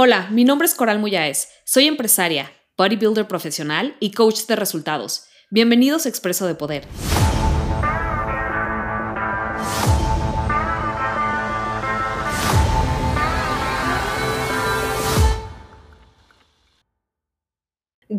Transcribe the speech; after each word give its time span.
Hola, 0.00 0.28
mi 0.30 0.44
nombre 0.44 0.64
es 0.64 0.76
Coral 0.76 1.00
Muyáez. 1.00 1.48
Soy 1.64 1.88
empresaria, 1.88 2.52
bodybuilder 2.76 3.26
profesional 3.26 3.96
y 3.98 4.12
coach 4.12 4.46
de 4.46 4.54
resultados. 4.54 5.24
Bienvenidos 5.50 6.06
a 6.06 6.08
Expreso 6.08 6.46
de 6.46 6.54
Poder. 6.54 6.86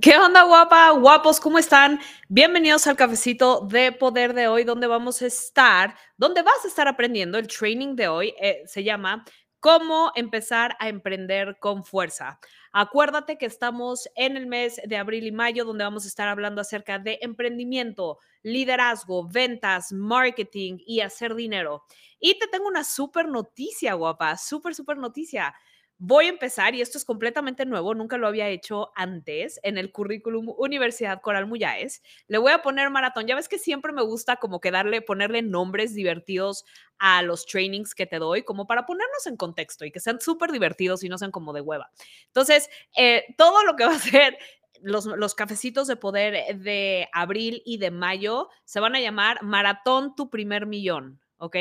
¿Qué 0.01 0.17
onda, 0.17 0.43
guapa? 0.43 0.91
Guapos, 0.91 1.39
¿cómo 1.39 1.59
están? 1.59 2.01
Bienvenidos 2.27 2.87
al 2.87 2.97
cafecito 2.97 3.61
de 3.71 3.93
poder 3.93 4.33
de 4.33 4.49
hoy, 4.49 4.65
donde 4.65 4.87
vamos 4.87 5.21
a 5.21 5.27
estar, 5.27 5.95
donde 6.17 6.41
vas 6.41 6.65
a 6.65 6.67
estar 6.67 6.89
aprendiendo. 6.89 7.37
El 7.37 7.47
training 7.47 7.95
de 7.95 8.09
hoy 8.09 8.33
eh, 8.41 8.63
se 8.65 8.83
llama 8.83 9.23
cómo 9.59 10.11
empezar 10.15 10.75
a 10.79 10.89
emprender 10.89 11.57
con 11.59 11.83
fuerza. 11.83 12.39
Acuérdate 12.71 13.37
que 13.37 13.45
estamos 13.45 14.07
en 14.15 14.37
el 14.37 14.47
mes 14.47 14.79
de 14.85 14.97
abril 14.97 15.25
y 15.27 15.31
mayo 15.31 15.65
donde 15.65 15.83
vamos 15.83 16.05
a 16.05 16.07
estar 16.07 16.27
hablando 16.27 16.61
acerca 16.61 16.99
de 16.99 17.19
emprendimiento, 17.21 18.19
liderazgo, 18.43 19.27
ventas, 19.27 19.91
marketing 19.91 20.77
y 20.85 21.01
hacer 21.01 21.35
dinero. 21.35 21.83
Y 22.19 22.37
te 22.37 22.47
tengo 22.47 22.67
una 22.67 22.83
súper 22.83 23.27
noticia, 23.27 23.93
guapa, 23.93 24.37
súper, 24.37 24.75
súper 24.75 24.97
noticia. 24.97 25.55
Voy 26.01 26.27
a 26.27 26.29
empezar, 26.29 26.75
y 26.75 26.81
esto 26.81 26.97
es 26.97 27.03
completamente 27.03 27.65
nuevo, 27.65 27.93
nunca 27.93 28.17
lo 28.17 28.25
había 28.27 28.47
hecho 28.47 28.89
antes 28.95 29.59
en 29.63 29.77
el 29.77 29.91
currículum 29.91 30.47
Universidad 30.57 31.19
Coral 31.19 31.45
Muyáez. 31.45 32.01
Le 32.27 32.37
voy 32.37 32.53
a 32.53 32.61
poner 32.61 32.89
maratón. 32.89 33.27
Ya 33.27 33.35
ves 33.35 33.49
que 33.49 33.59
siempre 33.59 33.91
me 33.91 34.01
gusta 34.01 34.37
como 34.37 34.61
que 34.61 34.71
darle, 34.71 35.01
ponerle 35.01 35.41
nombres 35.41 35.93
divertidos 35.93 36.63
a 36.99 37.21
los 37.21 37.45
trainings 37.45 37.93
que 37.93 38.05
te 38.05 38.17
doy, 38.17 38.43
como 38.43 38.65
para 38.65 38.85
ponernos 38.85 39.27
en 39.27 39.35
contexto 39.35 39.83
y 39.83 39.91
que 39.91 39.99
sean 39.99 40.21
súper 40.21 40.53
divertidos 40.53 41.03
y 41.03 41.09
no 41.09 41.17
sean 41.17 41.31
como 41.31 41.51
de 41.51 41.59
hueva. 41.59 41.91
Entonces, 42.27 42.69
eh, 42.95 43.25
todo 43.37 43.65
lo 43.65 43.75
que 43.75 43.83
va 43.83 43.91
a 43.91 43.99
ser 43.99 44.37
los, 44.81 45.05
los, 45.05 45.35
cafecitos 45.35 45.87
de 45.87 45.97
poder 45.97 46.57
de 46.59 47.09
abril 47.11 47.61
y 47.65 47.77
de 47.77 47.91
mayo 47.91 48.47
se 48.63 48.79
van 48.79 48.95
a 48.95 49.01
llamar 49.01 49.43
Maratón 49.43 50.15
Tu 50.15 50.29
Primer 50.29 50.65
Millón, 50.65 51.19
¿ok? 51.39 51.57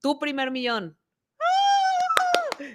Tu 0.00 0.18
Primer 0.18 0.50
Millón. 0.50 0.99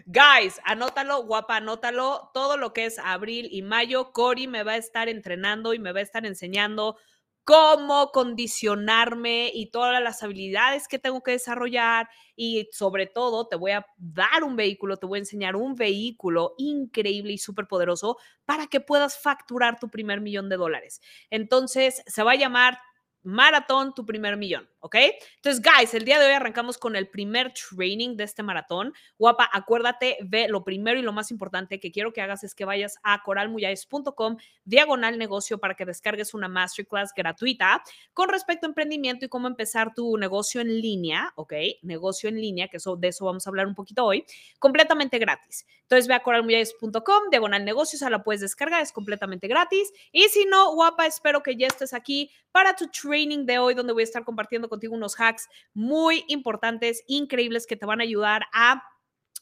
Guys, 0.06 0.60
anótalo, 0.64 1.24
guapa, 1.24 1.58
anótalo. 1.58 2.32
Todo 2.34 2.58
lo 2.58 2.74
que 2.74 2.86
es 2.86 3.00
abril 3.00 3.48
y 3.52 3.62
mayo, 3.62 4.12
Cori 4.12 4.48
me 4.48 4.64
va 4.64 4.74
a 4.74 4.78
estar 4.78 5.10
entrenando 5.10 5.74
y 5.74 5.80
me 5.80 5.92
va 5.92 6.00
a 6.00 6.04
estar 6.04 6.26
enseñando 6.26 6.98
cómo 7.46 8.12
condicionarme 8.12 9.52
y 9.54 9.70
todas 9.70 10.02
las 10.02 10.24
habilidades 10.24 10.88
que 10.88 10.98
tengo 10.98 11.22
que 11.22 11.32
desarrollar 11.32 12.10
y 12.36 12.68
sobre 12.72 13.06
todo 13.06 13.48
te 13.48 13.56
voy 13.56 13.72
a 13.72 13.86
dar 13.98 14.44
un 14.44 14.56
vehículo, 14.56 14.98
te 14.98 15.06
voy 15.06 15.18
a 15.18 15.22
enseñar 15.22 15.56
un 15.56 15.76
vehículo 15.76 16.56
increíble 16.58 17.34
y 17.34 17.38
súper 17.38 17.68
poderoso 17.68 18.18
para 18.46 18.66
que 18.66 18.80
puedas 18.82 19.20
facturar 19.20 19.80
tu 19.80 19.90
primer 19.90 20.22
millón 20.22 20.50
de 20.50 20.58
dólares. 20.58 21.02
Entonces, 21.30 22.02
se 22.08 22.24
va 22.24 22.32
a 22.32 22.36
llamar 22.36 22.80
Maratón, 23.22 23.94
tu 23.94 24.06
primer 24.06 24.38
millón. 24.38 24.70
¿Ok? 24.86 24.98
Entonces, 25.38 25.64
guys, 25.64 25.96
el 25.96 26.06
día 26.06 26.20
de 26.20 26.28
hoy 26.28 26.34
arrancamos 26.34 26.78
con 26.78 26.96
el 26.96 27.08
primer 27.08 27.52
training 27.54 28.16
de 28.16 28.24
este 28.24 28.44
maratón. 28.44 28.94
Guapa, 29.18 29.50
acuérdate, 29.52 30.18
ve 30.22 30.48
lo 30.48 30.64
primero 30.64 31.00
y 31.00 31.02
lo 31.02 31.12
más 31.12 31.32
importante 31.32 31.80
que 31.80 31.92
quiero 31.92 32.14
que 32.14 32.22
hagas 32.22 32.44
es 32.44 32.54
que 32.54 32.66
vayas 32.66 33.00
a 33.02 33.24
coralmuyais.com 33.24 34.38
diagonal 34.64 35.18
negocio 35.18 35.58
para 35.58 35.74
que 35.74 35.86
descargues 35.86 36.36
una 36.36 36.48
masterclass 36.48 37.14
gratuita 37.16 37.82
con 38.14 38.30
respecto 38.30 38.68
a 38.68 38.70
emprendimiento 38.70 39.26
y 39.26 39.30
cómo 39.30 39.48
empezar 39.48 39.92
tu 39.96 40.18
negocio 40.18 40.62
en 40.62 40.80
línea, 40.80 41.34
¿ok? 41.36 41.54
Negocio 41.82 42.30
en 42.30 42.40
línea, 42.40 42.68
que 42.68 42.78
eso, 42.78 42.96
de 42.96 43.08
eso 43.08 43.26
vamos 43.26 43.48
a 43.48 43.50
hablar 43.50 43.66
un 43.66 43.74
poquito 43.74 44.06
hoy, 44.06 44.24
completamente 44.60 45.18
gratis. 45.18 45.66
Entonces, 45.82 46.08
ve 46.08 46.14
a 46.14 46.22
coralmuyais.com 46.22 47.30
diagonal 47.32 47.66
negocio, 47.66 47.98
o 48.06 48.10
la 48.12 48.24
puedes 48.24 48.42
descargar, 48.42 48.84
es 48.84 48.92
completamente 48.92 49.48
gratis. 49.48 49.92
Y 50.12 50.26
si 50.26 50.46
no, 50.46 50.76
guapa, 50.76 51.08
espero 51.08 51.42
que 51.42 51.56
ya 51.56 51.66
estés 51.66 51.94
aquí 51.94 52.30
para 52.52 52.76
tu 52.76 52.88
training 52.88 53.46
de 53.46 53.60
hoy, 53.60 53.74
donde 53.74 53.92
voy 53.92 54.04
a 54.04 54.06
estar 54.06 54.24
compartiendo 54.24 54.70
contigo 54.76 54.96
unos 54.96 55.20
hacks 55.20 55.48
muy 55.74 56.24
importantes, 56.28 57.04
increíbles, 57.08 57.66
que 57.66 57.76
te 57.76 57.86
van 57.86 58.02
a 58.02 58.04
ayudar 58.04 58.44
a 58.54 58.84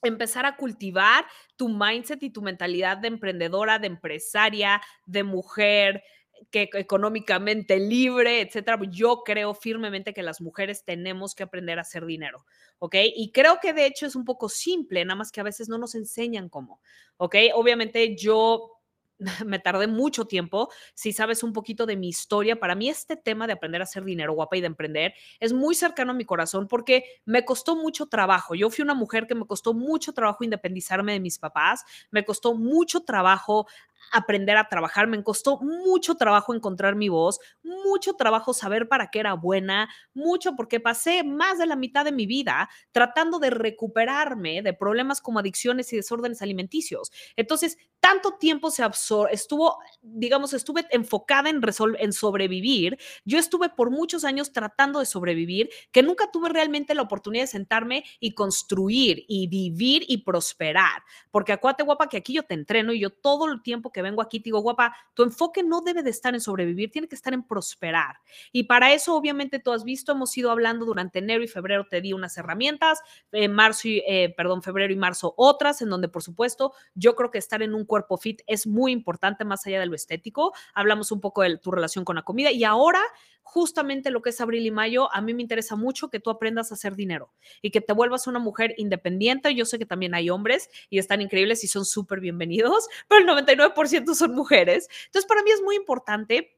empezar 0.01 0.45
a 0.45 0.55
cultivar 0.55 1.25
tu 1.55 1.69
mindset 1.69 2.21
y 2.23 2.29
tu 2.29 2.41
mentalidad 2.41 2.97
de 2.97 3.07
emprendedora, 3.07 3.79
de 3.79 3.87
empresaria, 3.87 4.81
de 5.05 5.23
mujer 5.23 6.03
que 6.51 6.69
económicamente 6.73 7.79
libre, 7.79 8.41
etcétera. 8.41 8.79
Yo 8.89 9.23
creo 9.23 9.53
firmemente 9.53 10.13
que 10.13 10.23
las 10.23 10.41
mujeres 10.41 10.83
tenemos 10.83 11.35
que 11.35 11.43
aprender 11.43 11.77
a 11.77 11.81
hacer 11.81 12.05
dinero, 12.05 12.45
¿ok? 12.79 12.95
Y 13.15 13.31
creo 13.31 13.59
que 13.61 13.73
de 13.73 13.85
hecho 13.85 14.05
es 14.05 14.15
un 14.15 14.25
poco 14.25 14.49
simple, 14.49 15.03
nada 15.05 15.15
más 15.15 15.31
que 15.31 15.41
a 15.41 15.45
veces 15.45 15.69
no 15.69 15.77
nos 15.77 15.95
enseñan 15.95 16.49
cómo, 16.49 16.81
¿ok? 17.17 17.35
Obviamente 17.55 18.15
yo 18.17 18.71
me 19.45 19.59
tardé 19.59 19.87
mucho 19.87 20.25
tiempo. 20.25 20.69
Si 20.93 21.13
sabes 21.13 21.43
un 21.43 21.53
poquito 21.53 21.85
de 21.85 21.95
mi 21.95 22.09
historia, 22.09 22.59
para 22.59 22.75
mí 22.75 22.89
este 22.89 23.15
tema 23.15 23.47
de 23.47 23.53
aprender 23.53 23.81
a 23.81 23.83
hacer 23.85 24.03
dinero 24.03 24.33
guapa 24.33 24.57
y 24.57 24.61
de 24.61 24.67
emprender 24.67 25.13
es 25.39 25.53
muy 25.53 25.75
cercano 25.75 26.11
a 26.11 26.15
mi 26.15 26.25
corazón 26.25 26.67
porque 26.67 27.05
me 27.25 27.45
costó 27.45 27.75
mucho 27.75 28.07
trabajo. 28.07 28.55
Yo 28.55 28.69
fui 28.69 28.83
una 28.83 28.93
mujer 28.93 29.27
que 29.27 29.35
me 29.35 29.45
costó 29.45 29.73
mucho 29.73 30.13
trabajo 30.13 30.43
independizarme 30.43 31.13
de 31.13 31.19
mis 31.19 31.39
papás, 31.39 31.83
me 32.11 32.25
costó 32.25 32.55
mucho 32.55 33.01
trabajo 33.01 33.67
aprender 34.11 34.57
a 34.57 34.67
trabajar, 34.67 35.07
me 35.07 35.23
costó 35.23 35.59
mucho 35.61 36.15
trabajo 36.15 36.53
encontrar 36.53 36.95
mi 36.95 37.09
voz, 37.09 37.39
mucho 37.63 38.13
trabajo 38.13 38.53
saber 38.53 38.87
para 38.87 39.09
qué 39.09 39.19
era 39.19 39.33
buena, 39.33 39.89
mucho 40.13 40.55
porque 40.55 40.79
pasé 40.79 41.23
más 41.23 41.57
de 41.57 41.65
la 41.65 41.75
mitad 41.75 42.05
de 42.05 42.11
mi 42.11 42.25
vida 42.25 42.69
tratando 42.91 43.39
de 43.39 43.49
recuperarme 43.49 44.61
de 44.61 44.73
problemas 44.73 45.21
como 45.21 45.39
adicciones 45.39 45.91
y 45.93 45.95
desórdenes 45.95 46.41
alimenticios. 46.41 47.11
Entonces, 47.35 47.77
tanto 48.03 48.33
tiempo 48.33 48.69
se 48.69 48.83
estuvo, 49.31 49.77
digamos, 50.01 50.51
estuve 50.51 50.85
enfocada 50.91 51.49
en, 51.49 51.61
en 51.99 52.11
sobrevivir. 52.11 52.97
Yo 53.23 53.39
estuve 53.39 53.69
por 53.69 53.91
muchos 53.91 54.25
años 54.25 54.51
tratando 54.51 54.99
de 54.99 55.05
sobrevivir, 55.05 55.69
que 55.93 56.03
nunca 56.03 56.29
tuve 56.29 56.49
realmente 56.49 56.95
la 56.95 57.03
oportunidad 57.03 57.43
de 57.43 57.47
sentarme 57.47 58.03
y 58.19 58.33
construir 58.33 59.23
y 59.29 59.47
vivir 59.47 60.03
y 60.09 60.17
prosperar. 60.17 61.01
Porque 61.31 61.53
acuérdate, 61.53 61.83
guapa, 61.83 62.09
que 62.09 62.17
aquí 62.17 62.33
yo 62.33 62.43
te 62.43 62.55
entreno 62.55 62.91
y 62.91 62.99
yo 62.99 63.09
todo 63.09 63.49
el 63.49 63.61
tiempo 63.61 63.92
que 63.93 64.01
vengo 64.01 64.21
aquí 64.21 64.39
te 64.39 64.45
digo, 64.45 64.59
guapa, 64.59 64.95
tu 65.13 65.23
enfoque 65.23 65.63
no 65.63 65.81
debe 65.81 66.03
de 66.03 66.09
estar 66.09 66.33
en 66.33 66.41
sobrevivir, 66.41 66.91
tiene 66.91 67.07
que 67.07 67.15
estar 67.15 67.33
en 67.33 67.43
prosperar. 67.43 68.17
Y 68.51 68.63
para 68.63 68.93
eso, 68.93 69.15
obviamente, 69.15 69.59
tú 69.59 69.71
has 69.71 69.83
visto, 69.83 70.11
hemos 70.11 70.37
ido 70.37 70.51
hablando 70.51 70.85
durante 70.85 71.19
enero 71.19 71.43
y 71.43 71.47
febrero, 71.47 71.87
te 71.89 72.01
di 72.01 72.11
unas 72.13 72.37
herramientas, 72.37 72.99
en 73.31 73.53
marzo 73.53 73.87
y, 73.87 74.03
eh, 74.07 74.33
perdón, 74.35 74.61
febrero 74.61 74.91
y 74.91 74.97
marzo 74.97 75.33
otras, 75.37 75.81
en 75.81 75.89
donde, 75.89 76.09
por 76.09 76.23
supuesto, 76.23 76.73
yo 76.95 77.15
creo 77.15 77.31
que 77.31 77.37
estar 77.37 77.61
en 77.61 77.73
un 77.73 77.85
cuerpo 77.85 78.17
fit 78.17 78.41
es 78.47 78.67
muy 78.67 78.91
importante 78.91 79.45
más 79.45 79.65
allá 79.65 79.79
de 79.79 79.85
lo 79.85 79.95
estético. 79.95 80.53
Hablamos 80.73 81.11
un 81.11 81.21
poco 81.21 81.43
de 81.43 81.57
tu 81.57 81.71
relación 81.71 82.03
con 82.03 82.15
la 82.15 82.23
comida 82.23 82.51
y 82.51 82.63
ahora 82.63 83.01
justamente 83.43 84.09
lo 84.09 84.21
que 84.21 84.31
es 84.31 84.41
abril 84.41 84.65
y 84.65 84.71
mayo, 84.71 85.13
a 85.13 85.21
mí 85.21 85.33
me 85.33 85.41
interesa 85.41 85.75
mucho 85.75 86.09
que 86.09 86.19
tú 86.19 86.29
aprendas 86.29 86.71
a 86.71 86.75
hacer 86.75 86.95
dinero 86.95 87.31
y 87.61 87.69
que 87.69 87.81
te 87.81 87.93
vuelvas 87.93 88.25
una 88.25 88.39
mujer 88.39 88.73
independiente. 88.77 89.53
Yo 89.53 89.65
sé 89.65 89.77
que 89.77 89.85
también 89.85 90.15
hay 90.15 90.29
hombres 90.29 90.69
y 90.89 90.97
están 90.97 91.21
increíbles 91.21 91.63
y 91.63 91.67
son 91.67 91.85
súper 91.85 92.19
bienvenidos, 92.19 92.87
pero 93.07 93.21
el 93.21 93.45
99% 93.45 93.72
son 94.15 94.33
mujeres. 94.33 94.89
Entonces, 95.05 95.27
para 95.27 95.43
mí 95.43 95.51
es 95.51 95.61
muy 95.61 95.75
importante 95.75 96.57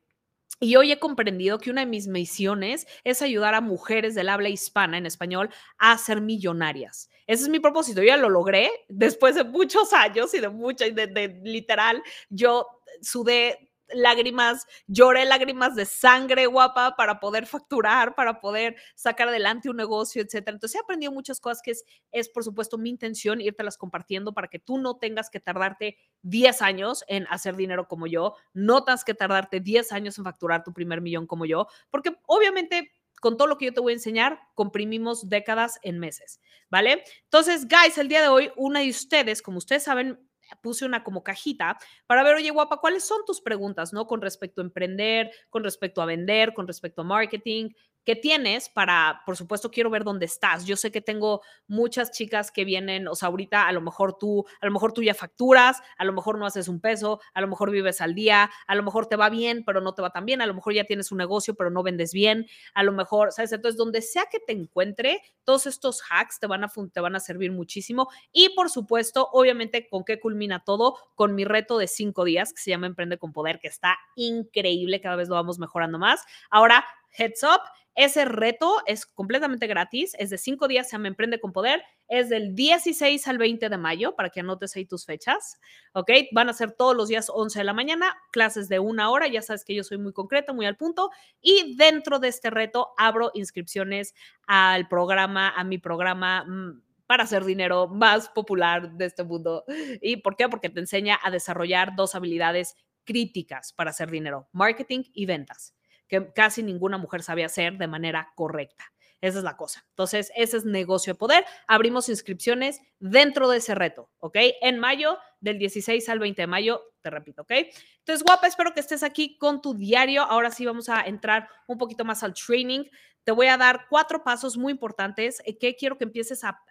y 0.59 0.75
hoy 0.77 0.91
he 0.91 0.99
comprendido 0.99 1.59
que 1.59 1.69
una 1.69 1.81
de 1.81 1.87
mis 1.87 2.07
misiones 2.07 2.87
es 3.03 3.21
ayudar 3.21 3.55
a 3.55 3.61
mujeres 3.61 4.15
del 4.15 4.29
habla 4.29 4.49
hispana 4.49 4.97
en 4.97 5.05
español 5.05 5.49
a 5.77 5.97
ser 5.97 6.21
millonarias. 6.21 7.09
Ese 7.27 7.43
es 7.43 7.49
mi 7.49 7.59
propósito. 7.59 8.01
Yo 8.01 8.07
ya 8.07 8.17
lo 8.17 8.29
logré 8.29 8.69
después 8.87 9.35
de 9.35 9.43
muchos 9.43 9.91
años 9.93 10.33
y 10.33 10.39
de 10.39 10.49
mucha, 10.49 10.85
de, 10.85 11.07
de 11.07 11.41
literal, 11.43 12.01
yo 12.29 12.67
sudé 13.01 13.64
lágrimas, 13.93 14.65
lloré 14.87 15.25
lágrimas 15.25 15.75
de 15.75 15.85
sangre 15.85 16.45
guapa 16.45 16.95
para 16.95 17.19
poder 17.19 17.45
facturar, 17.45 18.15
para 18.15 18.39
poder 18.39 18.75
sacar 18.95 19.29
adelante 19.29 19.69
un 19.69 19.77
negocio, 19.77 20.21
etcétera. 20.21 20.55
Entonces 20.55 20.75
he 20.75 20.83
aprendido 20.83 21.11
muchas 21.11 21.39
cosas 21.39 21.61
que 21.63 21.71
es, 21.71 21.83
es 22.11 22.29
por 22.29 22.43
supuesto 22.43 22.77
mi 22.77 22.89
intención 22.89 23.39
las 23.63 23.77
compartiendo 23.77 24.33
para 24.33 24.47
que 24.47 24.59
tú 24.59 24.77
no 24.77 24.97
tengas 24.97 25.29
que 25.29 25.39
tardarte 25.39 25.97
10 26.21 26.61
años 26.61 27.03
en 27.07 27.25
hacer 27.29 27.55
dinero 27.55 27.87
como 27.87 28.07
yo, 28.07 28.35
no 28.53 28.83
tengas 28.83 29.03
que 29.03 29.13
tardarte 29.13 29.59
10 29.59 29.91
años 29.91 30.17
en 30.17 30.23
facturar 30.23 30.63
tu 30.63 30.73
primer 30.73 31.01
millón 31.01 31.27
como 31.27 31.45
yo, 31.45 31.67
porque 31.89 32.15
obviamente 32.27 32.91
con 33.21 33.37
todo 33.37 33.47
lo 33.47 33.57
que 33.57 33.65
yo 33.65 33.73
te 33.73 33.79
voy 33.79 33.93
a 33.93 33.95
enseñar, 33.95 34.39
comprimimos 34.53 35.29
décadas 35.29 35.79
en 35.81 35.99
meses, 35.99 36.39
¿vale? 36.69 37.03
Entonces, 37.23 37.67
guys, 37.67 37.97
el 37.97 38.07
día 38.07 38.21
de 38.21 38.27
hoy, 38.27 38.51
una 38.55 38.81
de 38.81 38.89
ustedes, 38.89 39.41
como 39.41 39.57
ustedes 39.57 39.83
saben, 39.83 40.19
puse 40.61 40.85
una 40.85 41.03
como 41.03 41.23
cajita 41.23 41.77
para 42.07 42.23
ver, 42.23 42.35
oye, 42.35 42.51
guapa, 42.51 42.77
¿cuáles 42.77 43.05
son 43.05 43.21
tus 43.25 43.41
preguntas, 43.41 43.93
no? 43.93 44.07
Con 44.07 44.21
respecto 44.21 44.61
a 44.61 44.65
emprender, 44.65 45.31
con 45.49 45.63
respecto 45.63 46.01
a 46.01 46.05
vender, 46.05 46.53
con 46.53 46.67
respecto 46.67 47.01
a 47.01 47.05
marketing, 47.05 47.69
que 48.05 48.15
tienes 48.15 48.69
para, 48.69 49.23
por 49.25 49.35
supuesto, 49.35 49.71
quiero 49.71 49.89
ver 49.89 50.03
dónde 50.03 50.25
estás. 50.25 50.65
Yo 50.65 50.75
sé 50.75 50.91
que 50.91 51.01
tengo 51.01 51.41
muchas 51.67 52.11
chicas 52.11 52.51
que 52.51 52.63
vienen, 52.63 53.07
o 53.07 53.15
sea, 53.15 53.29
ahorita 53.29 53.67
a 53.67 53.71
lo 53.71 53.81
mejor 53.81 54.17
tú, 54.17 54.45
a 54.61 54.65
lo 54.65 54.71
mejor 54.71 54.93
tú 54.93 55.01
ya 55.01 55.15
facturas, 55.15 55.81
a 55.97 56.05
lo 56.05 56.13
mejor 56.13 56.37
no 56.37 56.45
haces 56.45 56.67
un 56.67 56.79
peso, 56.79 57.19
a 57.33 57.41
lo 57.41 57.47
mejor 57.47 57.71
vives 57.71 58.01
al 58.01 58.13
día, 58.13 58.51
a 58.67 58.75
lo 58.75 58.83
mejor 58.83 59.07
te 59.07 59.15
va 59.15 59.29
bien, 59.29 59.63
pero 59.65 59.81
no 59.81 59.93
te 59.93 60.03
va 60.03 60.11
tan 60.11 60.25
bien, 60.25 60.41
a 60.41 60.45
lo 60.45 60.53
mejor 60.53 60.73
ya 60.73 60.83
tienes 60.83 61.11
un 61.11 61.17
negocio, 61.17 61.55
pero 61.55 61.71
no 61.71 61.81
vendes 61.81 62.13
bien, 62.13 62.45
a 62.75 62.83
lo 62.83 62.91
mejor, 62.91 63.31
¿sabes? 63.31 63.51
Entonces, 63.51 63.77
donde 63.77 64.01
sea 64.01 64.25
que 64.31 64.39
te 64.39 64.53
encuentre, 64.53 65.21
todos 65.43 65.65
estos 65.65 66.03
hacks 66.09 66.39
te 66.39 66.47
van 66.47 66.63
a, 66.63 66.71
te 66.93 66.99
van 66.99 67.15
a 67.15 67.19
servir 67.19 67.51
muchísimo. 67.51 68.09
Y, 68.31 68.49
por 68.49 68.69
supuesto, 68.69 69.29
obviamente, 69.31 69.87
¿con 69.89 70.03
qué 70.03 70.19
culmina 70.19 70.63
todo? 70.63 70.95
Con 71.15 71.33
mi 71.33 71.43
reto 71.43 71.77
de 71.77 71.87
cinco 71.87 72.23
días 72.23 72.53
que 72.53 72.61
se 72.61 72.69
llama 72.69 72.87
Emprende 72.87 73.17
con 73.17 73.33
Poder, 73.33 73.59
que 73.59 73.67
está 73.67 73.97
increíble, 74.15 75.01
cada 75.01 75.15
vez 75.15 75.27
lo 75.27 75.35
vamos 75.35 75.57
mejorando 75.57 75.97
más. 75.97 76.23
Ahora, 76.51 76.85
heads 77.17 77.43
up, 77.43 77.61
ese 77.95 78.25
reto 78.25 78.81
es 78.85 79.05
completamente 79.05 79.67
gratis, 79.67 80.15
es 80.19 80.29
de 80.29 80.37
cinco 80.37 80.67
días, 80.67 80.89
se 80.89 80.97
llama 80.97 81.07
Emprende 81.07 81.39
con 81.39 81.53
Poder, 81.53 81.81
es 82.09 82.27
del 82.27 82.53
16 82.53 83.25
al 83.27 83.37
20 83.37 83.69
de 83.69 83.77
mayo, 83.77 84.15
para 84.15 84.29
que 84.29 84.41
anotes 84.41 84.75
ahí 84.75 84.85
tus 84.85 85.05
fechas, 85.05 85.59
¿ok? 85.93 86.11
Van 86.33 86.49
a 86.49 86.53
ser 86.53 86.73
todos 86.73 86.95
los 86.95 87.07
días 87.07 87.31
11 87.33 87.59
de 87.59 87.63
la 87.63 87.73
mañana, 87.73 88.13
clases 88.33 88.67
de 88.67 88.79
una 88.79 89.09
hora, 89.09 89.27
ya 89.27 89.41
sabes 89.41 89.63
que 89.63 89.73
yo 89.73 89.83
soy 89.85 89.97
muy 89.97 90.11
concreta, 90.11 90.51
muy 90.51 90.65
al 90.65 90.75
punto, 90.75 91.09
y 91.39 91.77
dentro 91.77 92.19
de 92.19 92.27
este 92.27 92.49
reto 92.49 92.89
abro 92.97 93.31
inscripciones 93.33 94.13
al 94.45 94.89
programa, 94.89 95.49
a 95.55 95.63
mi 95.63 95.77
programa 95.77 96.43
mm, 96.43 96.81
para 97.07 97.23
hacer 97.23 97.45
dinero 97.45 97.87
más 97.87 98.27
popular 98.27 98.91
de 98.91 99.05
este 99.05 99.23
mundo. 99.23 99.63
¿Y 100.01 100.17
por 100.17 100.35
qué? 100.35 100.49
Porque 100.49 100.69
te 100.69 100.81
enseña 100.81 101.17
a 101.23 101.31
desarrollar 101.31 101.95
dos 101.95 102.13
habilidades 102.13 102.75
críticas 103.05 103.71
para 103.71 103.91
hacer 103.91 104.11
dinero, 104.11 104.49
marketing 104.51 105.03
y 105.13 105.25
ventas 105.27 105.75
que 106.07 106.31
casi 106.33 106.63
ninguna 106.63 106.97
mujer 106.97 107.23
sabe 107.23 107.43
hacer 107.43 107.77
de 107.77 107.87
manera 107.87 108.31
correcta. 108.35 108.85
Esa 109.21 109.39
es 109.39 109.43
la 109.43 109.57
cosa. 109.57 109.85
Entonces, 109.89 110.31
ese 110.35 110.57
es 110.57 110.65
negocio 110.65 111.13
de 111.13 111.17
poder. 111.17 111.45
Abrimos 111.67 112.09
inscripciones 112.09 112.79
dentro 112.99 113.49
de 113.49 113.57
ese 113.57 113.73
reto, 113.73 114.11
¿ok? 114.19 114.37
En 114.61 114.77
mayo, 114.77 115.17
del 115.45 115.59
16 115.59 116.09
al 116.09 116.19
20 116.19 116.41
de 116.41 116.47
mayo, 116.47 116.81
te 117.01 117.09
repito, 117.09 117.43
¿ok? 117.43 117.51
Entonces, 117.99 118.23
guapa, 118.23 118.47
espero 118.47 118.73
que 118.73 118.81
estés 118.81 119.03
aquí 119.03 119.37
con 119.37 119.61
tu 119.61 119.73
diario. 119.73 120.23
Ahora 120.23 120.51
sí 120.51 120.65
vamos 120.65 120.89
a 120.89 121.01
entrar 121.01 121.47
un 121.67 121.77
poquito 121.77 122.03
más 122.03 122.23
al 122.23 122.33
training 122.33 122.83
te 123.25 123.31
voy 123.31 123.47
a 123.47 123.57
dar 123.57 123.87
cuatro 123.89 124.23
pasos 124.23 124.55
muy 124.55 124.71
importantes 124.71 125.41
eh, 125.45 125.57
que 125.57 125.75
quiero 125.75 125.97
que 125.97 126.03
empieces 126.03 126.43
a, 126.43 126.61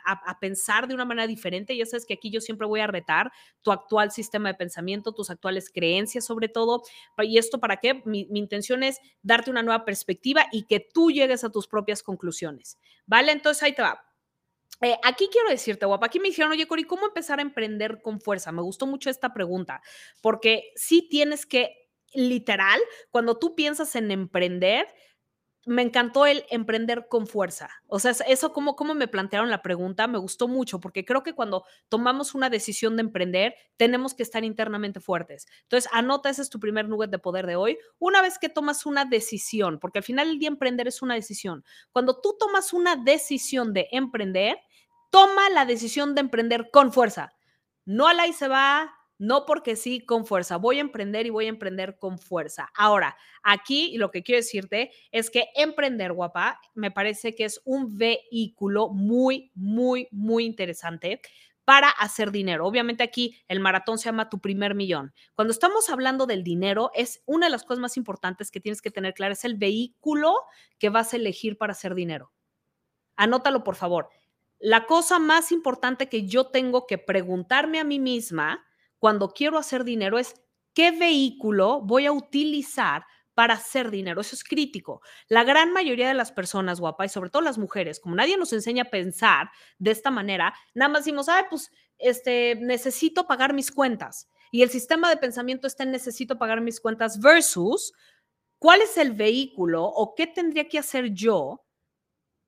pensar 0.40 0.86
de 0.86 0.94
una 0.94 1.04
manera 1.04 1.26
diferente. 1.26 1.76
Ya 1.76 1.84
sabes 1.84 2.06
que 2.06 2.14
aquí 2.14 2.30
yo 2.30 2.40
siempre 2.40 2.66
voy 2.66 2.80
a 2.80 2.86
retar 2.86 3.32
tu 3.62 3.72
actual 3.72 4.12
sistema 4.12 4.50
de 4.50 4.54
pensamiento, 4.54 5.12
tus 5.12 5.30
actuales 5.30 5.68
creencias 5.68 6.24
sobre 6.24 6.48
todo. 6.48 6.82
¿Y 7.18 7.38
esto 7.38 7.58
para 7.58 7.78
qué? 7.78 8.02
Mi, 8.04 8.28
intención 8.34 8.84
es 8.84 9.00
darte 9.22 9.50
una 9.50 9.62
nueva 9.62 9.84
perspectiva 9.84 10.46
y 10.52 10.66
que 10.66 10.78
tú 10.78 11.10
llegues 11.10 11.42
a 11.42 11.50
tus 11.50 11.66
propias 11.66 12.02
conclusiones. 12.02 12.78
¿Vale? 13.04 13.32
Entonces 13.32 13.62
ahí 13.64 13.74
te 13.74 13.82
va. 13.82 14.04
Eh, 14.84 14.98
aquí 15.02 15.30
quiero 15.32 15.48
decirte, 15.48 15.86
guapa, 15.86 16.04
aquí 16.06 16.20
me 16.20 16.28
dijeron, 16.28 16.52
oye, 16.52 16.66
Cori, 16.66 16.84
¿cómo 16.84 17.06
empezar 17.06 17.38
a 17.38 17.42
emprender 17.42 18.02
con 18.02 18.20
fuerza? 18.20 18.52
Me 18.52 18.60
gustó 18.60 18.86
mucho 18.86 19.08
esta 19.08 19.32
pregunta, 19.32 19.80
porque 20.20 20.72
sí 20.76 21.08
tienes 21.10 21.46
que, 21.46 21.88
literal, 22.12 22.78
cuando 23.10 23.38
tú 23.38 23.54
piensas 23.54 23.96
en 23.96 24.10
emprender, 24.10 24.86
me 25.64 25.80
encantó 25.80 26.26
el 26.26 26.44
emprender 26.50 27.06
con 27.08 27.26
fuerza. 27.26 27.70
O 27.86 27.98
sea, 27.98 28.12
eso 28.28 28.52
como, 28.52 28.76
como 28.76 28.94
me 28.94 29.08
plantearon 29.08 29.48
la 29.48 29.62
pregunta, 29.62 30.06
me 30.06 30.18
gustó 30.18 30.48
mucho, 30.48 30.80
porque 30.80 31.06
creo 31.06 31.22
que 31.22 31.32
cuando 31.32 31.64
tomamos 31.88 32.34
una 32.34 32.50
decisión 32.50 32.96
de 32.96 33.02
emprender, 33.04 33.54
tenemos 33.78 34.12
que 34.12 34.22
estar 34.22 34.44
internamente 34.44 35.00
fuertes. 35.00 35.46
Entonces, 35.62 35.90
anota, 35.94 36.28
ese 36.28 36.42
es 36.42 36.50
tu 36.50 36.60
primer 36.60 36.90
nugget 36.90 37.10
de 37.10 37.18
poder 37.18 37.46
de 37.46 37.56
hoy. 37.56 37.78
Una 37.98 38.20
vez 38.20 38.38
que 38.38 38.50
tomas 38.50 38.84
una 38.84 39.06
decisión, 39.06 39.78
porque 39.80 40.00
al 40.00 40.04
final 40.04 40.28
el 40.28 40.38
día 40.38 40.48
emprender 40.48 40.88
es 40.88 41.00
una 41.00 41.14
decisión. 41.14 41.64
Cuando 41.90 42.20
tú 42.20 42.36
tomas 42.38 42.74
una 42.74 42.96
decisión 42.96 43.72
de 43.72 43.88
emprender, 43.90 44.58
toma 45.14 45.48
la 45.48 45.64
decisión 45.64 46.16
de 46.16 46.22
emprender 46.22 46.70
con 46.72 46.92
fuerza. 46.92 47.34
No 47.84 48.08
a 48.08 48.14
la 48.14 48.26
y 48.26 48.32
se 48.32 48.48
va, 48.48 48.92
no 49.16 49.46
porque 49.46 49.76
sí, 49.76 50.04
con 50.04 50.26
fuerza. 50.26 50.56
Voy 50.56 50.78
a 50.78 50.80
emprender 50.80 51.24
y 51.24 51.30
voy 51.30 51.46
a 51.46 51.50
emprender 51.50 51.98
con 52.00 52.18
fuerza. 52.18 52.68
Ahora, 52.74 53.16
aquí 53.44 53.96
lo 53.96 54.10
que 54.10 54.24
quiero 54.24 54.40
decirte 54.40 54.90
es 55.12 55.30
que 55.30 55.50
emprender, 55.54 56.12
guapa, 56.14 56.58
me 56.74 56.90
parece 56.90 57.36
que 57.36 57.44
es 57.44 57.60
un 57.64 57.96
vehículo 57.96 58.88
muy, 58.88 59.52
muy, 59.54 60.08
muy 60.10 60.46
interesante 60.46 61.20
para 61.64 61.90
hacer 61.90 62.32
dinero. 62.32 62.66
Obviamente 62.66 63.04
aquí 63.04 63.40
el 63.46 63.60
maratón 63.60 63.98
se 63.98 64.06
llama 64.06 64.28
tu 64.28 64.40
primer 64.40 64.74
millón. 64.74 65.14
Cuando 65.36 65.52
estamos 65.52 65.90
hablando 65.90 66.26
del 66.26 66.42
dinero, 66.42 66.90
es 66.92 67.22
una 67.24 67.46
de 67.46 67.52
las 67.52 67.62
cosas 67.62 67.78
más 67.78 67.96
importantes 67.96 68.50
que 68.50 68.58
tienes 68.58 68.82
que 68.82 68.90
tener 68.90 69.14
claro, 69.14 69.34
es 69.34 69.44
el 69.44 69.54
vehículo 69.54 70.34
que 70.80 70.88
vas 70.88 71.12
a 71.12 71.18
elegir 71.18 71.56
para 71.56 71.70
hacer 71.70 71.94
dinero. 71.94 72.32
Anótalo, 73.14 73.62
por 73.62 73.76
favor. 73.76 74.08
La 74.64 74.86
cosa 74.86 75.18
más 75.18 75.52
importante 75.52 76.08
que 76.08 76.26
yo 76.26 76.46
tengo 76.46 76.86
que 76.86 76.96
preguntarme 76.96 77.80
a 77.80 77.84
mí 77.84 77.98
misma 77.98 78.64
cuando 78.98 79.28
quiero 79.28 79.58
hacer 79.58 79.84
dinero 79.84 80.18
es 80.18 80.40
qué 80.72 80.90
vehículo 80.90 81.82
voy 81.82 82.06
a 82.06 82.12
utilizar 82.12 83.04
para 83.34 83.54
hacer 83.54 83.90
dinero. 83.90 84.22
Eso 84.22 84.34
es 84.34 84.42
crítico. 84.42 85.02
La 85.28 85.44
gran 85.44 85.70
mayoría 85.74 86.08
de 86.08 86.14
las 86.14 86.32
personas, 86.32 86.80
guapa, 86.80 87.04
y 87.04 87.10
sobre 87.10 87.28
todo 87.28 87.42
las 87.42 87.58
mujeres, 87.58 88.00
como 88.00 88.14
nadie 88.14 88.38
nos 88.38 88.54
enseña 88.54 88.84
a 88.84 88.90
pensar 88.90 89.50
de 89.76 89.90
esta 89.90 90.10
manera, 90.10 90.54
nada 90.72 90.88
más 90.88 91.04
decimos, 91.04 91.28
ay, 91.28 91.44
pues, 91.50 91.70
este, 91.98 92.54
necesito 92.54 93.26
pagar 93.26 93.52
mis 93.52 93.70
cuentas. 93.70 94.30
Y 94.50 94.62
el 94.62 94.70
sistema 94.70 95.10
de 95.10 95.18
pensamiento 95.18 95.66
está 95.66 95.82
en 95.82 95.90
necesito 95.90 96.38
pagar 96.38 96.62
mis 96.62 96.80
cuentas 96.80 97.20
versus 97.20 97.92
cuál 98.58 98.80
es 98.80 98.96
el 98.96 99.12
vehículo 99.12 99.84
o 99.84 100.14
qué 100.14 100.26
tendría 100.26 100.70
que 100.70 100.78
hacer 100.78 101.10
yo 101.12 101.66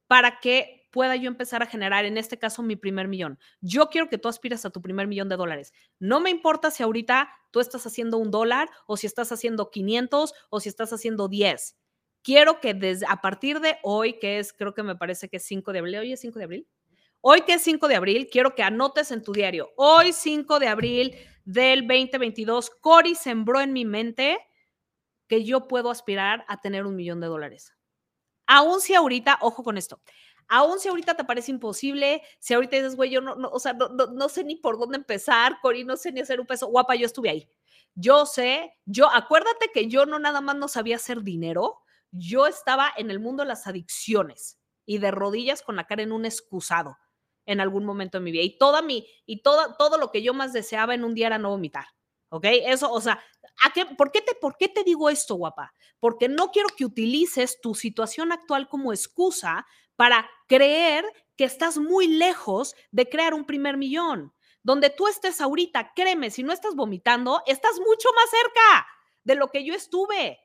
para 0.07 0.41
que 0.41 0.76
pueda 0.97 1.15
yo 1.15 1.29
empezar 1.29 1.63
a 1.63 1.67
generar, 1.67 2.07
en 2.07 2.17
este 2.17 2.39
caso, 2.39 2.63
mi 2.63 2.75
primer 2.75 3.07
millón. 3.07 3.39
Yo 3.61 3.91
quiero 3.91 4.09
que 4.09 4.17
tú 4.17 4.29
aspires 4.29 4.65
a 4.65 4.71
tu 4.71 4.81
primer 4.81 5.07
millón 5.07 5.29
de 5.29 5.37
dólares. 5.37 5.75
No 5.99 6.21
me 6.21 6.31
importa 6.31 6.71
si 6.71 6.83
ahorita 6.83 7.29
tú 7.51 7.61
estás 7.61 7.87
haciendo 7.87 8.17
un 8.17 8.31
dólar 8.31 8.71
o 8.87 8.97
si 8.97 9.07
estás 9.07 9.31
haciendo 9.31 9.71
500 9.71 10.33
o 10.49 10.59
si 10.59 10.71
estás 10.71 10.95
haciendo 10.95 11.29
10. 11.29 11.77
Quiero 12.23 12.61
que 12.61 12.73
desde 12.73 13.05
a 13.11 13.21
partir 13.21 13.61
de 13.61 13.77
hoy, 13.83 14.19
que 14.19 14.39
es, 14.39 14.55
creo 14.55 14.73
que 14.73 14.83
me 14.83 14.97
parece 14.97 15.29
que 15.29 15.37
es 15.37 15.45
5 15.45 15.71
de 15.75 15.81
abril, 15.81 15.97
hoy 15.97 16.13
es 16.15 16.21
5 16.21 16.39
de 16.39 16.45
abril. 16.47 16.69
Hoy 17.21 17.43
que 17.43 17.53
es 17.53 17.63
5 17.63 17.89
de 17.89 17.97
abril, 17.97 18.29
quiero 18.33 18.55
que 18.55 18.63
anotes 18.63 19.11
en 19.11 19.23
tu 19.23 19.33
diario. 19.33 19.75
Hoy 19.77 20.15
5 20.15 20.59
de 20.59 20.69
abril 20.69 21.15
del 21.45 21.87
2022, 21.87 22.71
Cori 22.81 23.17
sembró 23.17 23.61
en 23.61 23.75
mi 23.75 23.85
mente 23.85 24.39
que 25.29 25.45
yo 25.45 25.69
puedo 25.69 25.91
aspirar 25.91 26.47
a 26.49 26.63
tener 26.63 26.87
un 26.87 26.97
millón 26.97 27.21
de 27.21 27.27
dólares. 27.27 27.77
Aún 28.47 28.81
si 28.81 28.95
ahorita, 28.95 29.39
ojo 29.43 29.63
con 29.65 29.77
esto, 29.77 30.01
Aún 30.49 30.79
si 30.79 30.89
ahorita 30.89 31.15
te 31.15 31.25
parece 31.25 31.51
imposible, 31.51 32.23
si 32.39 32.55
ahorita 32.55 32.77
dices, 32.77 32.97
güey, 32.97 33.11
yo 33.11 33.21
no, 33.21 33.35
no 33.35 33.49
o 33.49 33.59
sea, 33.59 33.73
no, 33.73 33.89
no, 33.89 34.29
sé 34.29 34.45
ni 34.45 34.57
por 34.57 34.79
dónde 34.79 34.97
empezar, 34.97 35.59
Cori, 35.61 35.85
no 35.85 35.97
sé 35.97 36.13
ni 36.13 36.21
hacer 36.21 36.41
un 36.41 36.47
peso, 36.47 36.69
guapa, 36.69 36.95
yo 36.95 37.07
estuve 37.07 37.31
ahí. 37.31 37.49
Yo 37.95 38.27
sé, 38.27 38.75
yo, 38.85 39.11
acuérdate 39.13 39.71
que 39.73 39.89
yo 39.89 40.07
no 40.07 40.19
nada 40.19 40.41
más 40.41 40.57
no 40.57 40.69
sabía 40.69 40.97
hacer 40.97 41.23
dinero, 41.23 41.81
yo 42.11 42.47
estaba 42.47 42.93
en 42.97 43.11
el 43.11 43.21
mundo 43.21 43.43
de 43.43 43.49
las 43.49 43.67
adicciones 43.67 44.61
y 44.85 44.99
de 44.99 45.11
rodillas 45.11 45.63
con 45.63 45.77
la 45.77 45.87
cara 45.87 46.03
en 46.03 46.13
un 46.13 46.25
excusado 46.25 46.97
en 47.47 47.61
algún 47.61 47.85
momento 47.85 48.19
de 48.19 48.25
mi 48.25 48.33
vida. 48.33 48.43
Y 48.43 48.59
toda 48.59 48.83
mi, 48.83 49.07
y 49.25 49.43
todo, 49.43 49.75
todo 49.77 49.99
lo 49.99 50.11
que 50.11 50.23
yo 50.23 50.35
más 50.35 50.53
deseaba 50.53 50.95
en 50.95 51.05
un 51.05 51.15
día 51.15 51.29
era 51.29 51.39
no 51.39 51.51
vomitar. 51.51 51.87
¿Ok? 52.29 52.45
Eso, 52.45 52.91
o 52.91 53.01
sea, 53.01 53.23
¿a 53.65 53.73
qué, 53.73 53.87
por, 53.87 54.11
qué 54.11 54.21
te, 54.21 54.35
¿por 54.35 54.57
qué 54.57 54.69
te 54.69 54.83
digo 54.83 55.09
esto, 55.09 55.37
guapa? 55.37 55.73
Porque 56.01 56.29
no 56.29 56.51
quiero 56.51 56.69
que 56.77 56.85
utilices 56.85 57.61
tu 57.61 57.75
situación 57.75 58.33
actual 58.33 58.69
como 58.69 58.93
excusa 58.93 59.65
para 59.97 60.29
creer 60.49 61.05
que 61.37 61.45
estás 61.45 61.79
muy 61.79 62.07
lejos 62.07 62.75
de 62.91 63.09
crear 63.09 63.35
un 63.35 63.45
primer 63.45 63.77
millón. 63.77 64.33
Donde 64.63 64.91
tú 64.91 65.07
estés 65.07 65.41
ahorita, 65.41 65.93
créeme, 65.95 66.31
si 66.31 66.43
no 66.43 66.53
estás 66.53 66.75
vomitando, 66.75 67.43
estás 67.47 67.79
mucho 67.79 68.09
más 68.15 68.31
cerca 68.31 68.87
de 69.23 69.35
lo 69.37 69.49
que 69.49 69.65
yo 69.65 69.75
estuve. 69.75 70.41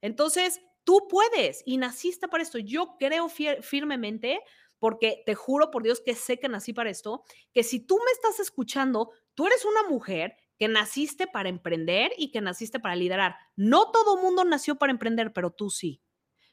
Entonces, 0.00 0.60
tú 0.84 1.08
puedes 1.08 1.62
y 1.66 1.78
naciste 1.78 2.28
para 2.28 2.42
esto. 2.42 2.58
Yo 2.58 2.96
creo 2.98 3.28
firmemente, 3.28 4.40
porque 4.78 5.22
te 5.26 5.34
juro 5.34 5.70
por 5.70 5.82
Dios 5.82 6.00
que 6.00 6.14
sé 6.14 6.38
que 6.38 6.48
nací 6.48 6.72
para 6.72 6.90
esto, 6.90 7.24
que 7.52 7.64
si 7.64 7.80
tú 7.80 7.98
me 8.04 8.12
estás 8.12 8.40
escuchando, 8.40 9.10
tú 9.34 9.46
eres 9.46 9.64
una 9.64 9.88
mujer 9.88 10.36
que 10.58 10.68
naciste 10.68 11.26
para 11.26 11.48
emprender 11.48 12.12
y 12.16 12.30
que 12.30 12.40
naciste 12.40 12.78
para 12.78 12.96
liderar. 12.96 13.36
No 13.56 13.90
todo 13.90 14.16
mundo 14.22 14.44
nació 14.44 14.76
para 14.76 14.92
emprender, 14.92 15.32
pero 15.32 15.50
tú 15.50 15.70
sí. 15.70 16.02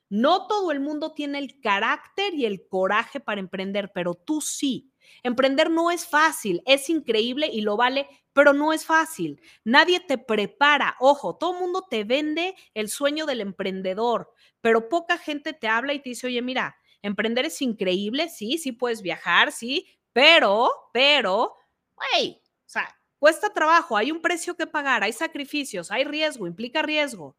No 0.09 0.47
todo 0.47 0.71
el 0.71 0.79
mundo 0.79 1.13
tiene 1.13 1.39
el 1.39 1.59
carácter 1.59 2.33
y 2.33 2.45
el 2.45 2.67
coraje 2.67 3.19
para 3.19 3.39
emprender, 3.39 3.91
pero 3.93 4.13
tú 4.13 4.41
sí. 4.41 4.91
Emprender 5.23 5.69
no 5.69 5.91
es 5.91 6.07
fácil, 6.07 6.61
es 6.65 6.89
increíble 6.89 7.49
y 7.51 7.61
lo 7.61 7.77
vale, 7.77 8.07
pero 8.33 8.53
no 8.53 8.73
es 8.73 8.85
fácil. 8.85 9.41
Nadie 9.63 9.99
te 9.99 10.17
prepara. 10.17 10.95
Ojo, 10.99 11.35
todo 11.37 11.53
el 11.53 11.59
mundo 11.59 11.85
te 11.89 12.03
vende 12.03 12.55
el 12.73 12.89
sueño 12.89 13.25
del 13.25 13.41
emprendedor, 13.41 14.31
pero 14.61 14.89
poca 14.89 15.17
gente 15.17 15.53
te 15.53 15.67
habla 15.67 15.93
y 15.93 15.99
te 16.01 16.09
dice, 16.09 16.27
oye, 16.27 16.41
mira, 16.41 16.75
emprender 17.01 17.45
es 17.45 17.61
increíble, 17.61 18.29
sí, 18.29 18.57
sí 18.57 18.71
puedes 18.71 19.01
viajar, 19.01 19.51
sí, 19.51 19.87
pero, 20.13 20.69
pero, 20.93 21.53
güey, 21.95 22.41
o 22.65 22.69
sea, 22.69 22.87
cuesta 23.19 23.53
trabajo, 23.53 23.97
hay 23.97 24.11
un 24.11 24.21
precio 24.21 24.55
que 24.55 24.67
pagar, 24.67 25.03
hay 25.03 25.13
sacrificios, 25.13 25.91
hay 25.91 26.03
riesgo, 26.05 26.47
implica 26.47 26.81
riesgo. 26.81 27.35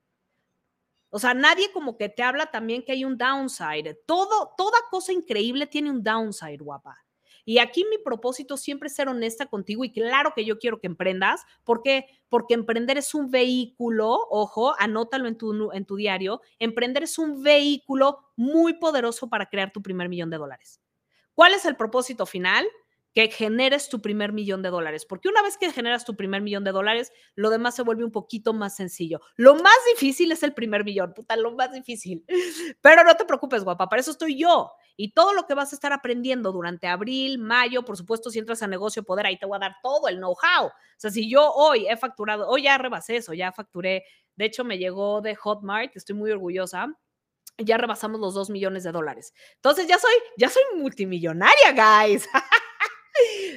O 1.15 1.21
sea, 1.21 1.33
nadie 1.33 1.71
como 1.71 1.97
que 1.97 2.09
te 2.09 2.25
habla 2.25 2.47
también 2.47 2.83
que 2.83 2.91
hay 2.91 3.05
un 3.05 3.17
downside. 3.17 3.97
Todo, 4.05 4.53
toda 4.59 4.77
cosa 4.91 5.13
increíble 5.13 5.69
tiene 5.69 5.89
un 5.89 6.03
downside, 6.03 6.59
guapa. 6.59 6.97
Y 7.45 7.59
aquí 7.59 7.87
mi 7.89 7.99
propósito 7.99 8.57
siempre 8.57 8.89
es 8.89 8.97
ser 8.97 9.07
honesta 9.07 9.47
contigo 9.47 9.85
y 9.85 9.93
claro 9.93 10.33
que 10.35 10.45
yo 10.45 10.59
quiero 10.59 10.81
que 10.81 10.89
emprendas. 10.89 11.45
¿Por 11.63 11.83
qué? 11.83 12.07
Porque 12.29 12.55
emprender 12.55 12.99
es 12.99 13.15
un 13.15 13.31
vehículo, 13.31 14.27
ojo, 14.29 14.75
anótalo 14.77 15.29
en 15.29 15.39
tu, 15.39 15.71
en 15.71 15.85
tu 15.85 15.95
diario, 15.95 16.41
emprender 16.59 17.05
es 17.05 17.17
un 17.17 17.45
vehículo 17.45 18.19
muy 18.35 18.73
poderoso 18.73 19.29
para 19.29 19.47
crear 19.47 19.71
tu 19.71 19.83
primer 19.83 20.09
millón 20.09 20.31
de 20.31 20.39
dólares. 20.39 20.81
¿Cuál 21.33 21.55
es 21.55 21.65
el 21.65 21.77
propósito 21.77 22.27
final? 22.27 22.67
Que 23.15 23.31
generes 23.31 23.89
tu 23.89 24.03
primer 24.03 24.33
millón 24.33 24.63
de 24.63 24.71
dólares, 24.71 25.07
porque 25.07 25.29
una 25.29 25.41
vez 25.41 25.57
que 25.57 25.71
generas 25.71 26.05
tu 26.05 26.17
primer 26.17 26.43
millón 26.43 26.65
de 26.65 26.73
dólares, 26.73 27.13
lo 27.37 27.49
demás 27.49 27.77
se 27.77 27.83
vuelve 27.83 28.05
un 28.05 28.11
poquito 28.11 28.53
más 28.53 28.75
sencillo. 28.75 29.21
Lo 29.37 29.55
más 29.55 29.77
difícil 29.95 30.33
es 30.33 30.43
el 30.43 30.53
primer 30.53 30.85
millón, 30.85 31.15
puta, 31.15 31.37
lo 31.37 31.53
más 31.53 31.73
difícil. 31.73 32.25
Pero 32.81 33.05
no 33.05 33.15
te 33.15 33.25
preocupes, 33.25 33.63
guapa, 33.63 33.89
para 33.89 34.01
eso 34.01 34.11
estoy 34.11 34.37
yo. 34.37 34.73
Y 34.97 35.13
todo 35.13 35.33
lo 35.33 35.47
que 35.47 35.55
vas 35.55 35.73
a 35.73 35.77
estar 35.77 35.93
aprendiendo 35.93 36.51
durante 36.51 36.89
abril, 36.89 37.39
mayo, 37.39 37.85
por 37.85 37.97
supuesto, 37.97 38.31
si 38.31 38.41
entras 38.41 38.63
a 38.63 38.67
negocio 38.67 39.05
poder, 39.05 39.27
ahí 39.27 39.39
te 39.39 39.47
voy 39.47 39.57
a 39.57 39.61
dar 39.61 39.77
todo 39.83 40.09
el 40.09 40.17
know-how. 40.17 40.67
O 40.67 40.73
sea, 40.97 41.11
si 41.11 41.31
yo 41.31 41.53
hoy 41.53 41.87
he 41.89 41.97
facturado, 41.97 42.49
hoy 42.49 42.65
ya 42.65 42.79
rebasé 42.79 43.17
eso, 43.17 43.33
ya 43.33 43.53
facturé, 43.53 44.05
de 44.35 44.45
hecho 44.45 44.65
me 44.65 44.79
llegó 44.79 45.21
de 45.21 45.37
Hotmart, 45.37 45.97
estoy 45.97 46.17
muy 46.17 46.31
orgullosa 46.33 46.97
ya 47.59 47.77
rebasamos 47.77 48.21
los 48.21 48.35
dos 48.35 48.51
millones 48.51 48.83
de 48.83 48.91
dólares. 48.91 49.33
Entonces 49.55 49.87
ya 49.87 49.97
soy, 49.99 50.13
ya 50.37 50.49
soy 50.49 50.63
multimillonaria, 50.77 51.71
guys. 51.73 52.29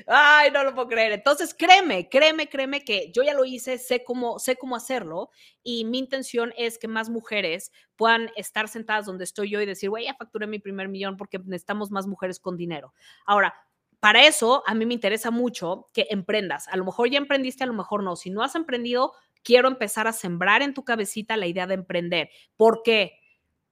Ay, 0.07 0.51
no 0.51 0.63
lo 0.63 0.73
puedo 0.73 0.87
creer. 0.87 1.11
Entonces, 1.13 1.53
créeme, 1.53 2.09
créeme, 2.09 2.47
créeme 2.47 2.83
que 2.83 3.11
yo 3.11 3.23
ya 3.23 3.33
lo 3.33 3.45
hice, 3.45 3.77
sé 3.77 4.03
cómo, 4.03 4.39
sé 4.39 4.55
cómo 4.55 4.75
hacerlo 4.75 5.29
y 5.63 5.85
mi 5.85 5.99
intención 5.99 6.53
es 6.57 6.77
que 6.77 6.87
más 6.87 7.09
mujeres 7.09 7.71
puedan 7.95 8.29
estar 8.35 8.67
sentadas 8.67 9.05
donde 9.05 9.23
estoy 9.23 9.49
yo 9.49 9.61
y 9.61 9.65
decir, 9.65 9.89
güey, 9.89 10.05
ya 10.05 10.15
facturé 10.15 10.47
mi 10.47 10.59
primer 10.59 10.87
millón 10.89 11.17
porque 11.17 11.39
necesitamos 11.39 11.91
más 11.91 12.07
mujeres 12.07 12.39
con 12.39 12.55
dinero. 12.55 12.93
Ahora, 13.25 13.53
para 13.99 14.25
eso, 14.27 14.63
a 14.67 14.75
mí 14.75 14.85
me 14.85 14.93
interesa 14.93 15.31
mucho 15.31 15.89
que 15.93 16.07
emprendas. 16.09 16.67
A 16.67 16.77
lo 16.77 16.85
mejor 16.85 17.09
ya 17.09 17.17
emprendiste, 17.17 17.63
a 17.63 17.67
lo 17.67 17.73
mejor 17.73 18.03
no. 18.03 18.15
Si 18.15 18.29
no 18.29 18.43
has 18.43 18.53
emprendido, 18.55 19.13
quiero 19.43 19.67
empezar 19.67 20.07
a 20.07 20.13
sembrar 20.13 20.61
en 20.61 20.73
tu 20.75 20.83
cabecita 20.83 21.35
la 21.35 21.47
idea 21.47 21.65
de 21.65 21.73
emprender. 21.73 22.29
¿Por 22.55 22.83
qué? 22.83 23.19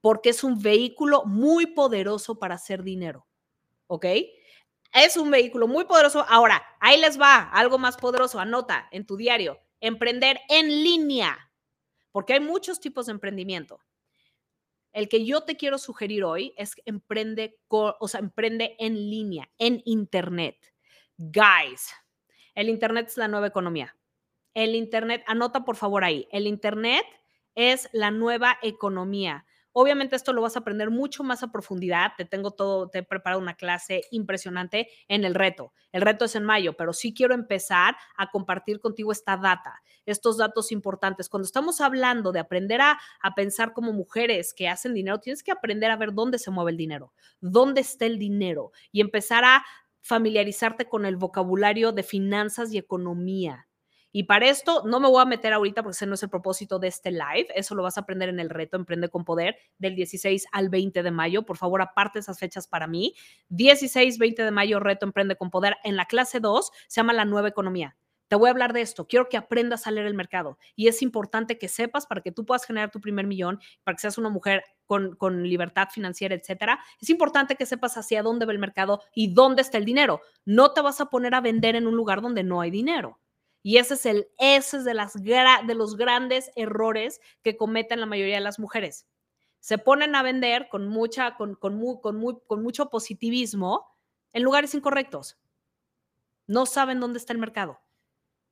Porque 0.01 0.29
es 0.29 0.43
un 0.43 0.59
vehículo 0.61 1.23
muy 1.25 1.67
poderoso 1.67 2.39
para 2.39 2.55
hacer 2.55 2.81
dinero. 2.81 3.27
¿Ok? 3.87 4.05
Es 4.93 5.17
un 5.17 5.29
vehículo 5.29 5.67
muy 5.67 5.85
poderoso. 5.85 6.25
Ahora, 6.27 6.63
ahí 6.79 6.99
les 6.99 7.19
va, 7.19 7.49
algo 7.51 7.77
más 7.77 7.97
poderoso, 7.97 8.39
anota 8.39 8.87
en 8.91 9.05
tu 9.05 9.17
diario, 9.17 9.59
emprender 9.79 10.39
en 10.49 10.67
línea, 10.67 11.51
porque 12.11 12.33
hay 12.33 12.39
muchos 12.39 12.79
tipos 12.79 13.05
de 13.07 13.11
emprendimiento. 13.11 13.79
El 14.93 15.09
que 15.09 15.25
yo 15.25 15.41
te 15.43 15.57
quiero 15.57 15.77
sugerir 15.77 16.23
hoy 16.23 16.53
es 16.55 16.73
emprende, 16.85 17.59
o 17.67 18.07
sea, 18.07 18.21
emprende 18.21 18.77
en 18.79 18.95
línea, 19.09 19.49
en 19.57 19.81
Internet. 19.83 20.55
Guys, 21.17 21.93
el 22.53 22.69
Internet 22.69 23.07
es 23.07 23.17
la 23.17 23.27
nueva 23.27 23.47
economía. 23.47 23.97
El 24.53 24.73
Internet, 24.73 25.23
anota 25.27 25.65
por 25.65 25.75
favor 25.75 26.05
ahí, 26.05 26.29
el 26.31 26.47
Internet 26.47 27.05
es 27.55 27.89
la 27.91 28.11
nueva 28.11 28.57
economía. 28.61 29.45
Obviamente 29.77 30.15
esto 30.15 30.31
lo 30.31 30.41
vas 30.41 30.55
a 30.55 30.59
aprender 30.59 30.89
mucho 30.89 31.21
más 31.21 31.43
a 31.43 31.51
profundidad. 31.51 32.13
Te 32.15 32.23
tengo 32.23 32.51
todo, 32.51 32.87
te 32.89 32.99
he 32.99 33.03
preparado 33.03 33.41
una 33.41 33.55
clase 33.55 34.03
impresionante 34.09 34.87
en 35.09 35.25
el 35.25 35.35
reto. 35.35 35.73
El 35.91 36.01
reto 36.01 36.23
es 36.23 36.35
en 36.37 36.45
mayo, 36.45 36.77
pero 36.77 36.93
sí 36.93 37.13
quiero 37.13 37.33
empezar 37.33 37.97
a 38.15 38.31
compartir 38.31 38.79
contigo 38.79 39.11
esta 39.11 39.35
data, 39.35 39.81
estos 40.05 40.37
datos 40.37 40.71
importantes. 40.71 41.27
Cuando 41.27 41.45
estamos 41.45 41.81
hablando 41.81 42.31
de 42.31 42.39
aprender 42.39 42.79
a, 42.79 42.97
a 43.21 43.35
pensar 43.35 43.73
como 43.73 43.91
mujeres 43.91 44.53
que 44.53 44.69
hacen 44.69 44.93
dinero, 44.93 45.19
tienes 45.19 45.43
que 45.43 45.51
aprender 45.51 45.91
a 45.91 45.97
ver 45.97 46.13
dónde 46.13 46.39
se 46.39 46.51
mueve 46.51 46.71
el 46.71 46.77
dinero, 46.77 47.11
dónde 47.41 47.81
está 47.81 48.05
el 48.05 48.17
dinero 48.17 48.71
y 48.93 49.01
empezar 49.01 49.43
a 49.43 49.65
familiarizarte 49.99 50.87
con 50.87 51.05
el 51.05 51.17
vocabulario 51.17 51.91
de 51.91 52.03
finanzas 52.03 52.71
y 52.71 52.77
economía. 52.77 53.64
Y 54.17 54.23
para 54.23 54.47
esto 54.47 54.83
no 54.85 55.01
me 55.01 55.09
voy 55.09 55.21
a 55.21 55.25
meter 55.25 55.51
ahorita 55.51 55.83
porque 55.83 55.95
ese 55.95 56.05
no 56.05 56.13
es 56.13 56.23
el 56.23 56.29
propósito 56.29 56.79
de 56.79 56.87
este 56.87 57.11
live. 57.11 57.47
Eso 57.53 57.75
lo 57.75 57.83
vas 57.83 57.97
a 57.97 57.99
aprender 57.99 58.29
en 58.29 58.39
el 58.39 58.49
reto 58.49 58.77
Emprende 58.77 59.09
con 59.09 59.25
Poder 59.25 59.57
del 59.77 59.93
16 59.93 60.45
al 60.53 60.69
20 60.69 61.03
de 61.03 61.11
mayo. 61.11 61.43
Por 61.43 61.57
favor, 61.57 61.81
aparte 61.81 62.19
esas 62.19 62.39
fechas 62.39 62.65
para 62.65 62.87
mí. 62.87 63.13
16, 63.49 64.17
20 64.17 64.43
de 64.45 64.51
mayo, 64.51 64.79
reto 64.79 65.05
Emprende 65.05 65.35
con 65.35 65.49
Poder. 65.49 65.75
En 65.83 65.97
la 65.97 66.05
clase 66.05 66.39
2 66.39 66.71
se 66.87 67.01
llama 67.01 67.11
la 67.11 67.25
nueva 67.25 67.49
economía. 67.49 67.97
Te 68.29 68.37
voy 68.37 68.47
a 68.47 68.51
hablar 68.51 68.71
de 68.71 68.79
esto. 68.79 69.05
Quiero 69.05 69.27
que 69.27 69.35
aprendas 69.35 69.85
a 69.85 69.91
leer 69.91 70.07
el 70.07 70.13
mercado. 70.13 70.59
Y 70.77 70.87
es 70.87 71.01
importante 71.01 71.57
que 71.57 71.67
sepas 71.67 72.07
para 72.07 72.21
que 72.21 72.31
tú 72.31 72.45
puedas 72.45 72.65
generar 72.65 72.91
tu 72.91 73.01
primer 73.01 73.27
millón, 73.27 73.59
para 73.83 73.95
que 73.95 74.01
seas 74.01 74.17
una 74.17 74.29
mujer 74.29 74.63
con, 74.85 75.17
con, 75.17 75.43
libertad 75.43 75.89
financiera, 75.91 76.35
etcétera, 76.35 76.79
es 77.01 77.09
importante 77.09 77.57
que 77.57 77.65
sepas 77.65 77.97
hacia 77.97 78.23
dónde 78.23 78.45
va 78.45 78.53
el 78.53 78.59
mercado 78.59 79.01
y 79.13 79.33
dónde 79.33 79.61
está 79.61 79.77
el 79.77 79.83
dinero. 79.83 80.21
No 80.45 80.71
te 80.71 80.79
vas 80.79 81.01
a 81.01 81.07
poner 81.07 81.35
a 81.35 81.41
vender 81.41 81.75
en 81.75 81.85
un 81.85 81.97
lugar 81.97 82.21
donde 82.21 82.43
no 82.43 82.61
hay 82.61 82.71
dinero. 82.71 83.19
Y 83.67 83.77
ese 83.77 83.95
es, 83.95 84.05
el, 84.05 84.27
ese 84.37 84.77
es 84.77 84.85
de, 84.85 84.93
las, 84.93 85.15
de 85.23 85.73
los 85.73 85.97
grandes 85.97 86.51
errores 86.55 87.19
que 87.41 87.57
cometen 87.57 87.99
la 87.99 88.05
mayoría 88.05 88.35
de 88.35 88.41
las 88.41 88.59
mujeres. 88.59 89.07
Se 89.59 89.79
ponen 89.79 90.15
a 90.15 90.21
vender 90.21 90.67
con, 90.69 90.87
mucha, 90.87 91.35
con, 91.35 91.55
con, 91.55 91.81
con, 91.99 92.15
muy, 92.15 92.35
con 92.45 92.61
mucho 92.61 92.91
positivismo 92.91 93.87
en 94.33 94.43
lugares 94.43 94.75
incorrectos. 94.75 95.39
No 96.45 96.67
saben 96.67 96.99
dónde 96.99 97.17
está 97.17 97.33
el 97.33 97.39
mercado. 97.39 97.79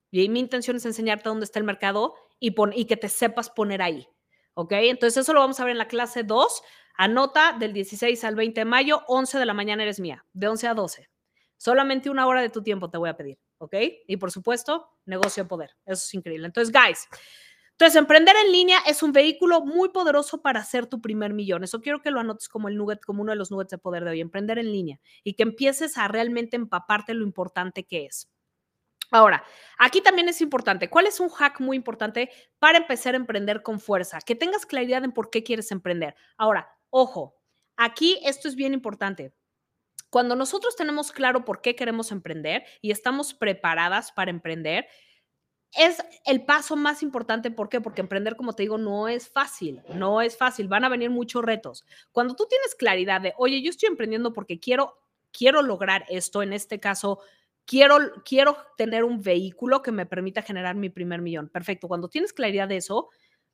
Y 0.10 0.28
mi 0.30 0.40
intención 0.40 0.78
es 0.78 0.86
enseñarte 0.88 1.30
dónde 1.30 1.46
está 1.46 1.60
el 1.60 1.66
mercado 1.66 2.16
y, 2.40 2.50
pon, 2.50 2.74
y 2.74 2.86
que 2.86 2.98
te 2.98 3.08
sepas 3.08 3.52
poner 3.52 3.84
ahí. 3.84 4.08
¿Ok? 4.56 4.72
Entonces 4.72 5.22
eso 5.22 5.34
lo 5.34 5.42
vamos 5.42 5.60
a 5.60 5.66
ver 5.66 5.74
en 5.74 5.78
la 5.78 5.88
clase 5.88 6.24
2. 6.24 6.64
Anota 6.98 7.56
del 7.60 7.74
16 7.74 8.24
al 8.24 8.34
20 8.34 8.62
de 8.62 8.66
mayo, 8.66 9.04
11 9.06 9.38
de 9.38 9.46
la 9.46 9.54
mañana 9.54 9.84
eres 9.84 10.00
mía, 10.00 10.26
de 10.34 10.48
11 10.48 10.70
a 10.70 10.74
12. 10.74 11.08
Solamente 11.58 12.10
una 12.10 12.26
hora 12.26 12.42
de 12.42 12.50
tu 12.50 12.64
tiempo 12.64 12.90
te 12.90 12.98
voy 12.98 13.10
a 13.10 13.16
pedir. 13.16 13.38
¿Ok? 13.66 13.76
Y 14.08 14.18
por 14.18 14.32
supuesto, 14.32 14.90
negocio 15.06 15.44
de 15.44 15.50
poder. 15.50 15.72
Eso 15.86 16.04
es 16.04 16.14
increíble. 16.14 16.48
Entonces, 16.48 16.74
guys, 16.74 17.08
entonces 17.74 17.96
emprender 17.96 18.36
en 18.46 18.52
línea 18.52 18.80
es 18.88 19.02
un 19.02 19.12
vehículo 19.12 19.62
muy 19.62 19.90
poderoso 19.90 20.42
para 20.42 20.60
hacer 20.60 20.86
tu 20.86 21.02
primer 21.02 21.34
millón. 21.34 21.64
Eso 21.64 21.82
quiero 21.82 22.02
que 22.02 22.12
lo 22.12 22.20
anotes 22.20 22.48
como 22.48 22.68
el 22.68 22.78
nugget, 22.78 23.04
como 23.04 23.24
uno 23.24 23.32
de 23.32 23.36
los 23.36 23.52
nuggets 23.52 23.72
de 23.72 23.78
poder 23.80 24.04
de 24.04 24.12
hoy, 24.12 24.22
emprender 24.22 24.60
en 24.60 24.72
línea 24.72 25.00
y 25.24 25.34
que 25.34 25.44
empieces 25.44 25.98
a 25.98 26.08
realmente 26.08 26.56
empaparte 26.56 27.14
lo 27.14 27.24
importante 27.24 27.84
que 27.84 28.06
es. 28.06 28.30
Ahora, 29.12 29.44
aquí 29.78 30.02
también 30.02 30.30
es 30.30 30.42
importante, 30.42 30.90
¿cuál 30.90 31.06
es 31.06 31.20
un 31.20 31.30
hack 31.30 31.60
muy 31.60 31.78
importante 31.78 32.32
para 32.58 32.80
empezar 32.80 33.14
a 33.14 33.18
emprender 33.18 33.62
con 33.62 33.80
fuerza? 33.80 34.20
Que 34.22 34.36
tengas 34.36 34.66
claridad 34.66 35.04
en 35.04 35.12
por 35.12 35.30
qué 35.30 35.44
quieres 35.44 35.72
emprender. 35.72 36.16
Ahora, 36.38 36.68
ojo, 36.90 37.36
aquí 37.76 38.20
esto 38.24 38.48
es 38.48 38.56
bien 38.56 38.74
importante. 38.74 39.34
Cuando 40.14 40.36
nosotros 40.36 40.76
tenemos 40.76 41.12
claro 41.12 41.44
por 41.44 41.60
qué 41.60 41.76
queremos 41.76 42.12
emprender 42.12 42.64
y 42.84 42.92
estamos 42.92 43.34
preparadas 43.34 44.12
para 44.12 44.30
emprender, 44.30 44.86
es 45.76 46.06
el 46.28 46.46
paso 46.46 46.76
más 46.76 47.02
importante. 47.02 47.50
¿Por 47.50 47.68
qué? 47.68 47.82
Porque 47.82 48.02
emprender, 48.02 48.36
como 48.36 48.54
te 48.54 48.62
digo, 48.62 48.78
no 48.78 49.08
es 49.08 49.28
fácil, 49.28 49.82
no 49.96 50.22
es 50.22 50.38
fácil, 50.38 50.68
van 50.68 50.84
a 50.84 50.90
venir 50.90 51.10
muchos 51.10 51.44
retos. 51.44 51.84
Cuando 52.12 52.36
tú 52.36 52.46
tienes 52.48 52.76
claridad 52.76 53.22
de, 53.22 53.34
oye, 53.38 53.64
yo 53.64 53.72
estoy 53.72 53.88
emprendiendo 53.88 54.34
porque 54.34 54.60
quiero, 54.60 55.00
quiero 55.32 55.64
lograr 55.64 56.06
esto, 56.10 56.44
en 56.44 56.54
este 56.54 56.80
caso, 56.80 57.22
quiero, 57.66 57.98
quiero 58.24 58.56
tener 58.78 59.06
un 59.06 59.20
vehículo 59.20 59.82
que 59.82 59.92
me 59.92 60.06
permita 60.06 60.44
generar 60.44 60.76
mi 60.76 60.90
primer 60.90 61.24
millón. 61.24 61.50
Perfecto, 61.50 61.88
cuando 61.88 62.08
tienes 62.08 62.34
claridad 62.34 62.68
de 62.68 62.78
eso, 62.78 63.10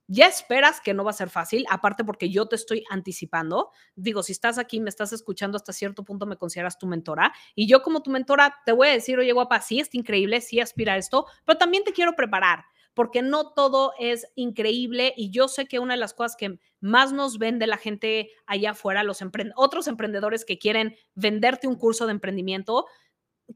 ya 0.09 0.25
esperas 0.25 0.81
que 0.81 0.95
no 0.95 1.03
va 1.03 1.11
a 1.11 1.13
ser 1.13 1.29
fácil, 1.29 1.65
aparte 1.69 2.03
porque 2.03 2.31
yo 2.31 2.47
te 2.47 2.55
estoy 2.55 2.83
anticipando. 2.89 3.69
Digo, 3.95 4.23
si 4.23 4.31
estás 4.31 4.57
aquí, 4.57 4.79
me 4.79 4.89
estás 4.89 5.13
escuchando 5.13 5.55
hasta 5.55 5.71
cierto 5.71 6.03
punto, 6.03 6.25
me 6.25 6.35
consideras 6.35 6.79
tu 6.79 6.87
mentora. 6.87 7.31
Y 7.53 7.67
yo 7.67 7.83
como 7.83 8.01
tu 8.01 8.09
mentora 8.09 8.55
te 8.65 8.71
voy 8.71 8.87
a 8.87 8.91
decir, 8.91 9.19
oye, 9.19 9.31
guapa, 9.31 9.61
sí, 9.61 9.79
está 9.79 9.97
increíble, 9.97 10.41
sí 10.41 10.59
aspira 10.59 10.93
a 10.93 10.97
esto, 10.97 11.27
pero 11.45 11.59
también 11.59 11.83
te 11.83 11.93
quiero 11.93 12.15
preparar 12.15 12.65
porque 12.95 13.21
no 13.21 13.53
todo 13.53 13.93
es 13.99 14.27
increíble 14.35 15.13
y 15.15 15.31
yo 15.31 15.47
sé 15.47 15.67
que 15.67 15.79
una 15.79 15.93
de 15.93 15.99
las 15.99 16.13
cosas 16.13 16.35
que 16.35 16.59
más 16.81 17.13
nos 17.13 17.37
vende 17.37 17.67
la 17.67 17.77
gente 17.77 18.31
allá 18.47 18.71
afuera, 18.71 19.03
los 19.03 19.23
otros 19.55 19.87
emprendedores 19.87 20.43
que 20.43 20.57
quieren 20.57 20.97
venderte 21.13 21.67
un 21.67 21.75
curso 21.75 22.07
de 22.07 22.13
emprendimiento, 22.13 22.87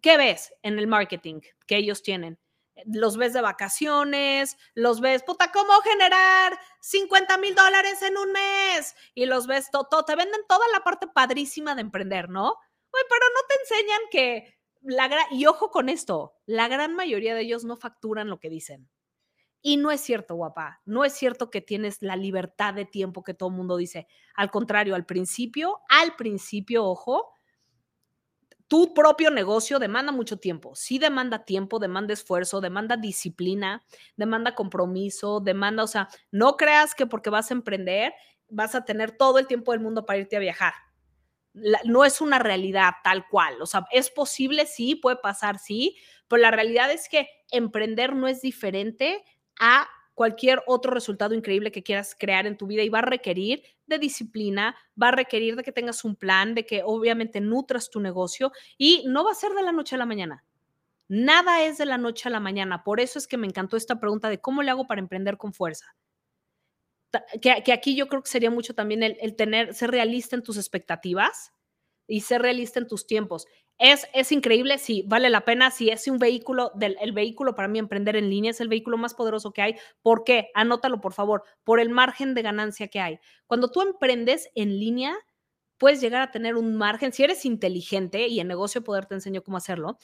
¿qué 0.02 0.18
ves 0.18 0.54
en 0.62 0.78
el 0.78 0.88
marketing 0.88 1.42
que 1.66 1.78
ellos 1.78 2.04
tienen? 2.04 2.40
Los 2.86 3.18
ves 3.18 3.34
de 3.34 3.42
vacaciones, 3.42 4.58
los 4.74 5.02
ves, 5.02 5.24
puta, 5.24 5.52
¿cómo 5.52 5.74
generar 5.82 6.58
50 6.82 7.38
mil 7.38 7.56
dólares 7.56 8.02
en 8.02 8.18
un 8.18 8.32
mes? 8.32 8.96
Y 9.14 9.26
los 9.26 9.48
ves, 9.48 9.70
todo, 9.72 10.04
te 10.06 10.16
venden 10.16 10.42
toda 10.48 10.68
la 10.72 10.82
parte 10.82 11.08
padrísima 11.08 11.76
de 11.76 11.82
emprender, 11.82 12.30
¿no? 12.30 12.48
Uy, 12.48 13.02
pero 13.10 13.26
no 13.34 13.42
te 13.48 13.56
enseñan 13.62 14.02
que 14.12 14.60
la 14.82 15.10
y 15.32 15.46
ojo 15.46 15.72
con 15.72 15.90
esto, 15.90 16.36
la 16.46 16.68
gran 16.68 16.94
mayoría 16.96 17.36
de 17.36 17.42
ellos 17.42 17.64
no 17.64 17.78
facturan 17.78 18.30
lo 18.30 18.40
que 18.40 18.50
dicen. 18.50 18.90
Y 19.62 19.78
no 19.78 19.92
es 19.92 20.02
cierto, 20.02 20.36
guapa, 20.36 20.82
no 20.84 21.06
es 21.06 21.14
cierto 21.14 21.50
que 21.50 21.62
tienes 21.62 22.02
la 22.02 22.18
libertad 22.18 22.74
de 22.74 22.84
tiempo 22.84 23.24
que 23.24 23.34
todo 23.34 23.48
el 23.48 23.56
mundo 23.56 23.78
dice. 23.78 24.08
Al 24.36 24.52
contrario, 24.52 24.94
al 24.94 25.06
principio, 25.06 25.80
al 25.88 26.18
principio, 26.18 26.84
ojo, 26.84 27.32
tu 28.74 28.92
propio 28.96 29.30
negocio 29.30 29.78
demanda 29.78 30.12
mucho 30.12 30.38
tiempo. 30.38 30.74
Sí 30.74 30.98
demanda 30.98 31.46
tiempo, 31.46 31.78
demanda 31.78 32.12
esfuerzo, 32.12 32.60
demanda 32.60 32.98
disciplina, 32.98 33.86
demanda 34.16 34.56
compromiso, 34.56 35.40
demanda, 35.40 35.84
o 35.84 35.88
sea, 35.88 36.10
no 36.32 36.58
creas 36.58 36.96
que 36.96 37.06
porque 37.06 37.30
vas 37.30 37.52
a 37.52 37.54
emprender 37.54 38.14
vas 38.50 38.74
a 38.74 38.84
tener 38.84 39.16
todo 39.16 39.38
el 39.38 39.46
tiempo 39.46 39.74
del 39.74 39.82
mundo 39.82 40.08
para 40.08 40.18
irte 40.18 40.38
a 40.38 40.40
viajar. 40.40 40.74
no 41.86 42.04
es 42.04 42.20
una 42.20 42.40
realidad 42.40 42.94
tal 43.04 43.28
cual. 43.28 43.62
O 43.62 43.68
sea, 43.68 43.86
es 43.92 44.10
posible, 44.10 44.66
sí, 44.66 44.96
puede 44.96 45.18
pasar, 45.18 45.60
sí, 45.60 45.96
pero 46.28 46.42
la 46.42 46.50
realidad 46.50 46.92
es 46.92 47.08
que 47.08 47.28
emprender 47.52 48.16
no 48.16 48.28
es 48.28 48.42
diferente 48.42 49.24
a 49.60 49.88
cualquier 50.14 50.62
otro 50.68 50.92
resultado 50.92 51.34
increíble 51.34 51.72
que 51.72 51.84
quieras 51.84 52.16
crear 52.18 52.46
en 52.46 52.58
tu 52.58 52.68
vida 52.68 52.84
y 52.84 52.90
va 52.90 53.00
a 53.00 53.04
requerir 53.04 53.64
de 53.88 54.00
disciplina, 54.00 54.76
va 55.02 55.10
a 55.10 55.12
requerir 55.12 55.56
de 55.56 55.64
que 55.64 55.72
tengas 55.72 56.04
un 56.04 56.16
plan, 56.16 56.56
de 56.56 56.66
que 56.66 56.82
obviamente 56.84 57.42
nutras 57.42 57.90
tu 57.90 58.00
negocio 58.00 58.52
y 58.78 59.04
no 59.08 59.24
va 59.24 59.32
a 59.32 59.36
ser 59.36 59.54
de 59.54 59.64
la 59.64 59.72
noche 59.72 59.96
a 59.96 60.00
la 60.00 60.06
mañana. 60.06 60.44
Nada 61.08 61.64
es 61.64 61.78
de 61.78 61.86
la 61.86 61.98
noche 61.98 62.30
a 62.30 62.32
la 62.32 62.40
mañana. 62.40 62.84
Por 62.84 63.00
eso 63.00 63.20
es 63.20 63.28
que 63.28 63.38
me 63.38 63.48
encantó 63.48 63.78
esta 63.78 64.00
pregunta 64.00 64.30
de 64.30 64.40
cómo 64.40 64.64
le 64.64 64.72
hago 64.72 64.88
para 64.88 65.02
emprender 65.02 65.38
con 65.38 65.54
fuerza. 65.54 65.96
Que, 67.42 67.72
aquí 67.72 67.96
yo 67.96 68.08
creo 68.08 68.24
que 68.24 68.30
sería 68.30 68.50
mucho 68.50 68.74
también 68.74 69.04
el, 69.04 69.18
el 69.22 69.36
tener, 69.36 69.76
ser 69.76 69.92
realista 69.92 70.36
en 70.36 70.42
tus 70.42 70.58
expectativas 70.58 71.54
y 72.08 72.22
ser 72.22 72.42
realista 72.42 72.80
en 72.80 72.88
tus 72.88 73.06
tiempos. 73.06 73.46
Es, 73.80 74.08
es 74.14 74.32
increíble, 74.32 74.78
sí, 74.78 75.04
vale 75.08 75.30
la 75.30 75.46
pena, 75.46 75.72
si 75.72 75.90
es 75.90 76.08
un 76.08 76.20
vehículo, 76.20 76.72
del, 76.76 76.96
el 77.02 77.12
vehículo 77.12 77.56
para 77.56 77.68
mí 77.68 77.80
emprender 77.80 78.16
en 78.16 78.30
línea 78.30 78.52
es 78.52 78.62
el 78.62 78.68
vehículo 78.68 78.98
más 78.98 79.14
poderoso 79.14 79.52
que 79.52 79.62
hay. 79.62 79.76
¿Por 80.02 80.24
qué? 80.24 80.52
Anótalo, 80.54 81.02
por 81.02 81.14
favor, 81.14 81.44
por 81.64 81.80
el 81.80 81.90
margen 81.90 82.34
de 82.34 82.44
ganancia 82.44 82.88
que 82.88 83.00
hay. 83.00 83.20
Cuando 83.48 83.72
tú 83.72 83.82
emprendes 83.82 84.50
en 84.56 84.80
línea, 84.80 85.16
puedes 85.78 86.02
llegar 86.02 86.22
a 86.22 86.32
tener 86.32 86.56
un 86.56 86.76
margen, 86.76 87.12
si 87.12 87.24
eres 87.24 87.46
inteligente 87.46 88.28
y 88.28 88.40
en 88.40 88.48
negocio 88.48 88.84
poder 88.84 89.06
te 89.06 89.16
enseño 89.16 89.44
cómo 89.44 89.58
hacerlo, 89.58 89.98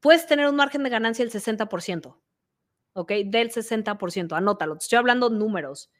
puedes 0.00 0.26
tener 0.26 0.46
un 0.48 0.56
margen 0.56 0.82
de 0.84 0.90
ganancia 0.90 1.24
del 1.24 1.32
60%, 1.32 2.16
¿ok? 2.94 3.12
Del 3.26 3.50
60%, 3.50 4.36
anótalo, 4.36 4.76
te 4.78 4.84
estoy 4.84 4.98
hablando 4.98 5.28
números. 5.28 5.90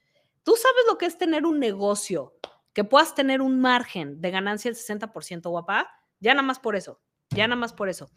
Tú 0.44 0.54
sabes 0.56 0.84
lo 0.88 0.99
que 0.99 1.06
es 1.06 1.18
tener 1.18 1.44
un 1.46 1.58
negocio, 1.58 2.34
que 2.73 2.84
puedas 2.84 3.14
tener 3.14 3.42
un 3.42 3.61
margen 3.61 4.20
de 4.20 4.30
ganancia 4.30 4.70
del 4.70 4.78
60%, 4.78 5.49
guapa 5.50 5.90
ya 6.21 6.35
nada 6.35 6.47
más 6.47 6.59
por 6.59 6.76
eso, 6.76 7.00
ya 7.30 7.47
nada 7.47 7.61
más 7.61 7.73
por 7.73 7.88
eso. 7.88 8.11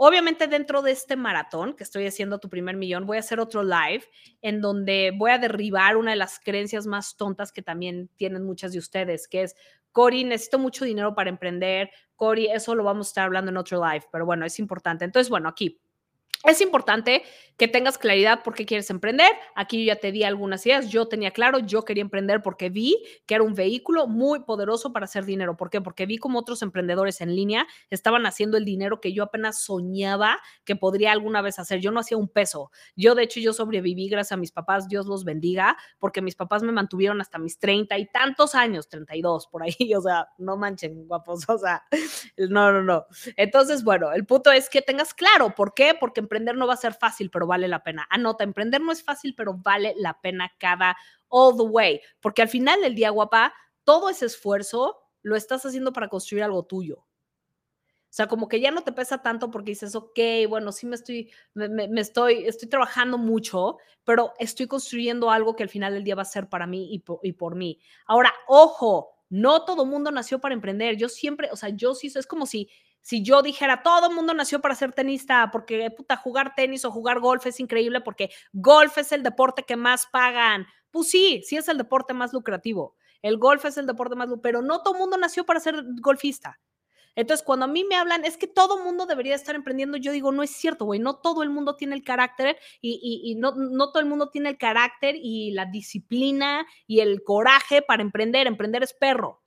Obviamente 0.00 0.46
dentro 0.46 0.80
de 0.80 0.92
este 0.92 1.16
maratón 1.16 1.74
que 1.74 1.82
estoy 1.82 2.06
haciendo 2.06 2.38
tu 2.38 2.48
primer 2.48 2.76
millón, 2.76 3.04
voy 3.04 3.16
a 3.16 3.20
hacer 3.20 3.40
otro 3.40 3.64
live 3.64 4.04
en 4.42 4.60
donde 4.60 5.12
voy 5.16 5.32
a 5.32 5.38
derribar 5.38 5.96
una 5.96 6.12
de 6.12 6.16
las 6.16 6.38
creencias 6.38 6.86
más 6.86 7.16
tontas 7.16 7.50
que 7.50 7.62
también 7.62 8.08
tienen 8.16 8.44
muchas 8.44 8.72
de 8.72 8.78
ustedes, 8.78 9.26
que 9.26 9.42
es, 9.42 9.56
Cori, 9.90 10.22
necesito 10.22 10.60
mucho 10.60 10.84
dinero 10.84 11.16
para 11.16 11.30
emprender. 11.30 11.90
Cori, 12.14 12.46
eso 12.46 12.76
lo 12.76 12.84
vamos 12.84 13.08
a 13.08 13.10
estar 13.10 13.24
hablando 13.24 13.50
en 13.50 13.56
otro 13.56 13.84
live, 13.84 14.06
pero 14.12 14.24
bueno, 14.24 14.46
es 14.46 14.60
importante. 14.60 15.04
Entonces, 15.04 15.28
bueno, 15.28 15.48
aquí 15.48 15.80
es 16.44 16.60
importante 16.60 17.22
que 17.58 17.66
tengas 17.66 17.98
claridad 17.98 18.44
por 18.44 18.54
qué 18.54 18.64
quieres 18.64 18.88
emprender. 18.88 19.32
Aquí 19.56 19.84
yo 19.84 19.92
ya 19.92 19.96
te 19.96 20.12
di 20.12 20.22
algunas 20.22 20.64
ideas. 20.64 20.88
Yo 20.88 21.08
tenía 21.08 21.32
claro, 21.32 21.58
yo 21.58 21.84
quería 21.84 22.02
emprender 22.02 22.40
porque 22.40 22.70
vi 22.70 23.02
que 23.26 23.34
era 23.34 23.42
un 23.42 23.54
vehículo 23.54 24.06
muy 24.06 24.44
poderoso 24.44 24.92
para 24.92 25.04
hacer 25.06 25.24
dinero. 25.24 25.56
¿Por 25.56 25.68
qué? 25.68 25.80
Porque 25.80 26.06
vi 26.06 26.18
como 26.18 26.38
otros 26.38 26.62
emprendedores 26.62 27.20
en 27.20 27.34
línea 27.34 27.66
estaban 27.90 28.26
haciendo 28.26 28.56
el 28.56 28.64
dinero 28.64 29.00
que 29.00 29.12
yo 29.12 29.24
apenas 29.24 29.60
soñaba 29.60 30.38
que 30.64 30.76
podría 30.76 31.10
alguna 31.10 31.42
vez 31.42 31.58
hacer. 31.58 31.80
Yo 31.80 31.90
no 31.90 31.98
hacía 31.98 32.16
un 32.16 32.28
peso. 32.28 32.70
Yo, 32.94 33.16
de 33.16 33.24
hecho, 33.24 33.40
yo 33.40 33.52
sobreviví 33.52 34.08
gracias 34.08 34.32
a 34.32 34.36
mis 34.36 34.52
papás. 34.52 34.88
Dios 34.88 35.06
los 35.06 35.24
bendiga, 35.24 35.76
porque 35.98 36.22
mis 36.22 36.36
papás 36.36 36.62
me 36.62 36.70
mantuvieron 36.70 37.20
hasta 37.20 37.38
mis 37.38 37.58
treinta 37.58 37.98
y 37.98 38.06
tantos 38.06 38.54
años, 38.54 38.88
32 38.88 39.48
por 39.48 39.64
ahí. 39.64 39.74
O 39.98 40.00
sea, 40.00 40.28
no 40.38 40.56
manchen, 40.56 41.08
guapos. 41.08 41.44
O 41.48 41.58
sea, 41.58 41.82
no, 42.36 42.70
no, 42.70 42.82
no. 42.84 43.06
Entonces, 43.36 43.82
bueno, 43.82 44.12
el 44.12 44.24
punto 44.26 44.52
es 44.52 44.70
que 44.70 44.80
tengas 44.80 45.12
claro 45.12 45.56
por 45.56 45.74
qué, 45.74 45.96
porque 45.98 46.20
emprender 46.28 46.56
no 46.56 46.66
va 46.66 46.74
a 46.74 46.78
ser 46.78 46.94
fácil, 46.94 47.30
pero 47.30 47.46
vale 47.46 47.68
la 47.68 47.82
pena. 47.82 48.06
Anota, 48.10 48.44
emprender 48.44 48.80
no 48.80 48.92
es 48.92 49.02
fácil, 49.02 49.34
pero 49.34 49.54
vale 49.54 49.94
la 49.96 50.20
pena 50.20 50.52
cada 50.58 50.96
all 51.28 51.56
the 51.56 51.62
way, 51.62 52.00
porque 52.20 52.42
al 52.42 52.48
final 52.48 52.80
del 52.80 52.94
día, 52.94 53.10
guapa, 53.10 53.54
todo 53.84 54.10
ese 54.10 54.26
esfuerzo 54.26 54.98
lo 55.22 55.36
estás 55.36 55.64
haciendo 55.66 55.92
para 55.92 56.08
construir 56.08 56.42
algo 56.44 56.64
tuyo. 56.64 57.06
O 58.10 58.12
sea, 58.18 58.26
como 58.26 58.48
que 58.48 58.60
ya 58.60 58.70
no 58.70 58.82
te 58.82 58.92
pesa 58.92 59.22
tanto 59.22 59.50
porque 59.50 59.72
dices, 59.72 59.94
ok, 59.94 60.18
bueno, 60.48 60.72
sí 60.72 60.86
me 60.86 60.96
estoy, 60.96 61.30
me, 61.52 62.00
estoy, 62.00 62.46
estoy 62.46 62.68
trabajando 62.68 63.18
mucho, 63.18 63.76
pero 64.04 64.32
estoy 64.38 64.66
construyendo 64.66 65.30
algo 65.30 65.54
que 65.54 65.62
al 65.62 65.68
final 65.68 65.92
del 65.92 66.04
día 66.04 66.14
va 66.14 66.22
a 66.22 66.24
ser 66.24 66.48
para 66.48 66.66
mí 66.66 66.88
y 66.94 67.00
por, 67.00 67.20
y 67.22 67.32
por 67.32 67.54
mí. 67.54 67.78
Ahora, 68.06 68.32
ojo, 68.46 69.10
no 69.28 69.64
todo 69.66 69.84
mundo 69.84 70.10
nació 70.10 70.40
para 70.40 70.54
emprender. 70.54 70.96
Yo 70.96 71.10
siempre, 71.10 71.50
o 71.52 71.56
sea, 71.56 71.68
yo 71.68 71.94
sí, 71.94 72.10
es 72.14 72.26
como 72.26 72.46
si 72.46 72.70
si 73.08 73.22
yo 73.22 73.40
dijera, 73.40 73.82
todo 73.82 74.10
el 74.10 74.14
mundo 74.14 74.34
nació 74.34 74.60
para 74.60 74.74
ser 74.74 74.92
tenista, 74.92 75.48
porque 75.50 75.90
puta, 75.90 76.14
jugar 76.14 76.54
tenis 76.54 76.84
o 76.84 76.90
jugar 76.90 77.20
golf 77.20 77.46
es 77.46 77.58
increíble, 77.58 78.02
porque 78.02 78.28
golf 78.52 78.98
es 78.98 79.12
el 79.12 79.22
deporte 79.22 79.62
que 79.62 79.76
más 79.76 80.06
pagan. 80.12 80.66
Pues 80.90 81.08
sí, 81.08 81.40
sí 81.42 81.56
es 81.56 81.68
el 81.68 81.78
deporte 81.78 82.12
más 82.12 82.34
lucrativo. 82.34 82.96
El 83.22 83.38
golf 83.38 83.64
es 83.64 83.78
el 83.78 83.86
deporte 83.86 84.14
más 84.14 84.28
lucrativo, 84.28 84.42
pero 84.42 84.60
no 84.60 84.82
todo 84.82 84.92
el 84.92 85.00
mundo 85.00 85.16
nació 85.16 85.46
para 85.46 85.58
ser 85.58 85.82
golfista. 86.02 86.60
Entonces, 87.14 87.42
cuando 87.46 87.64
a 87.64 87.68
mí 87.68 87.82
me 87.82 87.96
hablan, 87.96 88.26
es 88.26 88.36
que 88.36 88.46
todo 88.46 88.76
el 88.76 88.84
mundo 88.84 89.06
debería 89.06 89.34
estar 89.34 89.54
emprendiendo, 89.54 89.96
yo 89.96 90.12
digo, 90.12 90.30
no 90.30 90.42
es 90.42 90.50
cierto, 90.50 90.84
güey, 90.84 91.00
no 91.00 91.16
todo 91.16 91.42
el 91.42 91.48
mundo 91.48 91.76
tiene 91.76 91.94
el 91.96 92.04
carácter 92.04 92.58
y, 92.82 93.22
y 93.24 93.36
no, 93.36 93.54
no 93.54 93.90
todo 93.90 94.00
el 94.00 94.08
mundo 94.08 94.28
tiene 94.28 94.50
el 94.50 94.58
carácter 94.58 95.16
y 95.16 95.52
la 95.52 95.64
disciplina 95.64 96.66
y 96.86 97.00
el 97.00 97.22
coraje 97.22 97.80
para 97.80 98.02
emprender. 98.02 98.46
Emprender 98.46 98.82
es 98.82 98.92
perro. 98.92 99.40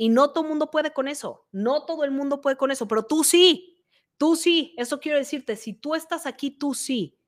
Y 0.00 0.10
no 0.10 0.30
todo 0.30 0.44
el 0.44 0.50
mundo 0.50 0.70
puede 0.70 0.92
con 0.92 1.08
eso, 1.08 1.48
no 1.50 1.84
todo 1.84 2.04
el 2.04 2.12
mundo 2.12 2.40
puede 2.40 2.56
con 2.56 2.70
eso, 2.70 2.86
pero 2.86 3.02
tú 3.02 3.24
sí, 3.24 3.84
tú 4.16 4.36
sí, 4.36 4.72
eso 4.78 5.00
quiero 5.00 5.18
decirte, 5.18 5.56
si 5.56 5.72
tú 5.72 5.96
estás 5.96 6.24
aquí, 6.24 6.52
tú 6.52 6.72
sí. 6.72 7.18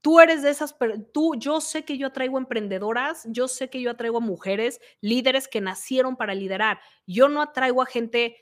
Tú 0.00 0.18
eres 0.18 0.42
de 0.42 0.50
esas, 0.50 0.74
tú, 1.12 1.36
yo 1.36 1.60
sé 1.60 1.84
que 1.84 1.96
yo 1.96 2.08
atraigo 2.08 2.36
emprendedoras, 2.36 3.24
yo 3.30 3.46
sé 3.46 3.70
que 3.70 3.80
yo 3.80 3.92
atraigo 3.92 4.16
a 4.16 4.20
mujeres, 4.20 4.80
líderes 5.00 5.46
que 5.46 5.60
nacieron 5.60 6.16
para 6.16 6.34
liderar. 6.34 6.80
Yo 7.06 7.28
no 7.28 7.40
atraigo 7.40 7.82
a 7.82 7.86
gente 7.86 8.36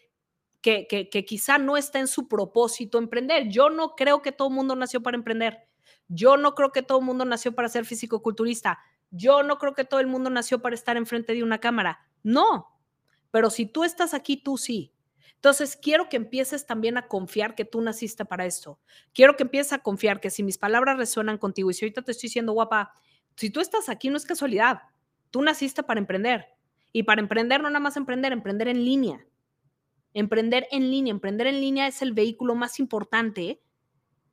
que, 0.62 0.86
que, 0.86 1.10
que 1.10 1.26
quizá 1.26 1.58
no 1.58 1.76
está 1.76 1.98
en 1.98 2.08
su 2.08 2.28
propósito 2.28 2.96
emprender. 2.96 3.48
Yo 3.50 3.68
no 3.68 3.94
creo 3.94 4.22
que 4.22 4.32
todo 4.32 4.48
el 4.48 4.54
mundo 4.54 4.74
nació 4.74 5.02
para 5.02 5.18
emprender. 5.18 5.68
Yo 6.08 6.38
no 6.38 6.54
creo 6.54 6.72
que 6.72 6.82
todo 6.82 7.00
el 7.00 7.04
mundo 7.04 7.26
nació 7.26 7.54
para 7.54 7.68
ser 7.68 7.84
físico-culturista. 7.84 8.78
Yo 9.10 9.42
no 9.42 9.58
creo 9.58 9.74
que 9.74 9.84
todo 9.84 10.00
el 10.00 10.06
mundo 10.06 10.30
nació 10.30 10.62
para 10.62 10.74
estar 10.74 10.96
enfrente 10.96 11.34
de 11.34 11.42
una 11.42 11.58
cámara. 11.58 12.00
No, 12.22 12.75
pero 13.36 13.50
si 13.50 13.66
tú 13.66 13.84
estás 13.84 14.14
aquí, 14.14 14.38
tú 14.38 14.56
sí. 14.56 14.94
Entonces, 15.34 15.76
quiero 15.76 16.08
que 16.08 16.16
empieces 16.16 16.64
también 16.64 16.96
a 16.96 17.06
confiar 17.06 17.54
que 17.54 17.66
tú 17.66 17.82
naciste 17.82 18.24
para 18.24 18.46
esto. 18.46 18.80
Quiero 19.12 19.36
que 19.36 19.42
empieces 19.42 19.74
a 19.74 19.80
confiar 19.80 20.20
que 20.20 20.30
si 20.30 20.42
mis 20.42 20.56
palabras 20.56 20.96
resuenan 20.96 21.36
contigo 21.36 21.70
y 21.70 21.74
si 21.74 21.84
ahorita 21.84 22.00
te 22.00 22.12
estoy 22.12 22.28
diciendo, 22.28 22.54
guapa, 22.54 22.94
si 23.36 23.50
tú 23.50 23.60
estás 23.60 23.90
aquí 23.90 24.08
no 24.08 24.16
es 24.16 24.24
casualidad. 24.24 24.84
Tú 25.30 25.42
naciste 25.42 25.82
para 25.82 26.00
emprender. 26.00 26.46
Y 26.92 27.02
para 27.02 27.20
emprender 27.20 27.60
no 27.60 27.68
nada 27.68 27.78
más 27.78 27.98
emprender, 27.98 28.32
emprender 28.32 28.68
en 28.68 28.82
línea. 28.82 29.22
Emprender 30.14 30.66
en 30.70 30.90
línea, 30.90 31.10
emprender 31.10 31.46
en 31.46 31.60
línea 31.60 31.88
es 31.88 32.00
el 32.00 32.14
vehículo 32.14 32.54
más 32.54 32.80
importante 32.80 33.60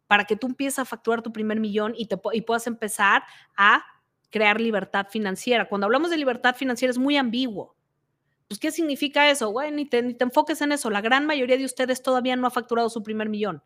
para 0.08 0.24
que 0.24 0.38
tú 0.38 0.48
empieces 0.48 0.80
a 0.80 0.86
facturar 0.86 1.22
tu 1.22 1.34
primer 1.34 1.60
millón 1.60 1.94
y, 1.98 2.06
te, 2.06 2.18
y 2.32 2.39
puedas 2.39 2.68
empezar 2.68 3.24
a 3.58 3.84
crear 4.30 4.62
libertad 4.62 5.08
financiera. 5.10 5.68
Cuando 5.68 5.88
hablamos 5.88 6.10
de 6.10 6.16
libertad 6.16 6.56
financiera 6.56 6.89
es 6.89 6.98
muy 6.98 7.18
ambiguo. 7.18 7.76
Pues, 8.54 8.60
¿qué 8.60 8.72
significa 8.72 9.32
eso? 9.32 9.50
Güey, 9.50 9.72
ni 9.72 9.88
te, 9.88 10.04
ni 10.04 10.13
te 10.13 10.26
enfoques 10.26 10.62
en 10.62 10.74
eso. 10.74 10.92
La 10.92 11.02
gran 11.02 11.26
mayoría 11.26 11.58
de 11.58 11.66
ustedes 11.66 12.04
todavía 12.04 12.36
no 12.36 12.46
ha 12.46 12.52
facturado 12.52 12.88
su 12.88 13.02
primer 13.02 13.28
millón. 13.28 13.63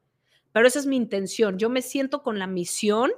Pero 0.54 0.66
esa 0.66 0.80
es 0.80 0.86
mi 0.86 0.96
intención. 0.96 1.58
Yo 1.58 1.70
me 1.70 1.82
siento 1.82 2.24
con 2.24 2.40
la 2.40 2.48
misión 2.48 3.12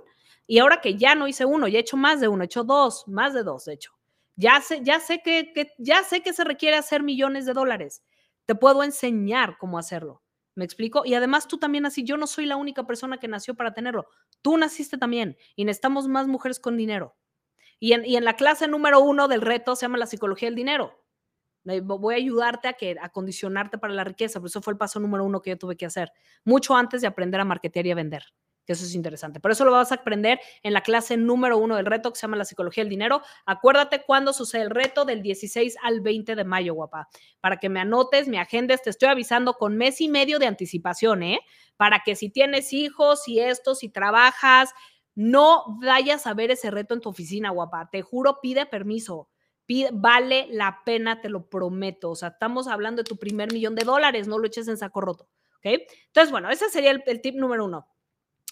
y 0.47 0.57
ahora 0.57 0.81
que 0.81 0.95
ya 0.95 1.13
no 1.13 1.27
hice 1.27 1.45
uno, 1.45 1.67
ya 1.67 1.77
he 1.77 1.81
hecho 1.81 1.95
más 1.95 2.21
de 2.21 2.27
uno, 2.27 2.41
he 2.41 2.45
hecho 2.45 2.63
dos, 2.63 3.07
más 3.07 3.35
de 3.35 3.43
dos, 3.43 3.65
de 3.65 3.73
hecho. 3.73 3.91
Ya 4.35 4.59
sé, 4.61 4.79
ya 4.81 4.99
sé 4.99 5.21
que, 5.23 5.53
que, 5.53 5.73
ya 5.77 6.03
sé 6.03 6.21
que 6.21 6.33
se 6.33 6.43
requiere 6.43 6.75
hacer 6.75 7.03
millones 7.03 7.45
de 7.45 7.53
dólares. 7.53 8.01
Te 8.47 8.55
puedo 8.55 8.81
enseñar 8.81 9.59
cómo 9.59 9.77
hacerlo. 9.77 10.23
¿Me 10.55 10.65
explico? 10.65 11.03
Y 11.05 11.13
además 11.13 11.47
tú 11.47 11.59
también 11.59 11.85
así, 11.85 12.03
yo 12.03 12.17
no 12.17 12.25
soy 12.25 12.47
la 12.47 12.55
única 12.55 12.87
persona 12.87 13.19
que 13.19 13.27
nació 13.27 13.53
para 13.53 13.75
tenerlo. 13.75 14.07
Tú 14.41 14.57
naciste 14.57 14.97
también 14.97 15.37
y 15.55 15.65
necesitamos 15.65 16.07
más 16.07 16.27
mujeres 16.27 16.59
con 16.59 16.77
dinero. 16.77 17.15
Y 17.79 17.93
en, 17.93 18.05
y 18.05 18.15
en 18.15 18.25
la 18.25 18.33
clase 18.33 18.67
número 18.67 19.01
uno 19.01 19.27
del 19.27 19.41
reto 19.41 19.75
se 19.75 19.83
llama 19.83 19.99
la 19.99 20.07
psicología 20.07 20.47
del 20.47 20.55
dinero 20.55 20.98
voy 21.81 22.13
a 22.13 22.17
ayudarte 22.17 22.67
a, 22.67 22.73
que, 22.73 22.95
a 23.01 23.09
condicionarte 23.09 23.77
para 23.77 23.93
la 23.93 24.03
riqueza, 24.03 24.39
por 24.39 24.49
eso 24.49 24.61
fue 24.61 24.73
el 24.73 24.77
paso 24.77 24.99
número 24.99 25.23
uno 25.23 25.41
que 25.41 25.51
yo 25.51 25.57
tuve 25.57 25.77
que 25.77 25.85
hacer, 25.85 26.11
mucho 26.43 26.75
antes 26.75 27.01
de 27.01 27.07
aprender 27.07 27.39
a 27.39 27.45
marketear 27.45 27.85
y 27.87 27.91
a 27.91 27.95
vender, 27.95 28.23
que 28.65 28.73
eso 28.73 28.85
es 28.85 28.95
interesante. 28.95 29.39
Pero 29.39 29.53
eso 29.53 29.65
lo 29.65 29.71
vas 29.71 29.91
a 29.91 29.95
aprender 29.95 30.39
en 30.63 30.73
la 30.73 30.81
clase 30.81 31.17
número 31.17 31.57
uno 31.57 31.75
del 31.75 31.85
reto 31.85 32.11
que 32.11 32.19
se 32.19 32.23
llama 32.23 32.37
la 32.37 32.45
psicología 32.45 32.83
del 32.83 32.89
dinero. 32.89 33.21
Acuérdate 33.45 34.03
cuándo 34.05 34.33
sucede 34.33 34.63
el 34.63 34.69
reto 34.69 35.05
del 35.05 35.21
16 35.21 35.77
al 35.83 36.01
20 36.01 36.35
de 36.35 36.43
mayo, 36.43 36.73
guapa, 36.73 37.09
para 37.41 37.57
que 37.57 37.69
me 37.69 37.79
anotes, 37.79 38.27
me 38.27 38.39
agendes, 38.39 38.81
te 38.81 38.89
estoy 38.89 39.09
avisando 39.09 39.53
con 39.53 39.77
mes 39.77 40.01
y 40.01 40.09
medio 40.09 40.39
de 40.39 40.47
anticipación, 40.47 41.23
¿eh? 41.23 41.39
Para 41.77 42.01
que 42.05 42.15
si 42.15 42.29
tienes 42.29 42.73
hijos, 42.73 43.27
y 43.27 43.39
esto, 43.39 43.75
si 43.75 43.89
trabajas, 43.89 44.69
no 45.15 45.77
vayas 45.81 46.27
a 46.27 46.33
ver 46.33 46.51
ese 46.51 46.71
reto 46.71 46.93
en 46.93 47.01
tu 47.01 47.09
oficina, 47.09 47.49
guapa. 47.49 47.89
Te 47.91 48.01
juro, 48.01 48.39
pide 48.41 48.65
permiso 48.65 49.29
vale 49.91 50.47
la 50.49 50.81
pena, 50.83 51.21
te 51.21 51.29
lo 51.29 51.47
prometo. 51.49 52.11
O 52.11 52.15
sea, 52.15 52.29
estamos 52.29 52.67
hablando 52.67 53.03
de 53.03 53.09
tu 53.09 53.17
primer 53.17 53.51
millón 53.53 53.75
de 53.75 53.83
dólares, 53.83 54.27
no 54.27 54.37
lo 54.37 54.47
eches 54.47 54.67
en 54.67 54.77
saco 54.77 55.01
roto. 55.01 55.29
¿Ok? 55.57 55.65
Entonces, 56.07 56.31
bueno, 56.31 56.49
ese 56.49 56.69
sería 56.69 56.91
el, 56.91 57.21
tip 57.21 57.35
número 57.35 57.65
uno. 57.65 57.87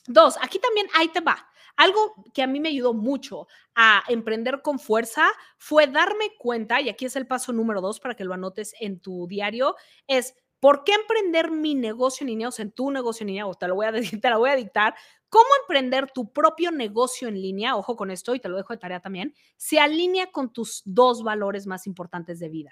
Dos, 0.07 0.37
aquí 0.41 0.59
también 0.59 0.87
ahí 0.93 1.09
te 1.09 1.21
va. 1.21 1.49
Algo 1.75 2.15
que 2.33 2.41
a 2.41 2.47
mí 2.47 2.59
me 2.59 2.69
ayudó 2.69 2.93
mucho 2.93 3.47
a 3.75 4.03
emprender 4.07 4.61
con 4.61 4.79
fuerza 4.79 5.27
fue 5.57 5.87
darme 5.87 6.31
cuenta, 6.37 6.81
y 6.81 6.89
aquí 6.89 7.05
es 7.05 7.15
el 7.15 7.27
paso 7.27 7.53
número 7.53 7.81
dos 7.81 7.99
para 7.99 8.15
que 8.15 8.23
lo 8.23 8.33
anotes 8.33 8.73
en 8.79 8.99
tu 8.99 9.27
diario, 9.27 9.75
es 10.07 10.33
¿por 10.59 10.83
qué 10.83 10.93
emprender 10.93 11.51
mi 11.51 11.75
negocio 11.75 12.23
en 12.23 12.29
línea, 12.29 12.47
o 12.47 12.51
sea, 12.51 12.63
en 12.63 12.71
tu 12.71 12.89
negocio 12.89 13.23
en 13.23 13.27
línea, 13.27 13.47
o 13.47 13.53
te 13.53 13.67
lo 13.67 13.75
voy 13.75 13.85
a 13.85 13.91
te 14.21 14.29
lo 14.29 14.39
voy 14.39 14.49
a 14.49 14.55
dictar, 14.55 14.95
cómo 15.29 15.47
emprender 15.61 16.11
tu 16.11 16.31
propio 16.31 16.71
negocio 16.71 17.27
en 17.27 17.41
línea, 17.41 17.75
ojo 17.75 17.95
con 17.95 18.11
esto 18.11 18.35
y 18.35 18.39
te 18.39 18.49
lo 18.49 18.57
dejo 18.57 18.73
de 18.73 18.79
tarea 18.79 18.99
también, 18.99 19.33
se 19.55 19.79
alinea 19.79 20.31
con 20.31 20.51
tus 20.51 20.81
dos 20.85 21.23
valores 21.23 21.67
más 21.67 21.87
importantes 21.87 22.39
de 22.39 22.49
vida. 22.49 22.71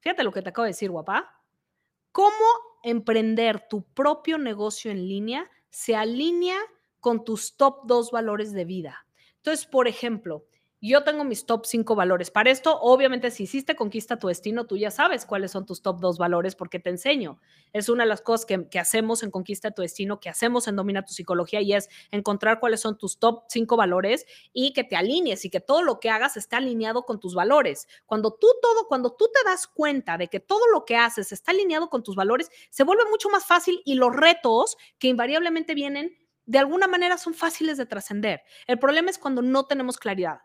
Fíjate 0.00 0.24
lo 0.24 0.32
que 0.32 0.42
te 0.42 0.48
acabo 0.48 0.64
de 0.64 0.70
decir, 0.70 0.90
guapa. 0.90 1.42
¿Cómo 2.10 2.44
emprender 2.82 3.68
tu 3.68 3.84
propio 3.84 4.38
negocio 4.38 4.90
en 4.90 5.08
línea 5.08 5.50
se 5.70 5.96
alinea 5.96 6.58
con 7.00 7.24
tus 7.24 7.56
top 7.56 7.86
dos 7.86 8.10
valores 8.10 8.52
de 8.52 8.64
vida? 8.64 9.06
Entonces, 9.36 9.66
por 9.66 9.88
ejemplo, 9.88 10.46
yo 10.88 11.04
tengo 11.04 11.22
mis 11.22 11.46
top 11.46 11.64
cinco 11.64 11.94
valores. 11.94 12.32
Para 12.32 12.50
esto, 12.50 12.76
obviamente, 12.80 13.30
si 13.30 13.44
hiciste 13.44 13.76
Conquista 13.76 14.18
tu 14.18 14.26
Destino, 14.26 14.66
tú 14.66 14.76
ya 14.76 14.90
sabes 14.90 15.24
cuáles 15.24 15.52
son 15.52 15.64
tus 15.64 15.80
top 15.80 16.00
dos 16.00 16.18
valores 16.18 16.56
porque 16.56 16.80
te 16.80 16.90
enseño. 16.90 17.38
Es 17.72 17.88
una 17.88 18.02
de 18.02 18.08
las 18.08 18.20
cosas 18.20 18.46
que, 18.46 18.78
hacemos 18.80 19.22
en 19.22 19.30
Conquista 19.30 19.70
tu 19.70 19.82
Destino, 19.82 20.18
que 20.18 20.28
hacemos 20.28 20.66
en 20.66 20.74
Domina 20.74 21.04
tu 21.04 21.12
Psicología 21.12 21.60
y 21.60 21.72
es 21.72 21.88
encontrar 22.10 22.58
cuáles 22.58 22.80
son 22.80 22.98
tus 22.98 23.20
top 23.20 23.44
cinco 23.48 23.76
valores 23.76 24.26
y 24.52 24.72
que 24.72 24.82
te 24.82 24.96
alinees 24.96 25.44
y 25.44 25.50
que 25.50 25.60
todo 25.60 25.82
lo 25.82 26.00
que 26.00 26.10
hagas 26.10 26.36
esté 26.36 26.56
alineado 26.56 27.04
con 27.04 27.20
tus 27.20 27.36
valores. 27.36 27.86
Cuando 28.04 28.32
tú 28.32 28.48
todo, 28.60 28.88
cuando 28.88 29.12
tú 29.12 29.30
te 29.32 29.48
das 29.48 29.68
cuenta 29.68 30.18
de 30.18 30.26
que 30.26 30.40
todo 30.40 30.66
lo 30.72 30.84
que 30.84 30.96
haces 30.96 31.30
está 31.30 31.52
alineado 31.52 31.90
con 31.90 32.02
tus 32.02 32.16
valores, 32.16 32.50
se 32.70 32.82
vuelve 32.82 33.04
mucho 33.08 33.30
más 33.30 33.46
fácil 33.46 33.80
y 33.84 33.94
los 33.94 34.14
retos 34.14 34.76
que 34.98 35.06
invariablemente 35.06 35.74
vienen 35.74 36.18
de 36.44 36.58
alguna 36.58 36.88
manera 36.88 37.18
son 37.18 37.34
fáciles 37.34 37.76
de 37.76 37.86
trascender. 37.86 38.42
El 38.66 38.80
problema 38.80 39.10
es 39.10 39.18
cuando 39.18 39.42
no 39.42 39.66
tenemos 39.66 39.96
claridad 39.96 40.40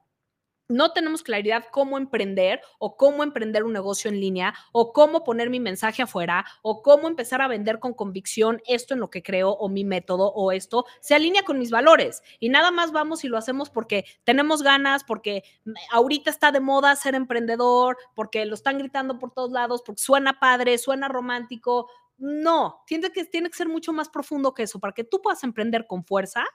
no 0.69 0.91
tenemos 0.91 1.23
claridad 1.23 1.65
cómo 1.71 1.97
emprender 1.97 2.61
o 2.79 2.97
cómo 2.97 3.23
emprender 3.23 3.63
un 3.63 3.73
negocio 3.73 4.09
en 4.09 4.19
línea 4.19 4.53
o 4.71 4.93
cómo 4.93 5.23
poner 5.23 5.49
mi 5.49 5.59
mensaje 5.59 6.01
afuera 6.01 6.45
o 6.61 6.81
cómo 6.81 7.07
empezar 7.07 7.41
a 7.41 7.47
vender 7.47 7.79
con 7.79 7.93
convicción 7.93 8.61
esto 8.67 8.93
en 8.93 8.99
lo 8.99 9.09
que 9.09 9.23
creo 9.23 9.51
o 9.51 9.69
mi 9.69 9.83
método 9.83 10.31
o 10.33 10.51
esto 10.51 10.85
se 10.99 11.15
alinea 11.15 11.43
con 11.43 11.59
mis 11.59 11.71
valores 11.71 12.21
y 12.39 12.49
nada 12.49 12.71
más 12.71 12.91
vamos 12.91 13.23
y 13.23 13.27
lo 13.27 13.37
hacemos 13.37 13.69
porque 13.69 14.05
tenemos 14.23 14.63
ganas, 14.63 15.03
porque 15.03 15.43
ahorita 15.91 16.29
está 16.29 16.51
de 16.51 16.59
moda 16.59 16.95
ser 16.95 17.15
emprendedor, 17.15 17.97
porque 18.15 18.45
lo 18.45 18.55
están 18.55 18.77
gritando 18.77 19.19
por 19.19 19.31
todos 19.31 19.51
lados, 19.51 19.81
porque 19.85 20.01
suena 20.01 20.39
padre, 20.39 20.77
suena 20.77 21.07
romántico. 21.07 21.89
No, 22.17 22.83
tiene 22.87 23.11
que, 23.11 23.25
tiene 23.25 23.49
que 23.49 23.55
ser 23.55 23.67
mucho 23.67 23.93
más 23.93 24.09
profundo 24.09 24.53
que 24.53 24.63
eso. 24.63 24.79
Para 24.79 24.93
que 24.93 25.03
tú 25.03 25.21
puedas 25.21 25.43
emprender 25.43 25.85
con 25.87 26.03
fuerza, 26.03 26.45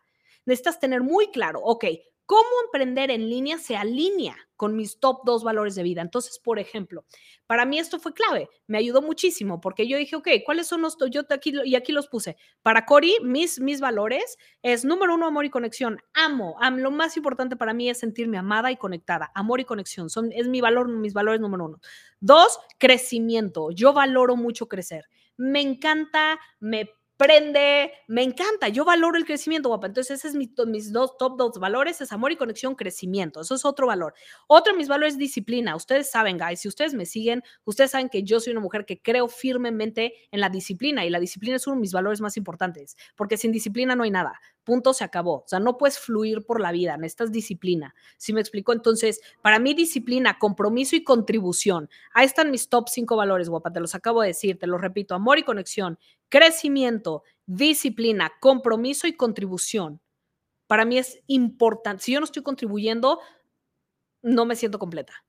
necesitas 0.45 0.81
tener 0.81 1.03
muy 1.03 1.31
claro, 1.31 1.61
ok, 1.63 1.85
cómo 2.27 2.49
emprender 2.65 3.11
en 3.11 3.29
línea 3.29 3.59
se 3.59 3.77
alinea 3.77 4.37
con 4.57 4.77
mis 4.77 5.01
top 5.01 5.23
dos 5.25 5.43
valores 5.43 5.75
de 5.75 5.83
vida. 5.83 6.03
Entonces, 6.03 6.39
por 6.39 6.59
ejemplo, 6.59 7.05
para 7.47 7.65
mí 7.65 7.79
esto 7.79 7.99
fue 7.99 8.15
clave, 8.15 8.49
me 8.67 8.79
ayudó 8.79 9.03
muchísimo 9.03 9.61
porque 9.61 9.89
yo 9.89 9.97
dije, 9.97 10.17
ok, 10.17 10.29
¿cuáles 10.45 10.69
son 10.69 10.83
los, 10.83 10.97
yo 11.11 11.23
aquí, 11.31 11.53
y 11.65 11.75
aquí 11.75 11.93
los 11.93 12.07
puse. 12.07 12.37
Para 12.63 12.87
Cori, 12.87 13.17
mis, 13.23 13.61
mis 13.61 13.81
valores 13.81 14.39
es 14.63 14.85
número 14.85 15.15
uno, 15.15 15.27
amor 15.27 15.45
y 15.45 15.51
conexión. 15.51 16.01
Amo, 16.15 16.57
lo 16.77 16.91
más 16.91 17.17
importante 17.17 17.57
para 17.57 17.75
mí 17.75 17.91
es 17.91 17.99
sentirme 17.99 18.39
amada 18.39 18.71
y 18.71 18.77
conectada. 18.77 19.33
Amor 19.35 19.61
y 19.61 19.65
conexión 19.65 20.09
son, 20.09 20.31
es 20.33 20.49
mi 20.49 20.61
valor, 20.61 20.89
mis 20.89 21.13
valores 21.13 21.41
número 21.41 21.65
uno. 21.65 21.81
Dos, 22.21 22.59
crecimiento. 22.79 23.71
Yo 23.73 23.93
valoro 23.93 24.37
mucho 24.37 24.69
crecer. 24.69 25.07
Me 25.37 25.61
encanta, 25.61 26.39
me 26.61 26.91
prende, 27.23 27.93
me 28.09 28.25
encanta, 28.25 28.69
yo 28.69 28.85
valoro 28.85 29.17
el 29.17 29.25
crecimiento, 29.25 29.69
guapa. 29.69 29.87
Entonces, 29.87 30.19
ese 30.19 30.29
es 30.29 30.35
mi, 30.35 30.53
mis 30.67 30.93
dos 30.93 31.17
top 31.17 31.39
dos 31.39 31.59
valores, 31.61 32.01
es 32.01 32.11
amor 32.11 32.33
y 32.33 32.37
conexión, 32.37 32.75
crecimiento. 32.75 33.43
Eso 33.43 33.55
es 33.55 33.65
otro 33.65 33.87
valor. 33.87 34.15
Otro 34.49 34.73
de 34.73 34.79
mis 34.79 34.89
valores 34.89 35.15
es 35.15 35.19
disciplina. 35.19 35.77
Ustedes 35.77 36.11
saben, 36.11 36.37
guys, 36.37 36.61
si 36.61 36.69
ustedes 36.69 36.95
me 36.95 37.07
siguen, 37.07 37.45
ustedes 37.65 37.93
saben 37.93 38.09
que 38.09 38.25
yo 38.25 38.41
soy 38.41 38.51
una 38.51 38.61
mujer 38.61 38.85
que 38.85 39.01
creo 39.01 39.29
firmemente 39.29 40.15
en 40.33 40.41
la 40.41 40.49
disciplina 40.49 41.07
y 41.07 41.11
la 41.11 41.21
disciplina 41.21 41.57
es 41.57 41.67
uno 41.69 41.77
de 41.77 41.83
mis 41.83 41.93
valores 41.93 42.21
más 42.21 42.37
importantes, 42.37 42.97
porque 43.15 43.37
sin 43.37 43.53
disciplina 43.53 43.95
no 43.95 44.03
hay 44.03 44.11
nada. 44.11 44.41
Punto, 44.65 44.95
se 44.95 45.03
acabó. 45.03 45.39
O 45.39 45.45
sea, 45.47 45.59
no 45.59 45.77
puedes 45.77 45.99
fluir 45.99 46.45
por 46.47 46.61
la 46.61 46.71
vida, 46.71 46.97
necesitas 46.97 47.33
disciplina. 47.33 47.95
¿Sí 48.17 48.33
me 48.33 48.41
explico? 48.41 48.73
Entonces, 48.73 49.21
para 49.43 49.59
mí, 49.59 49.75
disciplina, 49.75 50.39
compromiso 50.39 50.95
y 50.95 51.03
contribución. 51.03 51.91
Ahí 52.15 52.27
están 52.27 52.51
mis 52.51 52.69
top 52.69 52.89
cinco 52.89 53.17
valores, 53.17 53.49
guapa. 53.49 53.73
Te 53.73 53.81
los 53.81 53.95
acabo 53.95 54.23
de 54.23 54.29
decir, 54.29 54.59
te 54.59 54.67
los 54.67 54.81
repito. 54.81 55.15
Amor 55.15 55.39
y 55.39 55.43
conexión, 55.43 55.99
crecimiento, 56.29 57.25
disciplina, 57.47 58.33
compromiso 58.41 59.07
y 59.07 59.15
contribución. 59.15 60.01
Para 60.69 60.85
mí 60.85 60.97
es 60.97 61.19
importante. 61.27 62.05
Si 62.05 62.13
yo 62.13 62.21
no 62.21 62.25
estoy 62.25 62.43
contribuyendo, 62.43 63.21
no 64.23 64.47
me 64.47 64.57
siento 64.57 64.79
completa. 64.79 65.25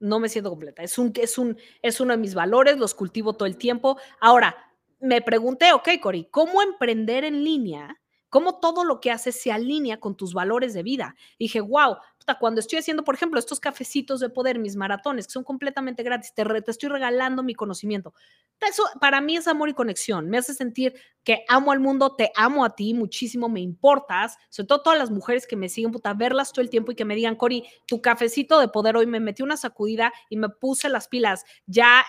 No 0.00 0.18
me 0.20 0.28
siento 0.28 0.50
completa. 0.50 0.82
Es, 0.82 0.98
un, 0.98 1.12
es, 1.16 1.38
un, 1.38 1.56
es 1.82 2.00
uno 2.00 2.12
de 2.12 2.18
mis 2.18 2.34
valores, 2.34 2.78
los 2.78 2.94
cultivo 2.94 3.34
todo 3.34 3.46
el 3.46 3.56
tiempo. 3.56 3.98
Ahora, 4.20 4.56
me 5.00 5.20
pregunté, 5.22 5.72
ok, 5.72 5.88
Cori, 6.00 6.28
¿cómo 6.30 6.62
emprender 6.62 7.24
en 7.24 7.44
línea? 7.44 8.00
¿Cómo 8.34 8.58
todo 8.58 8.82
lo 8.82 8.98
que 9.00 9.12
haces 9.12 9.40
se 9.40 9.52
alinea 9.52 10.00
con 10.00 10.16
tus 10.16 10.34
valores 10.34 10.74
de 10.74 10.82
vida? 10.82 11.14
dije, 11.38 11.60
wow, 11.60 11.98
cuando 12.38 12.60
estoy 12.60 12.78
haciendo, 12.78 13.04
por 13.04 13.14
ejemplo, 13.14 13.38
estos 13.38 13.60
cafecitos 13.60 14.20
de 14.20 14.30
poder, 14.30 14.58
mis 14.58 14.76
maratones, 14.76 15.26
que 15.26 15.32
son 15.32 15.44
completamente 15.44 16.02
gratis, 16.02 16.32
te, 16.34 16.44
te 16.44 16.70
estoy 16.70 16.88
regalando 16.88 17.42
mi 17.42 17.54
conocimiento. 17.54 18.14
Eso 18.60 18.84
para 19.00 19.20
mí 19.20 19.36
es 19.36 19.46
amor 19.46 19.68
y 19.68 19.74
conexión. 19.74 20.30
Me 20.30 20.38
hace 20.38 20.54
sentir 20.54 20.94
que 21.22 21.44
amo 21.48 21.72
al 21.72 21.80
mundo, 21.80 22.14
te 22.16 22.30
amo 22.36 22.64
a 22.64 22.74
ti 22.74 22.94
muchísimo, 22.94 23.48
me 23.48 23.60
importas. 23.60 24.36
Sobre 24.48 24.68
todo 24.68 24.82
todas 24.82 24.98
las 24.98 25.10
mujeres 25.10 25.46
que 25.46 25.56
me 25.56 25.68
siguen, 25.68 25.90
puta, 25.90 26.14
verlas 26.14 26.52
todo 26.52 26.62
el 26.62 26.70
tiempo 26.70 26.92
y 26.92 26.94
que 26.94 27.04
me 27.04 27.14
digan, 27.14 27.36
Cori, 27.36 27.64
tu 27.86 28.00
cafecito 28.00 28.60
de 28.60 28.68
poder 28.68 28.96
hoy 28.96 29.06
me 29.06 29.20
metí 29.20 29.42
una 29.42 29.56
sacudida 29.56 30.12
y 30.28 30.36
me 30.36 30.48
puse 30.48 30.88
las 30.88 31.08
pilas. 31.08 31.44
Ya 31.66 32.04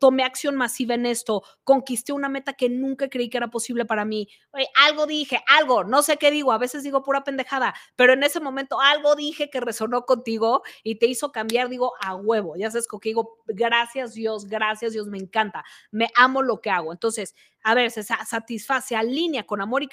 tomé 0.00 0.24
acción 0.24 0.56
masiva 0.56 0.94
en 0.94 1.06
esto, 1.06 1.42
conquisté 1.64 2.12
una 2.12 2.28
meta 2.28 2.54
que 2.54 2.68
nunca 2.68 3.08
creí 3.08 3.28
que 3.28 3.36
era 3.36 3.48
posible 3.48 3.84
para 3.84 4.04
mí. 4.04 4.28
algo 4.74 5.06
dije, 5.06 5.42
algo, 5.46 5.84
no 5.84 6.02
sé 6.02 6.16
qué 6.16 6.30
digo, 6.30 6.52
a 6.52 6.58
veces 6.58 6.82
digo 6.82 7.02
pura 7.02 7.24
pendejada, 7.24 7.74
pero 7.96 8.12
en 8.14 8.22
ese 8.22 8.40
momento 8.40 8.80
algo 8.80 9.14
dije 9.16 9.50
que 9.50 9.59
resonó 9.60 10.04
contigo 10.04 10.62
y 10.82 10.96
te 10.96 11.06
hizo 11.06 11.32
cambiar, 11.32 11.68
digo, 11.68 11.92
a 12.00 12.14
huevo. 12.14 12.56
Ya 12.56 12.70
sabes, 12.70 12.86
que 12.88 13.10
digo, 13.10 13.38
gracias 13.46 14.14
Dios, 14.14 14.46
gracias 14.46 14.92
Dios, 14.92 15.06
me 15.06 15.18
encanta, 15.18 15.64
me 15.90 16.08
amo 16.14 16.42
lo 16.42 16.60
que 16.60 16.70
hago. 16.70 16.92
Entonces, 16.92 17.34
a 17.62 17.74
ver, 17.74 17.90
se 17.90 18.02
satisface, 18.02 18.96
alinea 18.96 19.44
con 19.44 19.60
amor 19.60 19.82
y 19.82 19.88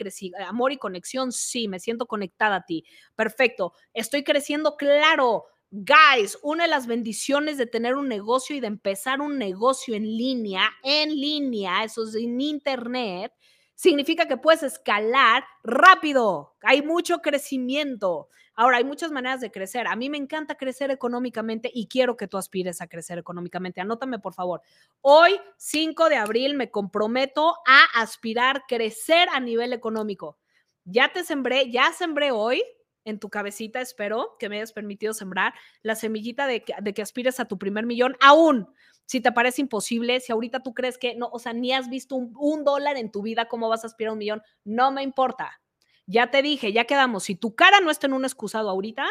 amor 0.47 0.71
y 0.71 0.77
conexión, 0.77 1.31
sí, 1.31 1.67
me 1.67 1.79
siento 1.79 2.05
conectada 2.05 2.57
a 2.57 2.65
ti. 2.65 2.85
Perfecto, 3.15 3.73
estoy 3.93 4.23
creciendo, 4.23 4.77
claro. 4.77 5.45
Guys, 5.69 6.37
una 6.43 6.63
de 6.63 6.69
las 6.69 6.87
bendiciones 6.87 7.57
de 7.57 7.65
tener 7.65 7.95
un 7.95 8.07
negocio 8.07 8.55
y 8.55 8.61
de 8.61 8.67
empezar 8.67 9.19
un 9.19 9.37
negocio 9.37 9.95
en 9.95 10.03
línea, 10.03 10.71
en 10.81 11.09
línea, 11.09 11.83
eso 11.83 12.03
es 12.03 12.15
en 12.15 12.39
internet, 12.39 13.33
significa 13.75 14.27
que 14.27 14.37
puedes 14.37 14.63
escalar 14.63 15.43
rápido. 15.63 16.55
Hay 16.61 16.81
mucho 16.81 17.19
crecimiento. 17.19 18.29
Ahora, 18.59 18.77
hay 18.77 18.83
muchas 18.83 19.11
maneras 19.11 19.39
de 19.39 19.51
crecer. 19.51 19.85
A 19.85 19.95
mí 19.95 20.09
me 20.09 20.17
encanta 20.17 20.55
crecer 20.55 20.89
económicamente 20.89 21.69
y 21.71 21.87
quiero 21.87 22.17
que 22.17 22.27
tú 22.27 22.39
aspires 22.39 22.81
a 22.81 22.87
crecer 22.87 23.19
económicamente. 23.19 23.81
Anótame, 23.81 24.17
por 24.17 24.33
favor. 24.33 24.63
Hoy, 25.01 25.39
5 25.57 26.09
de 26.09 26.15
abril, 26.15 26.55
me 26.55 26.71
comprometo 26.71 27.53
a 27.67 27.83
aspirar, 28.01 28.63
crecer 28.67 29.27
a 29.31 29.39
nivel 29.39 29.73
económico. 29.73 30.39
Ya 30.85 31.13
te 31.13 31.23
sembré, 31.23 31.69
ya 31.69 31.91
sembré 31.91 32.31
hoy 32.31 32.63
en 33.05 33.19
tu 33.19 33.29
cabecita, 33.29 33.79
espero 33.79 34.35
que 34.39 34.49
me 34.49 34.57
hayas 34.57 34.73
permitido 34.73 35.13
sembrar 35.13 35.53
la 35.83 35.93
semillita 35.93 36.47
de 36.47 36.63
que, 36.63 36.73
de 36.81 36.95
que 36.95 37.03
aspires 37.03 37.39
a 37.39 37.45
tu 37.45 37.59
primer 37.59 37.85
millón. 37.85 38.17
Aún, 38.21 38.73
si 39.05 39.21
te 39.21 39.31
parece 39.31 39.61
imposible, 39.61 40.19
si 40.19 40.31
ahorita 40.31 40.63
tú 40.63 40.73
crees 40.73 40.97
que 40.97 41.13
no, 41.13 41.29
o 41.31 41.37
sea, 41.37 41.53
ni 41.53 41.73
has 41.73 41.89
visto 41.89 42.15
un, 42.15 42.33
un 42.35 42.63
dólar 42.63 42.97
en 42.97 43.11
tu 43.11 43.21
vida, 43.21 43.47
¿cómo 43.47 43.69
vas 43.69 43.83
a 43.83 43.87
aspirar 43.87 44.09
a 44.09 44.13
un 44.13 44.19
millón? 44.19 44.41
No 44.63 44.91
me 44.91 45.03
importa 45.03 45.61
ya 46.07 46.31
te 46.31 46.41
dije, 46.41 46.73
ya 46.73 46.85
quedamos. 46.85 47.25
Si 47.25 47.35
tu 47.35 47.55
cara 47.55 47.79
no 47.81 47.91
está 47.91 48.07
en 48.07 48.13
un 48.13 48.25
excusado 48.25 48.69
ahorita, 48.69 49.07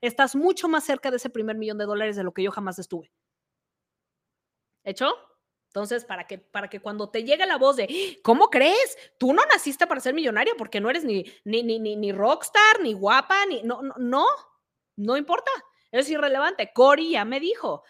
estás 0.00 0.36
mucho 0.36 0.68
más 0.68 0.84
cerca 0.84 1.10
de 1.10 1.16
ese 1.16 1.30
primer 1.30 1.56
millón 1.56 1.78
de 1.78 1.86
dólares 1.86 2.16
de 2.16 2.22
lo 2.22 2.32
que 2.32 2.42
yo 2.42 2.52
jamás 2.52 2.78
estuve. 2.78 3.10
¿Hecho? 4.84 5.14
Entonces, 5.68 6.04
para 6.04 6.26
que, 6.26 6.38
para 6.38 6.68
que 6.68 6.80
cuando 6.80 7.10
te 7.10 7.24
llegue 7.24 7.46
la 7.46 7.58
voz 7.58 7.76
de, 7.76 8.20
¿cómo 8.22 8.48
crees? 8.48 8.96
Tú 9.18 9.32
no 9.32 9.42
naciste 9.52 9.86
para 9.86 10.00
ser 10.00 10.14
millonario 10.14 10.54
porque 10.56 10.80
no 10.80 10.88
eres 10.88 11.04
ni, 11.04 11.24
ni, 11.44 11.62
ni, 11.62 11.78
ni, 11.78 12.12
rockstar, 12.12 12.80
ni 12.82 12.94
guapa, 12.94 13.44
ni, 13.46 13.62
no, 13.62 13.82
no, 13.82 13.94
no, 13.98 14.26
no 14.96 15.16
importa. 15.16 15.50
Es 15.90 16.08
irrelevante. 16.10 16.72
Cory 16.72 17.10
ya 17.10 17.24
me 17.24 17.40
dijo, 17.40 17.82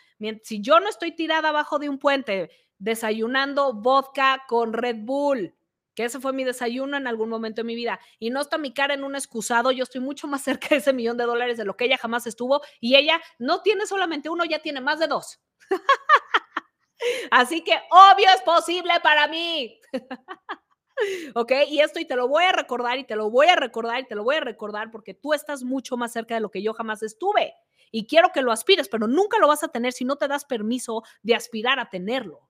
si 0.42 0.60
yo 0.60 0.80
no 0.80 0.88
estoy 0.88 1.12
tirada 1.12 1.48
abajo 1.48 1.78
de 1.78 1.88
un 1.88 1.98
puente 1.98 2.50
desayunando 2.78 3.74
vodka 3.74 4.44
con 4.48 4.72
Red 4.72 4.98
Bull, 5.00 5.54
que 5.98 6.04
ese 6.04 6.20
fue 6.20 6.32
mi 6.32 6.44
desayuno 6.44 6.96
en 6.96 7.08
algún 7.08 7.28
momento 7.28 7.62
de 7.62 7.64
mi 7.64 7.74
vida. 7.74 7.98
Y 8.20 8.30
no 8.30 8.40
está 8.40 8.56
mi 8.56 8.72
cara 8.72 8.94
en 8.94 9.02
un 9.02 9.16
excusado, 9.16 9.72
yo 9.72 9.82
estoy 9.82 10.00
mucho 10.00 10.28
más 10.28 10.42
cerca 10.44 10.68
de 10.68 10.76
ese 10.76 10.92
millón 10.92 11.16
de 11.16 11.24
dólares 11.24 11.56
de 11.56 11.64
lo 11.64 11.76
que 11.76 11.86
ella 11.86 11.98
jamás 11.98 12.24
estuvo 12.28 12.60
y 12.80 12.94
ella 12.94 13.20
no 13.40 13.62
tiene 13.62 13.84
solamente 13.84 14.28
uno, 14.28 14.44
ya 14.44 14.60
tiene 14.60 14.80
más 14.80 15.00
de 15.00 15.08
dos. 15.08 15.40
Así 17.32 17.64
que 17.64 17.72
obvio 17.90 18.28
es 18.32 18.42
posible 18.42 18.92
para 19.02 19.26
mí. 19.26 19.80
¿Ok? 21.34 21.50
Y 21.66 21.80
esto 21.80 21.98
y 21.98 22.04
te 22.04 22.14
lo 22.14 22.28
voy 22.28 22.44
a 22.44 22.52
recordar 22.52 22.96
y 22.98 23.04
te 23.04 23.16
lo 23.16 23.28
voy 23.28 23.48
a 23.48 23.56
recordar 23.56 23.98
y 23.98 24.06
te 24.06 24.14
lo 24.14 24.22
voy 24.22 24.36
a 24.36 24.40
recordar 24.40 24.92
porque 24.92 25.14
tú 25.14 25.34
estás 25.34 25.64
mucho 25.64 25.96
más 25.96 26.12
cerca 26.12 26.36
de 26.36 26.40
lo 26.40 26.52
que 26.52 26.62
yo 26.62 26.74
jamás 26.74 27.02
estuve. 27.02 27.54
Y 27.90 28.06
quiero 28.06 28.30
que 28.32 28.42
lo 28.42 28.52
aspires, 28.52 28.88
pero 28.88 29.08
nunca 29.08 29.38
lo 29.40 29.48
vas 29.48 29.64
a 29.64 29.68
tener 29.68 29.92
si 29.92 30.04
no 30.04 30.14
te 30.14 30.28
das 30.28 30.44
permiso 30.44 31.02
de 31.24 31.34
aspirar 31.34 31.80
a 31.80 31.90
tenerlo. 31.90 32.48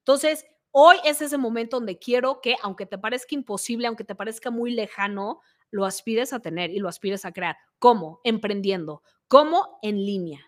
Entonces, 0.00 0.44
Hoy 0.80 0.98
es 1.02 1.20
ese 1.20 1.38
momento 1.38 1.78
donde 1.78 1.98
quiero 1.98 2.40
que, 2.40 2.54
aunque 2.62 2.86
te 2.86 2.98
parezca 2.98 3.34
imposible, 3.34 3.88
aunque 3.88 4.04
te 4.04 4.14
parezca 4.14 4.52
muy 4.52 4.70
lejano, 4.70 5.40
lo 5.72 5.84
aspires 5.84 6.32
a 6.32 6.38
tener 6.38 6.70
y 6.70 6.78
lo 6.78 6.88
aspires 6.88 7.24
a 7.24 7.32
crear. 7.32 7.56
¿Cómo? 7.80 8.20
Emprendiendo. 8.22 9.02
¿Cómo? 9.26 9.80
En 9.82 9.96
línea. 9.96 10.38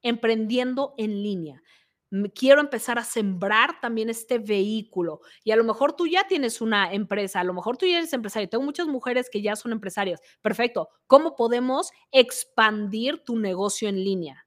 Emprendiendo 0.00 0.94
en 0.98 1.20
línea. 1.20 1.64
Quiero 2.32 2.60
empezar 2.60 3.00
a 3.00 3.02
sembrar 3.02 3.80
también 3.80 4.08
este 4.08 4.38
vehículo. 4.38 5.18
Y 5.42 5.50
a 5.50 5.56
lo 5.56 5.64
mejor 5.64 5.96
tú 5.96 6.06
ya 6.06 6.28
tienes 6.28 6.60
una 6.60 6.92
empresa, 6.92 7.40
a 7.40 7.44
lo 7.44 7.52
mejor 7.52 7.76
tú 7.76 7.84
ya 7.84 7.98
eres 7.98 8.12
empresario. 8.12 8.48
Tengo 8.48 8.62
muchas 8.62 8.86
mujeres 8.86 9.28
que 9.28 9.42
ya 9.42 9.56
son 9.56 9.72
empresarias. 9.72 10.20
Perfecto. 10.42 10.90
¿Cómo 11.08 11.34
podemos 11.34 11.90
expandir 12.12 13.24
tu 13.24 13.36
negocio 13.36 13.88
en 13.88 13.96
línea? 13.96 14.46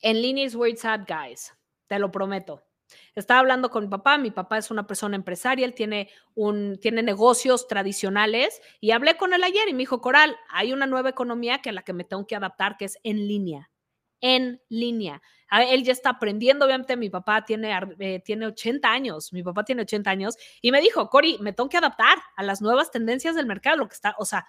En 0.00 0.22
línea 0.22 0.46
is 0.46 0.54
where 0.54 0.72
it's 0.72 0.86
at, 0.86 1.02
guys. 1.06 1.52
Te 1.86 1.98
lo 1.98 2.10
prometo. 2.10 2.67
Estaba 3.14 3.40
hablando 3.40 3.70
con 3.70 3.84
mi 3.84 3.90
papá, 3.90 4.18
mi 4.18 4.30
papá 4.30 4.58
es 4.58 4.70
una 4.70 4.86
persona 4.86 5.16
empresaria, 5.16 5.66
él 5.66 5.74
tiene, 5.74 6.10
un, 6.34 6.78
tiene 6.80 7.02
negocios 7.02 7.66
tradicionales 7.66 8.60
y 8.80 8.92
hablé 8.92 9.16
con 9.16 9.32
él 9.32 9.42
ayer 9.44 9.68
y 9.68 9.72
me 9.72 9.80
dijo, 9.80 10.00
Coral, 10.00 10.36
hay 10.50 10.72
una 10.72 10.86
nueva 10.86 11.10
economía 11.10 11.58
que 11.58 11.70
a 11.70 11.72
la 11.72 11.82
que 11.82 11.92
me 11.92 12.04
tengo 12.04 12.26
que 12.26 12.36
adaptar, 12.36 12.76
que 12.76 12.86
es 12.86 12.98
en 13.02 13.28
línea, 13.28 13.70
en 14.20 14.60
línea. 14.68 15.22
Él 15.50 15.82
ya 15.82 15.92
está 15.92 16.10
aprendiendo, 16.10 16.66
obviamente 16.66 16.96
mi 16.96 17.08
papá 17.08 17.44
tiene, 17.44 17.72
eh, 17.98 18.20
tiene 18.24 18.46
80 18.46 18.90
años, 18.90 19.32
mi 19.32 19.42
papá 19.42 19.64
tiene 19.64 19.82
80 19.82 20.10
años 20.10 20.36
y 20.60 20.70
me 20.70 20.80
dijo, 20.80 21.08
Cori, 21.08 21.38
me 21.40 21.52
tengo 21.52 21.70
que 21.70 21.78
adaptar 21.78 22.18
a 22.36 22.42
las 22.42 22.60
nuevas 22.60 22.90
tendencias 22.90 23.34
del 23.34 23.46
mercado, 23.46 23.78
lo 23.78 23.88
que 23.88 23.94
está, 23.94 24.14
o 24.18 24.26
sea, 24.26 24.46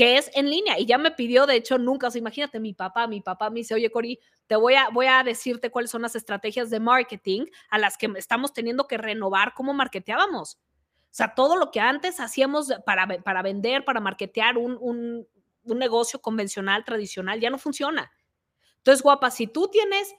que 0.00 0.16
es 0.16 0.30
en 0.32 0.48
línea. 0.48 0.78
Y 0.78 0.86
ya 0.86 0.96
me 0.96 1.10
pidió, 1.10 1.44
de 1.44 1.56
hecho, 1.56 1.76
nunca, 1.76 2.06
o 2.06 2.10
sea, 2.10 2.18
imagínate, 2.18 2.58
mi 2.58 2.72
papá, 2.72 3.06
mi 3.06 3.20
papá 3.20 3.50
me 3.50 3.56
dice, 3.56 3.74
oye, 3.74 3.90
Cori, 3.90 4.18
te 4.46 4.56
voy 4.56 4.72
a, 4.72 4.88
voy 4.88 5.04
a 5.04 5.22
decirte 5.22 5.70
cuáles 5.70 5.90
son 5.90 6.00
las 6.00 6.16
estrategias 6.16 6.70
de 6.70 6.80
marketing 6.80 7.44
a 7.68 7.76
las 7.76 7.98
que 7.98 8.10
estamos 8.16 8.54
teniendo 8.54 8.86
que 8.86 8.96
renovar 8.96 9.52
cómo 9.52 9.74
marketeábamos. 9.74 10.54
O 10.54 10.58
sea, 11.10 11.34
todo 11.34 11.54
lo 11.54 11.70
que 11.70 11.80
antes 11.80 12.18
hacíamos 12.18 12.72
para, 12.86 13.06
para 13.22 13.42
vender, 13.42 13.84
para 13.84 14.00
marketear 14.00 14.56
un, 14.56 14.78
un, 14.80 15.28
un 15.64 15.78
negocio 15.78 16.18
convencional, 16.22 16.82
tradicional, 16.82 17.38
ya 17.38 17.50
no 17.50 17.58
funciona. 17.58 18.10
Entonces, 18.78 19.02
guapa, 19.02 19.30
si 19.30 19.48
tú 19.48 19.68
tienes 19.68 20.14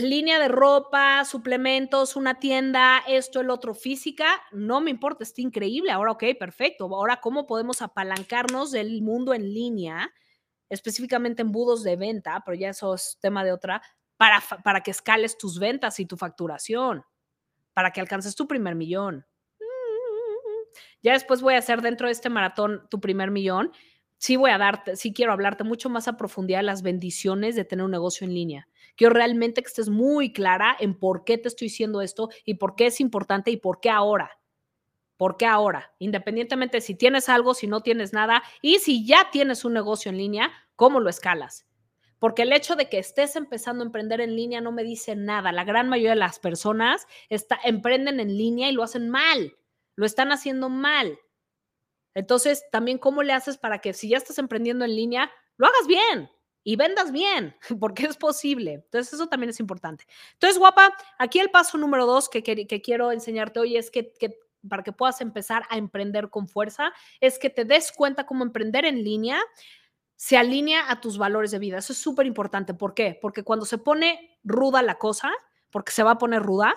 línea 0.00 0.38
de 0.38 0.48
ropa, 0.48 1.24
suplementos, 1.24 2.16
una 2.16 2.38
tienda, 2.38 3.02
esto, 3.06 3.40
el 3.40 3.50
otro, 3.50 3.74
física, 3.74 4.42
no 4.50 4.80
me 4.80 4.90
importa, 4.90 5.22
está 5.22 5.42
increíble. 5.42 5.92
Ahora, 5.92 6.12
ok, 6.12 6.24
perfecto. 6.38 6.84
Ahora, 6.84 7.20
¿cómo 7.20 7.46
podemos 7.46 7.82
apalancarnos 7.82 8.70
del 8.70 9.02
mundo 9.02 9.34
en 9.34 9.52
línea, 9.52 10.10
específicamente 10.70 11.42
embudos 11.42 11.82
de 11.82 11.96
venta, 11.96 12.42
pero 12.44 12.56
ya 12.56 12.70
eso 12.70 12.94
es 12.94 13.18
tema 13.20 13.44
de 13.44 13.52
otra, 13.52 13.82
para, 14.16 14.42
para 14.64 14.82
que 14.82 14.92
escales 14.92 15.36
tus 15.36 15.58
ventas 15.58 16.00
y 16.00 16.06
tu 16.06 16.16
facturación, 16.16 17.04
para 17.74 17.90
que 17.90 18.00
alcances 18.00 18.34
tu 18.34 18.46
primer 18.46 18.74
millón? 18.74 19.26
Ya 21.02 21.12
después 21.12 21.42
voy 21.42 21.54
a 21.54 21.58
hacer 21.58 21.82
dentro 21.82 22.06
de 22.06 22.12
este 22.12 22.30
maratón 22.30 22.86
tu 22.88 23.00
primer 23.00 23.30
millón. 23.30 23.72
Sí 24.16 24.36
voy 24.36 24.52
a 24.52 24.58
darte, 24.58 24.96
sí 24.96 25.12
quiero 25.12 25.32
hablarte 25.32 25.64
mucho 25.64 25.90
más 25.90 26.08
a 26.08 26.16
profundidad 26.16 26.60
de 26.60 26.64
las 26.64 26.82
bendiciones 26.82 27.56
de 27.56 27.64
tener 27.64 27.84
un 27.84 27.90
negocio 27.90 28.24
en 28.24 28.32
línea 28.32 28.68
Quiero 28.96 29.14
realmente 29.14 29.62
que 29.62 29.68
estés 29.68 29.88
muy 29.88 30.32
clara 30.32 30.76
en 30.78 30.98
por 30.98 31.24
qué 31.24 31.38
te 31.38 31.48
estoy 31.48 31.66
diciendo 31.66 32.02
esto 32.02 32.28
y 32.44 32.54
por 32.54 32.76
qué 32.76 32.86
es 32.86 33.00
importante 33.00 33.50
y 33.50 33.56
por 33.56 33.80
qué 33.80 33.90
ahora. 33.90 34.38
¿Por 35.16 35.36
qué 35.36 35.46
ahora? 35.46 35.94
Independientemente 35.98 36.80
si 36.80 36.94
tienes 36.94 37.28
algo, 37.28 37.54
si 37.54 37.66
no 37.66 37.82
tienes 37.82 38.12
nada 38.12 38.42
y 38.60 38.78
si 38.78 39.06
ya 39.06 39.30
tienes 39.30 39.64
un 39.64 39.72
negocio 39.72 40.10
en 40.10 40.18
línea, 40.18 40.52
¿cómo 40.76 41.00
lo 41.00 41.08
escalas? 41.08 41.66
Porque 42.18 42.42
el 42.42 42.52
hecho 42.52 42.76
de 42.76 42.88
que 42.88 42.98
estés 42.98 43.34
empezando 43.36 43.82
a 43.82 43.86
emprender 43.86 44.20
en 44.20 44.36
línea 44.36 44.60
no 44.60 44.72
me 44.72 44.84
dice 44.84 45.16
nada. 45.16 45.50
La 45.52 45.64
gran 45.64 45.88
mayoría 45.88 46.10
de 46.10 46.16
las 46.16 46.38
personas 46.38 47.06
emprenden 47.64 48.20
en 48.20 48.36
línea 48.36 48.68
y 48.68 48.72
lo 48.72 48.82
hacen 48.84 49.10
mal. 49.10 49.56
Lo 49.96 50.06
están 50.06 50.30
haciendo 50.30 50.68
mal. 50.68 51.18
Entonces, 52.14 52.64
también, 52.70 52.98
¿cómo 52.98 53.22
le 53.22 53.32
haces 53.32 53.58
para 53.58 53.80
que 53.80 53.92
si 53.92 54.08
ya 54.08 54.18
estás 54.18 54.38
emprendiendo 54.38 54.84
en 54.84 54.94
línea, 54.94 55.32
lo 55.56 55.66
hagas 55.66 55.86
bien? 55.86 56.30
Y 56.64 56.76
vendas 56.76 57.12
bien, 57.12 57.56
porque 57.80 58.04
es 58.06 58.16
posible. 58.16 58.74
Entonces, 58.74 59.12
eso 59.14 59.28
también 59.28 59.50
es 59.50 59.60
importante. 59.60 60.06
Entonces, 60.34 60.58
guapa, 60.58 60.96
aquí 61.18 61.38
el 61.38 61.50
paso 61.50 61.78
número 61.78 62.06
dos 62.06 62.28
que, 62.28 62.42
quiero 62.82 63.12
enseñarte 63.12 63.60
hoy 63.60 63.76
es 63.76 63.90
que, 63.90 64.12
para 64.68 64.82
que 64.82 64.92
puedas 64.92 65.20
empezar 65.20 65.64
a 65.70 65.76
emprender 65.76 66.30
con 66.30 66.46
fuerza, 66.46 66.92
es 67.20 67.38
que 67.38 67.50
te 67.50 67.64
des 67.64 67.92
cuenta 67.92 68.26
cómo 68.26 68.44
emprender 68.44 68.84
en 68.84 69.02
línea 69.02 69.40
se 70.14 70.36
alinea 70.36 70.88
a 70.88 71.00
tus 71.00 71.18
valores 71.18 71.50
de 71.50 71.58
vida. 71.58 71.78
Eso 71.78 71.92
es 71.92 71.98
súper 71.98 72.26
importante. 72.26 72.74
¿Por 72.74 72.94
qué? 72.94 73.18
Porque 73.20 73.42
cuando 73.42 73.66
se 73.66 73.78
pone 73.78 74.38
ruda 74.44 74.80
la 74.80 74.96
cosa, 74.96 75.32
porque 75.70 75.90
se 75.90 76.04
va 76.04 76.12
a 76.12 76.18
poner 76.18 76.40
ruda, 76.40 76.76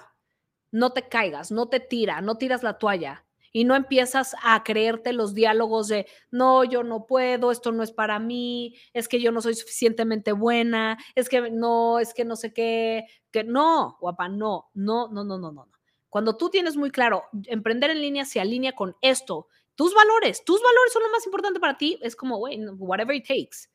no 0.71 0.93
te 0.93 1.07
caigas, 1.07 1.51
no 1.51 1.69
te 1.69 1.79
tira, 1.79 2.21
no 2.21 2.39
tiras 2.39 2.63
la 2.63 2.79
toalla 2.79 3.24
y 3.55 3.63
no 3.63 3.73
empiezas 3.73 4.35
a 4.43 4.65
creerte 4.65 5.13
los 5.13 5.33
diálogos 5.33 5.87
de, 5.87 6.07
no, 6.29 6.65
yo 6.65 6.83
no 6.83 7.05
puedo, 7.05 7.51
esto 7.51 7.71
no 7.71 7.83
es 7.83 7.93
para 7.93 8.19
mí, 8.19 8.75
es 8.91 9.07
que 9.07 9.21
yo 9.21 9.31
no 9.31 9.39
soy 9.41 9.55
suficientemente 9.55 10.33
buena, 10.33 10.97
es 11.15 11.29
que 11.29 11.49
no, 11.51 11.99
es 11.99 12.13
que 12.13 12.25
no 12.25 12.35
sé 12.35 12.51
qué, 12.51 13.05
que 13.31 13.45
no, 13.45 13.95
guapa, 14.01 14.27
no, 14.27 14.71
no, 14.73 15.07
no, 15.07 15.23
no, 15.23 15.37
no, 15.37 15.53
no. 15.53 15.69
Cuando 16.09 16.35
tú 16.35 16.49
tienes 16.49 16.75
muy 16.75 16.91
claro, 16.91 17.23
emprender 17.45 17.91
en 17.91 18.01
línea 18.01 18.25
se 18.25 18.41
alinea 18.41 18.73
con 18.73 18.97
esto, 18.99 19.47
tus 19.75 19.93
valores, 19.93 20.43
tus 20.43 20.61
valores 20.61 20.91
son 20.91 21.03
lo 21.03 21.09
más 21.11 21.25
importante 21.25 21.61
para 21.61 21.77
ti, 21.77 21.97
es 22.01 22.17
como, 22.17 22.35
güey, 22.35 22.59
whatever 22.77 23.15
it 23.15 23.25
takes. 23.25 23.69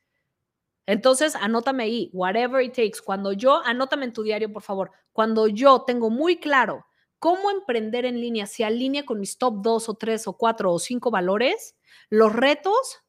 Entonces, 0.85 1.33
anótame 1.33 1.85
ahí, 1.85 2.11
whatever 2.13 2.63
it 2.63 2.75
takes. 2.75 2.99
Cuando 3.03 3.33
yo, 3.33 3.63
anótame 3.65 4.05
en 4.05 4.13
tu 4.13 4.21
diario, 4.21 4.53
por 4.53 4.61
favor, 4.61 4.91
cuando 5.11 5.47
yo 5.47 5.81
tengo 5.87 6.11
muy 6.11 6.37
claro 6.37 6.85
cómo 7.21 7.51
emprender 7.51 8.05
en 8.05 8.19
línea 8.19 8.47
se 8.47 8.65
alinea 8.65 9.05
con 9.05 9.19
mis 9.19 9.37
top 9.37 9.61
2 9.61 9.89
o 9.89 9.93
3 9.93 10.27
o 10.27 10.33
4 10.33 10.73
o 10.73 10.79
5 10.79 11.11
valores, 11.11 11.75
los 12.09 12.33
retos 12.33 13.03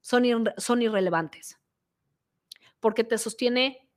son, 0.00 0.52
son 0.56 0.82
irrelevantes. 0.82 1.56
Porque 2.80 3.04
te 3.04 3.16
sostiene, 3.18 3.88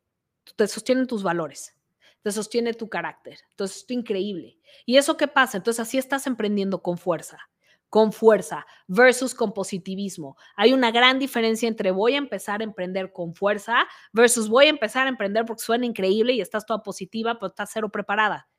te 0.56 0.68
sostienen 0.68 1.08
tus 1.08 1.24
valores, 1.24 1.76
te 2.22 2.32
sostiene 2.32 2.76
tu 2.76 2.88
carácter. 2.88 3.40
Entonces, 3.50 3.78
esto 3.78 3.94
es 3.94 3.98
increíble. 3.98 4.60
¿Y 4.86 4.98
eso 4.98 5.18
qué 5.18 5.28
pasa? 5.28 5.58
Entonces, 5.58 5.80
así 5.80 5.98
estás 5.98 6.28
emprendiendo 6.28 6.84
con 6.84 7.00
fuerza 7.00 7.40
con 7.88 8.12
fuerza 8.12 8.66
versus 8.88 9.34
con 9.34 9.54
positivismo. 9.54 10.36
Hay 10.58 10.74
una 10.74 10.92
gran 10.92 11.18
diferencia 11.18 11.70
entre 11.70 11.92
voy 11.92 12.16
a 12.16 12.18
empezar 12.18 12.60
a 12.60 12.66
emprender 12.66 13.14
con 13.14 13.34
fuerza 13.34 13.88
versus 14.12 14.50
voy 14.50 14.66
a 14.66 14.70
empezar 14.70 15.06
a 15.06 15.10
emprender 15.10 15.46
porque 15.46 15.64
suena 15.64 15.86
increíble 15.86 16.34
y 16.34 16.42
estás 16.42 16.66
toda 16.66 16.84
positiva, 16.84 17.36
pero 17.36 17.52
estás 17.52 17.70
cero 17.72 17.90
preparada. 17.90 18.50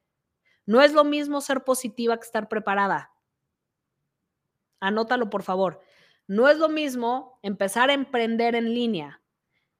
No 0.67 0.83
es 0.83 0.93
lo 0.93 1.05
mismo 1.05 1.41
ser 1.41 1.65
positiva 1.65 2.17
que 2.17 2.27
estar 2.27 2.49
preparada. 2.49 3.13
Anótalo, 4.81 5.31
por 5.31 5.43
favor. 5.43 5.81
No 6.27 6.49
es 6.49 6.59
lo 6.59 6.69
mismo 6.69 7.39
empezar 7.43 7.89
a 7.89 7.95
emprender 7.95 8.55
en 8.55 8.75
línea 8.75 9.23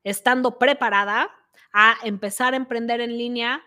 estando 0.07 0.57
preparada 0.57 1.33
a 1.73 1.97
empezar 2.05 2.55
a 2.55 2.57
emprender 2.57 3.01
en 3.01 3.19
línea 3.19 3.61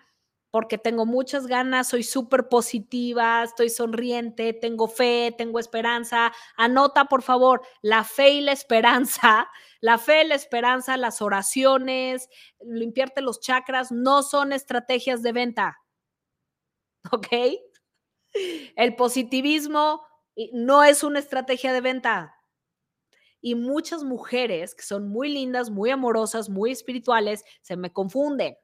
porque 0.52 0.78
tengo 0.78 1.06
muchas 1.06 1.48
ganas, 1.48 1.90
soy 1.90 2.02
súper 2.02 2.48
positiva, 2.48 3.44
estoy 3.44 3.70
sonriente, 3.70 4.54
tengo 4.54 4.88
fe, 4.88 5.36
tengo 5.38 5.60
esperanza. 5.60 6.32
Anota, 6.56 7.06
por 7.06 7.22
favor, 7.24 7.62
la 7.82 8.06
fe 8.06 8.30
y 8.30 8.42
la 8.42 8.54
esperanza, 8.54 9.50
la 9.82 9.98
fe 9.98 10.24
la 10.24 10.36
esperanza, 10.36 10.96
las 10.96 11.22
oraciones, 11.22 12.30
limpiarte 12.66 13.22
los 13.22 13.42
chakras, 13.42 13.92
no 13.92 14.24
son 14.24 14.54
estrategias 14.54 15.22
de 15.22 15.34
venta. 15.34 15.78
¿ok? 17.12 17.28
El 18.76 18.96
positivismo 18.96 20.02
no 20.54 20.84
es 20.84 21.04
una 21.04 21.20
estrategia 21.20 21.74
de 21.74 21.82
venta. 21.82 22.36
Y 23.42 23.56
muchas 23.56 24.04
mujeres 24.04 24.76
que 24.76 24.84
son 24.84 25.08
muy 25.08 25.30
lindas, 25.30 25.70
muy 25.70 25.92
amorosas, 25.92 26.50
muy 26.50 26.72
espirituales, 26.72 27.44
se 27.62 27.78
me 27.78 27.92
confunden. 27.92 28.56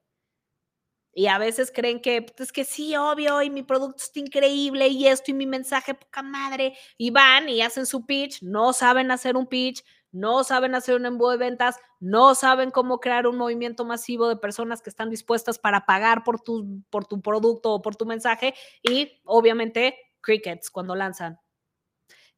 Y 1.18 1.28
a 1.28 1.38
veces 1.38 1.72
creen 1.74 2.02
que 2.02 2.22
pues, 2.24 2.50
es 2.50 2.52
que 2.52 2.66
sí, 2.66 2.94
obvio, 2.98 3.42
y 3.42 3.50
mi 3.50 3.64
producto 3.64 4.04
está 4.04 4.20
increíble, 4.20 4.90
y 4.90 5.08
esto, 5.08 5.32
y 5.32 5.34
mi 5.34 5.46
mensaje, 5.46 5.94
poca 5.94 6.22
madre. 6.22 6.78
Y 6.98 7.10
van 7.12 7.48
y 7.48 7.62
hacen 7.62 7.86
su 7.86 8.06
pitch, 8.06 8.42
no 8.42 8.74
saben 8.74 9.12
hacer 9.12 9.38
un 9.38 9.48
pitch, 9.48 9.82
no 10.16 10.46
saben 10.46 10.76
hacer 10.76 10.96
un 10.96 11.06
embudo 11.06 11.32
de 11.32 11.38
ventas, 11.38 11.78
no 12.00 12.36
saben 12.36 12.72
cómo 12.72 13.02
crear 13.02 13.28
un 13.28 13.36
movimiento 13.36 13.84
masivo 13.84 14.30
de 14.30 14.38
personas 14.38 14.82
que 14.82 14.90
están 14.90 15.10
dispuestas 15.10 15.60
para 15.60 15.86
pagar 15.86 16.24
por 16.24 16.40
tu, 16.40 16.82
por 16.90 17.06
tu 17.06 17.22
producto 17.22 17.74
o 17.74 17.82
por 17.82 17.98
tu 17.98 18.06
mensaje 18.06 18.56
y 18.82 19.22
obviamente 19.26 19.98
crickets 20.22 20.72
cuando 20.72 20.96
lanzan. 20.96 21.38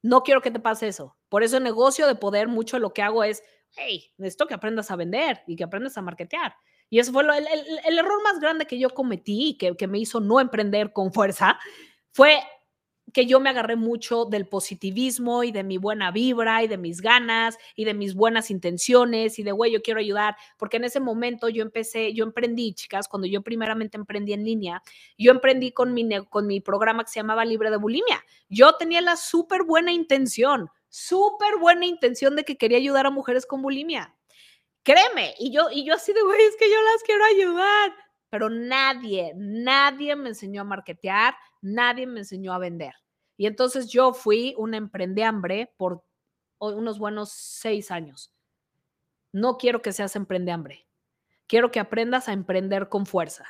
No 0.02 0.24
quiero 0.24 0.42
que 0.42 0.50
te 0.50 0.60
pase 0.60 0.88
eso. 0.88 1.16
Por 1.30 1.44
eso 1.44 1.58
en 1.58 1.64
negocio 1.64 2.08
de 2.08 2.16
poder 2.16 2.48
mucho 2.48 2.80
lo 2.80 2.94
que 2.94 3.04
hago 3.04 3.24
es, 3.24 3.44
hey, 3.76 4.12
necesito 4.18 4.48
que 4.48 4.56
aprendas 4.56 4.90
a 4.90 4.96
vender 4.96 5.44
y 5.46 5.56
que 5.56 5.64
aprendas 5.64 5.96
a 6.00 6.02
marketear. 6.02 6.56
Y 6.90 6.98
eso 6.98 7.14
fue 7.14 7.24
el, 7.24 7.98
error 8.00 8.24
más 8.24 8.40
grande 8.40 8.66
que 8.66 8.80
yo 8.80 8.90
cometí, 8.90 9.56
que, 9.60 9.78
que 9.78 9.88
me 9.88 10.00
hizo 10.00 10.20
no 10.20 10.40
emprender 10.40 10.94
con 10.94 11.14
fuerza, 11.14 11.60
fue 12.12 12.40
que 13.18 13.26
yo 13.26 13.40
me 13.40 13.50
agarré 13.50 13.76
mucho 13.76 14.26
del 14.26 14.48
positivismo 14.48 15.44
y 15.44 15.52
de 15.52 15.64
mi 15.64 15.80
buena 15.80 16.12
vibra 16.12 16.62
y 16.62 16.68
de 16.68 16.78
mis 16.78 17.02
ganas 17.02 17.58
y 17.76 17.84
de 17.84 17.96
mis 17.96 18.14
buenas 18.14 18.52
intenciones 18.52 19.40
y 19.40 19.44
de, 19.44 19.52
güey, 19.52 19.72
yo 19.72 19.82
quiero 19.82 20.00
ayudar, 20.00 20.36
porque 20.56 20.78
en 20.78 20.84
ese 20.84 21.00
momento 21.00 21.50
yo 21.50 21.64
empecé, 21.64 22.14
yo 22.14 22.26
emprendí, 22.26 22.76
chicas, 22.76 23.08
cuando 23.08 23.28
yo 23.28 23.42
primeramente 23.42 23.98
emprendí 23.98 24.34
en 24.34 24.46
línea, 24.46 24.84
yo 25.18 25.32
emprendí 25.32 25.72
con 25.72 25.96
mi, 25.96 26.08
con 26.30 26.46
mi 26.46 26.62
programa 26.62 27.06
que 27.06 27.10
se 27.10 27.20
llamaba 27.20 27.44
Libre 27.44 27.72
de 27.72 27.78
Bulimia. 27.78 28.24
Yo 28.50 28.76
tenía 28.76 29.02
la 29.02 29.16
súper 29.16 29.64
buena 29.64 29.92
intención, 29.92 30.70
súper 30.88 31.58
buena 31.60 31.88
intención 31.88 32.36
de 32.36 32.44
que 32.44 32.56
quería 32.56 32.78
ayudar 32.78 33.08
a 33.08 33.10
mujeres 33.10 33.48
con 33.48 33.64
bulimia. 33.64 34.14
Créeme, 34.84 35.34
y 35.40 35.52
yo, 35.52 35.72
y 35.72 35.84
yo 35.86 35.96
así 35.96 36.14
de, 36.14 36.22
güey, 36.22 36.40
es 36.44 36.56
que 36.56 36.70
yo 36.70 36.80
las 36.94 37.02
quiero 37.02 37.26
ayudar, 37.26 37.96
pero 38.30 38.52
nadie, 38.52 39.34
nadie 39.36 40.16
me 40.16 40.30
enseñó 40.30 40.62
a 40.62 40.66
marketear, 40.66 41.36
nadie 41.64 42.06
me 42.06 42.20
enseñó 42.20 42.54
a 42.54 42.60
vender. 42.60 42.94
Y 43.38 43.46
entonces 43.46 43.88
yo 43.88 44.14
fui 44.14 44.56
una 44.58 44.78
emprendehambre 44.78 45.72
por 45.78 46.04
unos 46.60 46.98
buenos 46.98 47.32
seis 47.32 47.92
años. 47.92 48.34
No 49.32 49.58
quiero 49.58 49.82
que 49.82 49.94
seas 49.94 50.16
emprendehambre. 50.16 50.88
Quiero 51.46 51.72
que 51.72 51.80
aprendas 51.80 52.28
a 52.28 52.34
emprender 52.34 52.90
con 52.90 53.06
fuerza. 53.06 53.46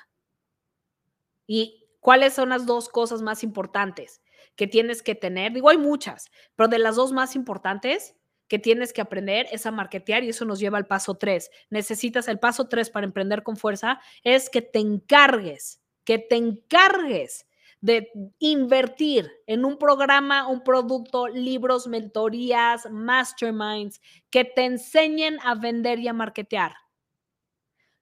¿Y 1.48 1.88
cuáles 2.02 2.34
son 2.34 2.50
las 2.50 2.66
dos 2.66 2.90
cosas 2.90 3.22
más 3.22 3.44
importantes 3.44 4.22
que 4.56 4.68
tienes 4.68 5.02
que 5.02 5.16
tener? 5.16 5.54
Digo, 5.54 5.70
hay 5.70 5.78
muchas, 5.78 6.30
pero 6.56 6.68
de 6.68 6.80
las 6.80 6.98
dos 6.98 7.14
más 7.14 7.36
importantes 7.36 8.16
que 8.50 8.60
tienes 8.60 8.94
que 8.94 9.02
aprender 9.02 9.48
es 9.52 9.66
a 9.66 9.72
marketear 9.72 10.24
y 10.24 10.30
eso 10.30 10.46
nos 10.46 10.60
lleva 10.60 10.78
al 10.78 10.88
paso 10.88 11.16
tres. 11.16 11.50
Necesitas 11.70 12.28
el 12.28 12.40
paso 12.40 12.68
tres 12.68 12.90
para 12.90 13.06
emprender 13.06 13.44
con 13.44 13.56
fuerza, 13.58 14.02
es 14.24 14.50
que 14.50 14.62
te 14.62 14.80
encargues, 14.80 15.82
que 16.04 16.20
te 16.20 16.36
encargues 16.36 17.47
de 17.82 18.12
invertir 18.40 19.32
en 19.46 19.66
un 19.66 19.78
programa, 19.78 20.48
un 20.48 20.64
producto, 20.64 21.28
libros, 21.28 21.88
mentorías, 21.88 22.90
masterminds 22.90 24.02
que 24.30 24.46
te 24.46 24.66
enseñen 24.66 25.38
a 25.44 25.56
vender 25.56 26.00
y 26.00 26.08
a 26.08 26.14
marketear. 26.14 26.76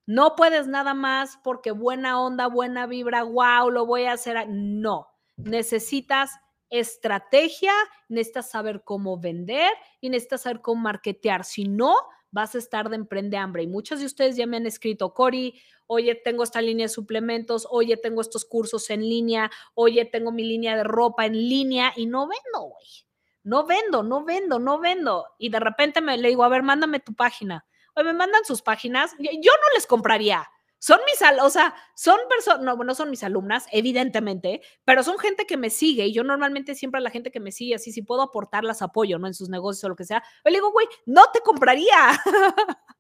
No 0.08 0.36
puedes 0.36 0.68
nada 0.68 0.94
más 0.94 1.40
porque 1.44 1.72
buena 1.72 2.22
onda, 2.22 2.48
buena 2.48 2.86
vibra, 2.86 3.24
wow, 3.24 3.72
lo 3.72 3.86
voy 3.86 4.04
a 4.04 4.14
hacer. 4.14 4.48
No, 4.50 5.08
necesitas 5.36 6.32
estrategia, 6.70 7.74
necesitas 8.08 8.50
saber 8.50 8.84
cómo 8.84 9.20
vender 9.20 9.72
y 10.02 10.10
necesitas 10.10 10.42
saber 10.42 10.62
cómo 10.62 10.82
marketear. 10.82 11.44
Si 11.44 11.66
no, 11.66 11.96
vas 12.36 12.54
a 12.54 12.58
estar 12.58 12.90
de 12.90 12.98
emprende 12.98 13.38
hambre. 13.38 13.64
Y 13.64 13.68
muchos 13.68 14.00
de 14.00 14.06
ustedes 14.06 14.36
ya 14.36 14.46
me 14.46 14.58
han 14.58 14.66
escrito, 14.66 15.14
Cori, 15.14 15.58
oye, 15.88 16.16
tengo 16.16 16.44
esta 16.44 16.62
línea 16.62 16.84
de 16.84 16.90
suplementos, 16.90 17.66
oye, 17.72 17.96
tengo 17.96 18.20
estos 18.20 18.44
cursos 18.44 18.90
en 18.90 19.00
línea, 19.00 19.50
oye, 19.74 20.04
tengo 20.04 20.34
mi 20.34 20.44
línea 20.44 20.76
de 20.76 20.84
ropa 20.84 21.26
en 21.26 21.32
línea 21.32 21.94
y 21.96 22.08
no 22.08 22.28
vendo, 22.28 22.68
güey. 22.68 23.08
No 23.44 23.66
vendo, 23.66 24.04
no 24.04 24.26
vendo, 24.26 24.60
no 24.60 24.80
vendo. 24.80 25.26
Y 25.40 25.48
de 25.48 25.62
repente 25.62 26.02
me 26.02 26.18
le 26.18 26.28
digo, 26.28 26.44
a 26.44 26.50
ver, 26.50 26.62
mándame 26.62 27.00
tu 27.00 27.14
página. 27.14 27.66
Oye, 27.96 28.08
me 28.08 28.14
mandan 28.14 28.44
sus 28.44 28.62
páginas. 28.62 29.16
Yo 29.18 29.52
no 29.54 29.74
les 29.74 29.88
compraría. 29.88 30.46
Son 30.80 31.00
mis, 31.06 31.20
o 31.42 31.50
sea, 31.50 31.74
son 31.96 32.20
personas, 32.30 32.64
no, 32.64 32.76
no 32.76 32.96
son 32.96 33.10
mis 33.10 33.24
alumnas, 33.24 33.66
evidentemente, 33.72 34.62
pero 34.84 35.04
son 35.04 35.18
gente 35.18 35.46
que 35.46 35.58
me 35.58 35.70
sigue 35.70 36.06
y 36.06 36.14
yo 36.14 36.24
normalmente 36.24 36.76
siempre 36.76 37.00
a 37.00 37.02
la 37.02 37.10
gente 37.10 37.32
que 37.32 37.40
me 37.40 37.52
sigue, 37.52 37.76
así 37.76 37.92
si 37.92 38.02
puedo 38.02 38.22
aportarlas 38.22 38.82
apoyo, 38.82 39.18
¿no? 39.18 39.28
En 39.28 39.34
sus 39.34 39.50
negocios 39.50 39.84
o 39.86 39.90
lo 39.90 39.96
que 39.96 40.06
sea, 40.06 40.24
le 40.44 40.52
digo, 40.52 40.72
güey, 40.72 40.88
no 41.06 41.24
te 41.34 41.40
compraría. 41.42 41.96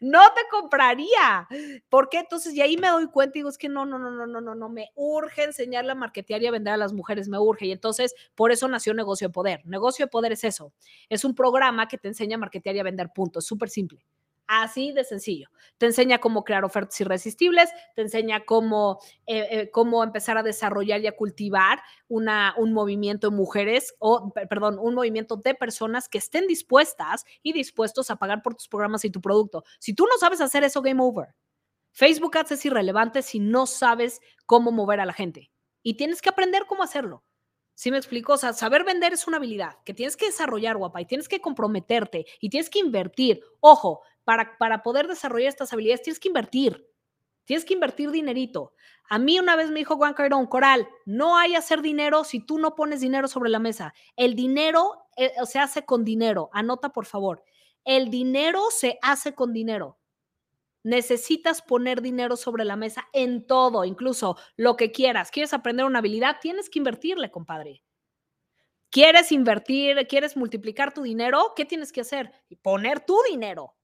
no 0.00 0.22
te 0.34 0.40
compraría. 0.50 1.48
¿Por 1.88 2.08
qué? 2.08 2.18
Entonces, 2.18 2.54
y 2.54 2.60
ahí 2.60 2.76
me 2.76 2.88
doy 2.88 3.06
cuenta 3.08 3.38
y 3.38 3.40
digo, 3.40 3.48
es 3.48 3.58
que 3.58 3.68
no, 3.68 3.86
no, 3.86 3.98
no, 3.98 4.10
no, 4.10 4.26
no, 4.26 4.40
no, 4.40 4.54
no, 4.54 4.68
me 4.68 4.90
urge 4.94 5.44
enseñarle 5.44 5.92
a 5.92 5.94
marketear 5.94 6.42
y 6.42 6.46
a 6.46 6.50
vender 6.50 6.74
a 6.74 6.76
las 6.76 6.92
mujeres, 6.92 7.28
me 7.28 7.38
urge. 7.38 7.66
Y 7.66 7.72
entonces, 7.72 8.14
por 8.34 8.52
eso 8.52 8.68
nació 8.68 8.94
Negocio 8.94 9.28
de 9.28 9.32
Poder. 9.32 9.60
Negocio 9.66 10.06
de 10.06 10.10
Poder 10.10 10.32
es 10.32 10.44
eso. 10.44 10.72
Es 11.08 11.24
un 11.24 11.34
programa 11.34 11.88
que 11.88 11.98
te 11.98 12.08
enseña 12.08 12.36
a 12.36 12.40
marketear 12.40 12.76
y 12.76 12.80
a 12.80 12.84
vender, 12.84 13.10
punto. 13.14 13.38
Es 13.38 13.46
súper 13.46 13.70
simple. 13.70 14.04
Así 14.52 14.90
de 14.90 15.04
sencillo. 15.04 15.48
Te 15.78 15.86
enseña 15.86 16.18
cómo 16.18 16.42
crear 16.42 16.64
ofertas 16.64 17.00
irresistibles, 17.00 17.70
te 17.94 18.02
enseña 18.02 18.44
cómo, 18.44 18.98
eh, 19.28 19.46
eh, 19.48 19.70
cómo 19.70 20.02
empezar 20.02 20.38
a 20.38 20.42
desarrollar 20.42 21.00
y 21.00 21.06
a 21.06 21.14
cultivar 21.14 21.78
una, 22.08 22.54
un 22.58 22.72
movimiento 22.72 23.30
de 23.30 23.36
mujeres 23.36 23.94
o, 24.00 24.32
perdón, 24.32 24.80
un 24.80 24.96
movimiento 24.96 25.36
de 25.36 25.54
personas 25.54 26.08
que 26.08 26.18
estén 26.18 26.48
dispuestas 26.48 27.24
y 27.44 27.52
dispuestos 27.52 28.10
a 28.10 28.16
pagar 28.16 28.42
por 28.42 28.56
tus 28.56 28.66
programas 28.66 29.04
y 29.04 29.10
tu 29.10 29.20
producto. 29.20 29.62
Si 29.78 29.94
tú 29.94 30.04
no 30.06 30.18
sabes 30.18 30.40
hacer 30.40 30.64
eso, 30.64 30.82
game 30.82 31.00
over. 31.00 31.28
Facebook 31.92 32.36
Ads 32.36 32.50
es 32.50 32.66
irrelevante 32.66 33.22
si 33.22 33.38
no 33.38 33.66
sabes 33.66 34.20
cómo 34.46 34.72
mover 34.72 34.98
a 34.98 35.06
la 35.06 35.12
gente 35.12 35.52
y 35.84 35.94
tienes 35.94 36.20
que 36.22 36.28
aprender 36.28 36.66
cómo 36.66 36.82
hacerlo. 36.82 37.22
¿Sí 37.80 37.90
me 37.90 37.96
explico? 37.96 38.34
O 38.34 38.36
sea, 38.36 38.52
saber 38.52 38.84
vender 38.84 39.14
es 39.14 39.26
una 39.26 39.38
habilidad 39.38 39.78
que 39.86 39.94
tienes 39.94 40.14
que 40.14 40.26
desarrollar, 40.26 40.76
guapa, 40.76 41.00
y 41.00 41.06
tienes 41.06 41.30
que 41.30 41.40
comprometerte 41.40 42.26
y 42.38 42.50
tienes 42.50 42.68
que 42.68 42.78
invertir. 42.78 43.40
Ojo, 43.60 44.02
para, 44.24 44.82
poder 44.82 45.08
desarrollar 45.08 45.48
estas 45.48 45.72
habilidades 45.72 46.02
tienes 46.02 46.20
que 46.20 46.28
invertir. 46.28 46.86
Tienes 47.44 47.64
que 47.64 47.74
invertir 47.74 48.10
dinerito. 48.10 48.74
A 49.08 49.18
mí 49.18 49.38
una 49.40 49.56
vez 49.56 49.70
me 49.70 49.80
dijo 49.80 49.96
Juan 49.96 50.14
Cairón, 50.14 50.46
Coral, 50.46 50.88
no 51.04 51.36
hay 51.36 51.56
hacer 51.56 51.82
dinero 51.82 52.22
si 52.22 52.40
tú 52.40 52.58
no 52.58 52.76
pones 52.76 53.00
dinero 53.00 53.26
sobre 53.26 53.50
la 53.50 53.58
mesa. 53.58 53.92
El 54.14 54.36
dinero 54.36 55.08
eh, 55.16 55.32
se 55.46 55.58
hace 55.58 55.84
con 55.84 56.04
dinero. 56.04 56.48
Anota, 56.52 56.90
por 56.90 57.06
favor. 57.06 57.42
El 57.84 58.10
dinero 58.10 58.62
se 58.70 58.98
hace 59.02 59.34
con 59.34 59.52
dinero. 59.52 59.98
Necesitas 60.82 61.60
poner 61.60 62.00
dinero 62.00 62.36
sobre 62.36 62.64
la 62.64 62.76
mesa 62.76 63.08
en 63.12 63.46
todo, 63.46 63.84
incluso 63.84 64.36
lo 64.56 64.76
que 64.76 64.92
quieras. 64.92 65.30
¿Quieres 65.30 65.52
aprender 65.52 65.84
una 65.84 65.98
habilidad? 65.98 66.36
Tienes 66.40 66.70
que 66.70 66.78
invertirle, 66.78 67.30
compadre. 67.30 67.82
¿Quieres 68.90 69.30
invertir? 69.30 70.06
¿Quieres 70.08 70.36
multiplicar 70.36 70.92
tu 70.94 71.02
dinero? 71.02 71.52
¿Qué 71.54 71.64
tienes 71.64 71.92
que 71.92 72.00
hacer? 72.00 72.32
Poner 72.62 73.00
tu 73.00 73.16
dinero. 73.28 73.74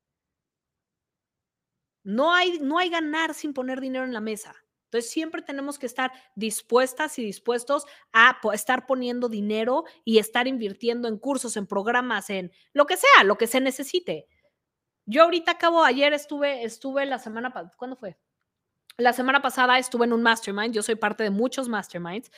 No 2.06 2.32
hay, 2.32 2.60
no 2.60 2.78
hay 2.78 2.88
ganar 2.88 3.34
sin 3.34 3.52
poner 3.52 3.80
dinero 3.80 4.04
en 4.04 4.12
la 4.12 4.20
mesa. 4.20 4.54
Entonces 4.84 5.10
siempre 5.10 5.42
tenemos 5.42 5.76
que 5.76 5.86
estar 5.86 6.12
dispuestas 6.36 7.18
y 7.18 7.24
dispuestos 7.24 7.84
a 8.12 8.38
estar 8.52 8.86
poniendo 8.86 9.28
dinero 9.28 9.82
y 10.04 10.18
estar 10.18 10.46
invirtiendo 10.46 11.08
en 11.08 11.18
cursos, 11.18 11.56
en 11.56 11.66
programas, 11.66 12.30
en 12.30 12.52
lo 12.72 12.86
que 12.86 12.96
sea, 12.96 13.24
lo 13.24 13.36
que 13.36 13.48
se 13.48 13.60
necesite. 13.60 14.28
Yo 15.04 15.24
ahorita 15.24 15.50
acabo, 15.50 15.82
ayer 15.82 16.12
estuve, 16.12 16.62
estuve 16.62 17.06
la 17.06 17.18
semana, 17.18 17.52
¿cuándo 17.76 17.96
fue? 17.96 18.16
La 18.98 19.12
semana 19.12 19.42
pasada 19.42 19.76
estuve 19.76 20.04
en 20.04 20.12
un 20.12 20.22
mastermind, 20.22 20.72
yo 20.72 20.84
soy 20.84 20.94
parte 20.94 21.24
de 21.24 21.30
muchos 21.30 21.68
masterminds. 21.68 22.30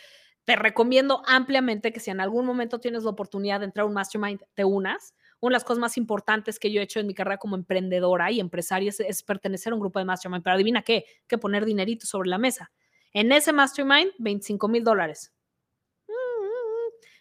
Te 0.45 0.57
recomiendo 0.57 1.23
ampliamente 1.27 1.93
que 1.93 2.01
si 2.01 2.11
en 2.11 2.23
algún 2.23 2.47
momento 2.47 2.81
tienes 2.81 3.05
la 3.05 3.11
oportunidad 3.11 3.61
de 3.61 3.67
entrar 3.67 3.85
a 3.85 3.87
un 3.87 3.93
mastermind, 3.93 4.41
te 4.55 4.65
unas 4.65 5.15
una 5.41 5.53
de 5.53 5.57
las 5.57 5.65
cosas 5.65 5.79
más 5.79 5.97
importantes 5.97 6.59
que 6.59 6.73
yo 6.73 6.81
he 6.81 6.85
hecho 6.85 7.01
en 7.01 7.07
mi 7.07 7.15
carrera 7.15 7.39
como 7.39 7.57
emprendedora 7.57 8.31
y 8.31 8.41
empresaria 8.41 8.93
es, 8.99 9.23
pertenecer 9.23 9.73
a 9.73 9.77
un 9.77 9.81
grupo 9.81 9.99
de 9.99 10.05
mastermind. 10.05 10.43
Pero 10.43 10.55
adivina 10.55 10.83
qué, 10.83 11.05
que 11.27 11.39
poner 11.39 11.65
dinerito 11.65 12.07
sobre 12.07 12.29
la 12.29 12.39
mesa. 12.39 12.73
En 13.13 13.31
ese 13.33 13.53
mastermind, 13.53 14.13
25 14.19 14.69
mil 14.69 14.85
dólares. 14.85 15.33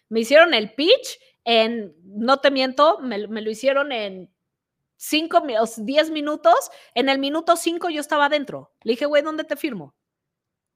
Me 0.08 0.20
hicieron 0.20 0.54
el 0.54 0.74
pitch 0.74 1.18
en, 1.44 1.94
no 2.02 2.38
te 2.38 2.50
miento, 2.50 2.98
me, 3.00 3.18
lo 3.18 3.50
hicieron 3.50 3.92
en 3.92 4.30
5 4.96 5.42
o 5.60 5.66
10 5.76 6.10
minutos. 6.10 6.70
En 6.94 7.08
el 7.08 7.18
minuto 7.18 7.56
5 7.56 7.90
yo 7.90 8.00
estaba 8.00 8.26
adentro. 8.26 8.72
Le 8.82 8.92
dije, 8.92 9.06
güey, 9.06 9.22
¿dónde 9.22 9.44
te 9.44 9.56
firmo? 9.56 9.94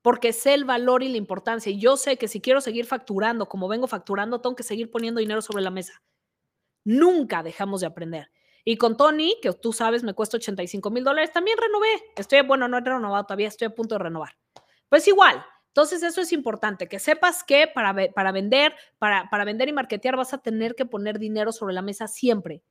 Porque 0.03 0.33
sé 0.33 0.55
el 0.55 0.65
valor 0.65 1.03
y 1.03 1.09
la 1.09 1.17
importancia. 1.17 1.71
Y 1.73 1.81
yo 1.81 1.97
sé 1.97 2.17
que 2.19 2.29
si 2.29 2.41
quiero 2.41 2.61
seguir 2.61 2.87
facturando 2.87 3.49
como 3.49 3.69
vengo 3.69 3.87
facturando, 3.87 4.41
tengo 4.41 4.57
que 4.57 4.63
seguir 4.63 4.91
poniendo 4.91 5.21
dinero 5.21 5.43
sobre 5.43 5.63
la 5.63 5.71
mesa. 5.71 6.03
Nunca 6.85 7.43
dejamos 7.43 7.81
de 7.81 7.87
aprender. 7.87 8.31
Y 8.65 8.77
con 8.77 8.97
Tony, 8.97 9.37
que 9.43 9.53
tú 9.53 9.73
sabes, 9.73 10.05
me 10.05 10.15
cuesta 10.15 10.37
85 10.37 10.91
mil 10.91 11.05
dólares, 11.05 11.33
también 11.33 11.59
renové. 11.59 12.03
Estoy, 12.17 12.43
bueno, 12.43 12.69
no 12.69 12.79
he 12.79 12.81
renovado 12.81 13.25
todavía, 13.25 13.49
estoy 13.49 13.67
a 13.67 13.75
punto 13.75 13.97
de 13.97 14.01
renovar. 14.01 14.37
Pues 14.89 15.09
igual, 15.09 15.45
entonces 15.69 16.03
eso 16.03 16.21
es 16.21 16.33
importante, 16.33 16.87
que 16.87 16.99
sepas 16.99 17.43
que 17.43 17.67
para, 17.67 17.95
para 18.13 18.31
vender, 18.31 18.75
para, 18.99 19.31
para 19.31 19.45
vender 19.45 19.69
y 19.69 19.73
marketear 19.73 20.17
vas 20.17 20.35
a 20.35 20.39
tener 20.39 20.75
que 20.75 20.85
poner 20.85 21.19
dinero 21.19 21.51
sobre 21.51 21.73
la 21.73 21.81
mesa 21.83 22.07
siempre. 22.07 22.63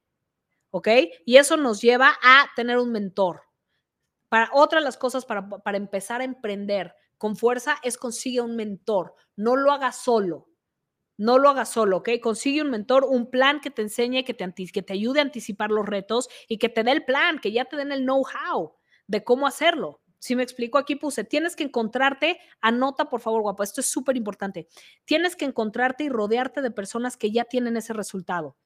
¿Ok? 0.70 0.88
Y 1.26 1.38
eso 1.38 1.58
nos 1.58 1.82
lleva 1.82 2.14
a 2.22 2.48
tener 2.56 2.78
un 2.78 2.92
mentor. 2.92 3.42
Para 4.30 4.50
otra 4.54 4.80
de 4.80 4.86
las 4.86 4.98
cosas 4.98 5.26
para, 5.26 5.50
para 5.50 5.78
empezar 5.78 6.22
a 6.22 6.26
emprender 6.26 6.96
con 7.18 7.36
fuerza 7.36 7.78
es 7.84 7.98
consigue 7.98 8.40
un 8.40 8.56
mentor. 8.56 9.16
No 9.36 9.56
lo 9.56 9.72
hagas 9.72 9.98
solo. 9.98 10.48
No 11.22 11.38
lo 11.38 11.50
hagas 11.50 11.70
solo, 11.70 11.98
¿ok? 11.98 12.10
Consigue 12.20 12.64
un 12.64 12.72
mentor, 12.72 13.06
un 13.08 13.30
plan 13.30 13.62
que 13.62 13.70
te 13.70 13.84
enseñe, 13.84 14.24
que 14.24 14.34
te, 14.34 14.52
que 14.74 14.82
te 14.82 14.94
ayude 14.94 15.20
a 15.20 15.22
anticipar 15.22 15.70
los 15.70 15.86
retos 15.86 16.28
y 16.48 16.58
que 16.58 16.68
te 16.68 16.84
dé 16.84 16.92
el 16.92 17.06
plan, 17.06 17.38
que 17.38 17.52
ya 17.52 17.66
te 17.66 17.76
den 17.76 17.92
el 17.92 18.02
know-how 18.02 18.74
de 19.06 19.24
cómo 19.24 19.46
hacerlo. 19.46 20.02
Si 20.18 20.36
me 20.36 20.42
explico, 20.42 20.80
aquí 20.80 20.96
puse, 20.96 21.24
tienes 21.24 21.56
que 21.56 21.64
encontrarte, 21.64 22.40
anota 22.60 23.08
por 23.08 23.22
favor, 23.22 23.44
guapo, 23.44 23.62
esto 23.62 23.82
es 23.82 23.88
súper 23.88 24.18
importante. 24.18 24.68
Tienes 25.06 25.36
que 25.36 25.46
encontrarte 25.46 26.06
y 26.06 26.10
rodearte 26.10 26.60
de 26.64 26.72
personas 26.72 27.18
que 27.18 27.30
ya 27.30 27.44
tienen 27.44 27.78
ese 27.78 27.94
resultado. 27.94 28.58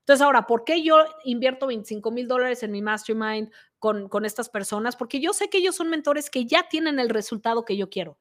Entonces, 0.00 0.24
ahora, 0.24 0.48
¿por 0.48 0.64
qué 0.64 0.82
yo 0.82 0.96
invierto 1.22 1.68
25 1.68 2.10
mil 2.10 2.26
dólares 2.26 2.64
en 2.64 2.72
mi 2.72 2.82
mastermind 2.82 3.52
con, 3.78 4.08
con 4.08 4.24
estas 4.24 4.48
personas? 4.48 4.96
Porque 4.96 5.20
yo 5.20 5.32
sé 5.32 5.48
que 5.48 5.58
ellos 5.58 5.76
son 5.76 5.88
mentores 5.88 6.30
que 6.30 6.46
ya 6.46 6.68
tienen 6.68 6.98
el 6.98 7.10
resultado 7.10 7.64
que 7.64 7.76
yo 7.76 7.88
quiero. 7.90 8.18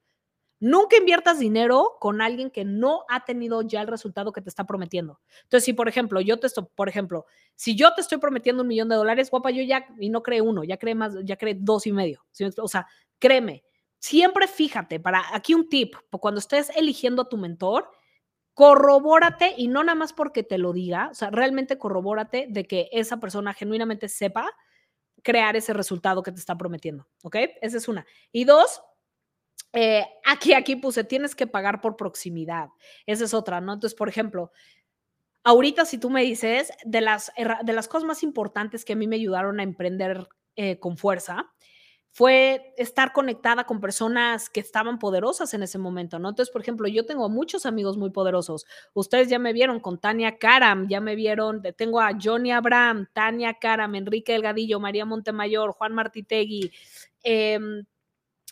Nunca 0.62 0.96
inviertas 0.96 1.40
dinero 1.40 1.98
con 2.00 2.22
alguien 2.22 2.52
que 2.52 2.64
no 2.64 3.04
ha 3.10 3.26
tenido 3.26 3.64
ya 3.64 3.82
el 3.82 3.88
resultado 3.88 4.32
que 4.32 4.42
te 4.42 4.50
está 4.50 4.66
prometiendo. 4.66 5.20
Entonces, 5.42 5.66
si 5.66 5.74
por 5.74 5.90
ejemplo, 5.90 6.22
yo 6.22 6.40
te 6.40 6.46
estoy, 6.46 6.68
por 6.76 6.88
ejemplo, 6.88 7.26
si 7.56 7.76
yo 7.76 7.94
te 7.96 8.02
estoy 8.02 8.20
prometiendo 8.20 8.62
un 8.62 8.68
millón 8.68 8.88
de 8.88 8.96
dólares, 8.96 9.32
guapa, 9.32 9.50
yo 9.50 9.64
ya, 9.64 9.88
y 10.00 10.10
no 10.12 10.22
cree 10.22 10.40
uno, 10.40 10.64
ya 10.64 10.78
cree 10.78 10.94
más, 10.94 11.16
ya 11.24 11.36
cree 11.36 11.56
dos 11.60 11.88
y 11.88 11.92
medio. 11.92 12.24
O 12.60 12.68
sea, 12.68 12.86
créeme, 13.18 13.64
siempre 13.98 14.48
fíjate, 14.48 15.00
para 15.00 15.24
aquí 15.34 15.56
un 15.56 15.68
tip, 15.68 15.96
cuando 16.12 16.40
estés 16.40 16.70
eligiendo 16.76 17.24
a 17.24 17.30
tu 17.30 17.38
mentor, 17.38 17.90
corrobórate 18.54 19.56
y 19.58 19.68
no 19.68 19.84
nada 19.84 19.96
más 19.96 20.14
porque 20.14 20.44
te 20.44 20.60
lo 20.60 20.74
diga, 20.74 21.10
o 21.10 21.16
sea, 21.16 21.32
realmente 21.32 21.80
corrobórate 21.80 22.46
de 22.50 22.66
que 22.66 22.88
esa 22.92 23.20
persona 23.20 23.56
genuinamente 23.56 24.08
sepa 24.10 24.48
crear 25.24 25.56
ese 25.56 25.74
resultado 25.74 26.22
que 26.22 26.32
te 26.32 26.40
está 26.40 26.56
prometiendo, 26.56 27.08
¿ok? 27.24 27.38
Esa 27.62 27.78
es 27.78 27.88
una. 27.88 28.06
Y 28.32 28.44
dos, 28.44 28.82
eh, 29.74 30.06
aquí, 30.26 30.54
aquí 30.54 30.76
puse, 30.76 31.04
tienes 31.04 31.36
que 31.36 31.48
pagar 31.48 31.82
por 31.82 31.96
proximidad. 31.96 32.70
Esa 33.06 33.26
es 33.26 33.34
otra, 33.34 33.62
¿no? 33.62 33.74
Entonces, 33.74 33.98
por 33.98 34.10
ejemplo, 34.10 34.52
ahorita 35.44 35.86
si 35.86 35.98
tú 35.98 36.10
me 36.10 36.24
dices, 36.24 36.72
de 36.84 37.02
las, 37.02 37.32
de 37.38 37.74
las 37.74 37.88
cosas 37.88 38.06
más 38.06 38.24
importantes 38.24 38.86
que 38.86 38.94
a 38.94 38.96
mí 38.96 39.08
me 39.08 39.16
ayudaron 39.16 39.60
a 39.60 39.64
emprender 39.64 40.28
eh, 40.56 40.80
con 40.80 40.98
fuerza, 40.98 41.52
fue 42.14 42.74
estar 42.78 43.14
conectada 43.14 43.64
con 43.64 43.80
personas 43.80 44.50
que 44.50 44.60
estaban 44.60 45.00
poderosas 45.00 45.54
en 45.54 45.64
ese 45.64 45.78
momento, 45.78 46.20
¿no? 46.20 46.28
Entonces, 46.28 46.52
por 46.52 46.62
ejemplo, 46.62 46.90
yo 46.90 47.06
tengo 47.06 47.30
muchos 47.30 47.66
amigos 47.66 47.96
muy 47.98 48.10
poderosos. 48.10 48.66
Ustedes 48.94 49.30
ya 49.30 49.40
me 49.40 49.54
vieron 49.54 49.80
con 49.80 49.98
Tania 49.98 50.38
Karam, 50.38 50.90
ya 50.90 51.00
me 51.00 51.16
vieron, 51.16 51.62
tengo 51.78 52.02
a 52.02 52.12
Johnny 52.22 52.52
Abraham, 52.52 53.08
Tania 53.14 53.54
Karam, 53.54 53.96
Enrique 53.96 54.34
Delgadillo, 54.34 54.82
María 54.82 55.06
Montemayor, 55.06 55.72
Juan 55.72 55.94
Martitegui, 55.94 56.70
eh, 57.24 57.58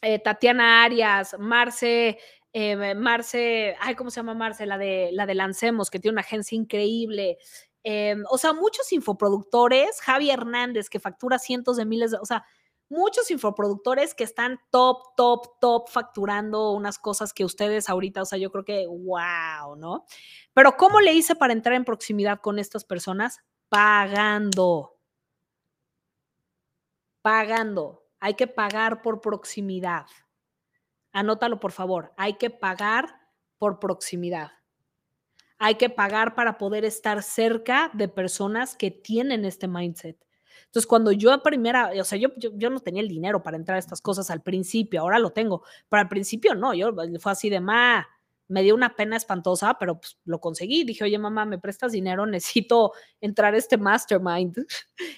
eh, 0.01 0.19
Tatiana 0.19 0.83
Arias, 0.83 1.35
Marce, 1.39 2.19
eh, 2.53 2.95
Marce, 2.95 3.75
ay, 3.79 3.95
¿cómo 3.95 4.09
se 4.09 4.17
llama 4.17 4.33
Marce? 4.33 4.65
La 4.65 4.77
de, 4.77 5.09
la 5.11 5.25
de 5.25 5.35
Lancemos, 5.35 5.89
que 5.89 5.99
tiene 5.99 6.13
una 6.13 6.21
agencia 6.21 6.55
increíble. 6.55 7.37
Eh, 7.83 8.15
o 8.29 8.37
sea, 8.37 8.53
muchos 8.53 8.91
infoproductores, 8.91 10.01
Javi 10.01 10.31
Hernández, 10.31 10.89
que 10.89 10.99
factura 10.99 11.39
cientos 11.39 11.77
de 11.77 11.85
miles 11.85 12.11
de, 12.11 12.17
o 12.17 12.25
sea, 12.25 12.45
muchos 12.89 13.29
infoproductores 13.31 14.15
que 14.15 14.23
están 14.23 14.59
top, 14.71 15.15
top, 15.15 15.59
top 15.61 15.89
facturando 15.89 16.71
unas 16.71 16.97
cosas 16.97 17.33
que 17.33 17.45
ustedes 17.45 17.87
ahorita, 17.89 18.23
o 18.23 18.25
sea, 18.25 18.39
yo 18.39 18.51
creo 18.51 18.65
que, 18.65 18.87
wow, 18.87 19.75
¿no? 19.77 20.05
Pero 20.53 20.75
¿cómo 20.75 20.99
le 20.99 21.13
hice 21.13 21.35
para 21.35 21.53
entrar 21.53 21.75
en 21.75 21.85
proximidad 21.85 22.39
con 22.41 22.59
estas 22.59 22.83
personas? 22.85 23.39
Pagando. 23.69 24.95
Pagando. 27.21 28.08
Hay 28.19 28.33
que 28.33 28.47
pagar 28.47 29.01
por 29.01 29.21
proximidad. 29.21 30.05
Anótalo, 31.11 31.59
por 31.59 31.71
favor. 31.71 32.13
Hay 32.17 32.33
que 32.33 32.49
pagar 32.49 33.19
por 33.57 33.79
proximidad. 33.79 34.51
Hay 35.57 35.75
que 35.75 35.89
pagar 35.89 36.35
para 36.35 36.57
poder 36.57 36.85
estar 36.85 37.21
cerca 37.21 37.91
de 37.93 38.07
personas 38.07 38.75
que 38.75 38.91
tienen 38.91 39.43
este 39.45 39.67
mindset. 39.67 40.17
Entonces, 40.65 40.87
cuando 40.87 41.11
yo 41.11 41.31
a 41.33 41.41
primera, 41.41 41.91
o 41.99 42.03
sea, 42.03 42.17
yo, 42.17 42.29
yo, 42.37 42.69
no 42.69 42.79
tenía 42.79 43.01
el 43.01 43.07
dinero 43.07 43.41
para 43.41 43.57
entrar 43.57 43.75
a 43.75 43.79
estas 43.79 44.01
cosas 44.01 44.29
al 44.29 44.41
principio, 44.41 45.01
ahora 45.01 45.19
lo 45.19 45.31
tengo, 45.31 45.63
pero 45.89 46.01
al 46.01 46.07
principio 46.07 46.53
no, 46.53 46.73
yo 46.73 46.93
fue 47.19 47.31
así 47.31 47.49
de, 47.49 47.59
ma, 47.59 48.07
me 48.49 48.63
dio 48.63 48.75
una 48.75 48.95
pena 48.95 49.15
espantosa, 49.15 49.77
pero 49.79 49.99
pues, 49.99 50.17
lo 50.25 50.41
conseguí. 50.41 50.83
Dije, 50.83 51.03
oye, 51.03 51.17
mamá, 51.17 51.45
¿me 51.45 51.59
prestas 51.59 51.91
dinero? 51.91 52.25
Necesito 52.25 52.91
entrar 53.21 53.53
a 53.53 53.57
este 53.57 53.77
mastermind. 53.77 54.57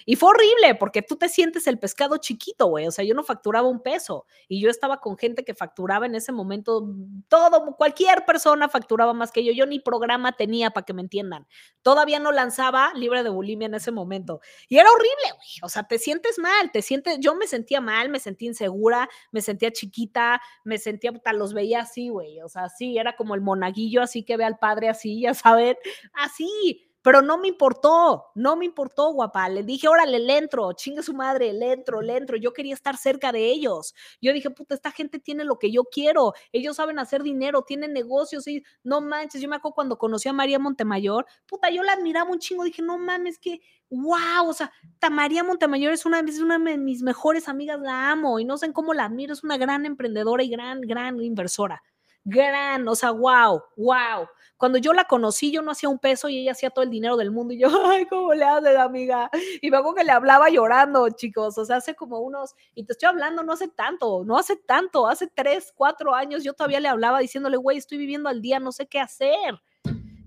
Y 0.06 0.16
fue 0.16 0.30
horrible 0.30 0.76
porque 0.76 1.02
tú 1.02 1.16
te 1.16 1.28
sientes 1.28 1.66
el 1.66 1.78
pescado 1.78 2.16
chiquito, 2.16 2.66
güey. 2.66 2.86
O 2.86 2.90
sea, 2.92 3.04
yo 3.04 3.14
no 3.14 3.24
facturaba 3.24 3.68
un 3.68 3.82
peso 3.82 4.26
y 4.48 4.60
yo 4.60 4.70
estaba 4.70 5.00
con 5.00 5.16
gente 5.16 5.44
que 5.44 5.54
facturaba 5.54 6.06
en 6.06 6.14
ese 6.14 6.30
momento 6.30 6.88
todo, 7.28 7.74
cualquier 7.76 8.24
persona 8.24 8.68
facturaba 8.68 9.12
más 9.12 9.32
que 9.32 9.44
yo. 9.44 9.52
Yo 9.52 9.66
ni 9.66 9.80
programa 9.80 10.32
tenía 10.32 10.70
para 10.70 10.84
que 10.84 10.92
me 10.92 11.02
entiendan. 11.02 11.46
Todavía 11.82 12.20
no 12.20 12.30
lanzaba 12.30 12.92
libre 12.94 13.22
de 13.22 13.30
bulimia 13.30 13.66
en 13.66 13.74
ese 13.74 13.90
momento. 13.90 14.40
Y 14.68 14.78
era 14.78 14.90
horrible, 14.90 15.32
güey. 15.36 15.48
O 15.62 15.68
sea, 15.68 15.84
te 15.84 15.98
sientes 15.98 16.38
mal, 16.38 16.70
te 16.72 16.82
sientes, 16.82 17.18
yo 17.20 17.34
me 17.34 17.46
sentía 17.46 17.80
mal, 17.80 18.08
me 18.08 18.20
sentía 18.20 18.48
insegura, 18.48 19.08
me 19.30 19.40
sentía 19.40 19.72
chiquita, 19.72 20.40
me 20.64 20.78
sentía, 20.78 21.12
los 21.32 21.54
veía 21.54 21.80
así, 21.80 22.08
güey. 22.08 22.40
O 22.40 22.48
sea, 22.48 22.68
sí, 22.68 22.98
era 22.98 23.16
como 23.16 23.21
el 23.34 23.40
monaguillo 23.40 24.02
así 24.02 24.24
que 24.24 24.36
ve 24.36 24.44
al 24.44 24.58
padre 24.58 24.88
así, 24.88 25.20
ya 25.22 25.34
saben, 25.34 25.76
así. 26.12 26.88
Pero 27.02 27.20
no 27.20 27.36
me 27.36 27.48
importó, 27.48 28.26
no 28.36 28.54
me 28.56 28.64
importó, 28.64 29.12
guapa. 29.12 29.48
Le 29.48 29.64
dije, 29.64 29.88
órale, 29.88 30.20
le 30.20 30.38
entro, 30.38 30.72
chingue 30.72 31.02
su 31.02 31.12
madre, 31.14 31.52
le 31.52 31.72
entro, 31.72 32.00
le 32.00 32.16
entro. 32.16 32.36
Yo 32.36 32.52
quería 32.52 32.74
estar 32.74 32.96
cerca 32.96 33.32
de 33.32 33.50
ellos. 33.50 33.92
Yo 34.20 34.32
dije, 34.32 34.50
puta, 34.50 34.76
esta 34.76 34.92
gente 34.92 35.18
tiene 35.18 35.44
lo 35.44 35.58
que 35.58 35.72
yo 35.72 35.82
quiero. 35.84 36.32
Ellos 36.52 36.76
saben 36.76 37.00
hacer 37.00 37.24
dinero, 37.24 37.62
tienen 37.62 37.92
negocios 37.92 38.46
y 38.46 38.62
no 38.84 39.00
manches. 39.00 39.40
Yo 39.42 39.48
me 39.48 39.56
acuerdo 39.56 39.74
cuando 39.74 39.98
conocí 39.98 40.28
a 40.28 40.32
María 40.32 40.60
Montemayor, 40.60 41.26
puta, 41.46 41.70
yo 41.70 41.82
la 41.82 41.94
admiraba 41.94 42.30
un 42.30 42.38
chingo. 42.38 42.62
Dije, 42.62 42.82
no 42.82 42.98
mames, 42.98 43.38
que 43.38 43.60
wow, 43.90 44.48
o 44.48 44.52
sea, 44.52 44.72
María 45.10 45.42
Montemayor 45.42 45.92
es 45.92 46.06
una, 46.06 46.20
es 46.20 46.38
una 46.38 46.58
de 46.58 46.78
mis 46.78 47.02
mejores 47.02 47.48
amigas, 47.48 47.80
la 47.80 48.12
amo 48.12 48.38
y 48.38 48.44
no 48.44 48.56
sé 48.58 48.72
cómo 48.72 48.94
la 48.94 49.06
admiro. 49.06 49.32
Es 49.32 49.42
una 49.42 49.56
gran 49.56 49.86
emprendedora 49.86 50.44
y 50.44 50.50
gran, 50.50 50.80
gran 50.80 51.20
inversora 51.20 51.82
gran, 52.24 52.86
o 52.88 52.94
sea, 52.94 53.10
wow, 53.10 53.62
wow. 53.76 54.28
Cuando 54.56 54.78
yo 54.78 54.92
la 54.92 55.04
conocí, 55.04 55.50
yo 55.50 55.60
no 55.62 55.72
hacía 55.72 55.88
un 55.88 55.98
peso 55.98 56.28
y 56.28 56.38
ella 56.38 56.52
hacía 56.52 56.70
todo 56.70 56.84
el 56.84 56.90
dinero 56.90 57.16
del 57.16 57.30
mundo 57.30 57.52
y 57.52 57.58
yo, 57.58 57.68
ay, 57.90 58.06
¿cómo 58.06 58.32
le 58.34 58.44
haces, 58.44 58.76
amiga? 58.76 59.30
Y 59.60 59.68
acuerdo 59.68 59.94
que 59.94 60.04
le 60.04 60.12
hablaba 60.12 60.48
llorando, 60.50 61.08
chicos, 61.10 61.58
o 61.58 61.64
sea, 61.64 61.76
hace 61.76 61.94
como 61.94 62.20
unos, 62.20 62.54
y 62.74 62.84
te 62.84 62.92
estoy 62.92 63.08
hablando, 63.08 63.42
no 63.42 63.52
hace 63.52 63.68
tanto, 63.68 64.24
no 64.24 64.38
hace 64.38 64.56
tanto, 64.56 65.06
hace 65.06 65.26
tres, 65.26 65.72
cuatro 65.74 66.14
años 66.14 66.44
yo 66.44 66.52
todavía 66.52 66.80
le 66.80 66.88
hablaba 66.88 67.18
diciéndole, 67.18 67.56
güey, 67.56 67.78
estoy 67.78 67.98
viviendo 67.98 68.28
al 68.28 68.40
día, 68.40 68.60
no 68.60 68.72
sé 68.72 68.86
qué 68.86 69.00
hacer. 69.00 69.60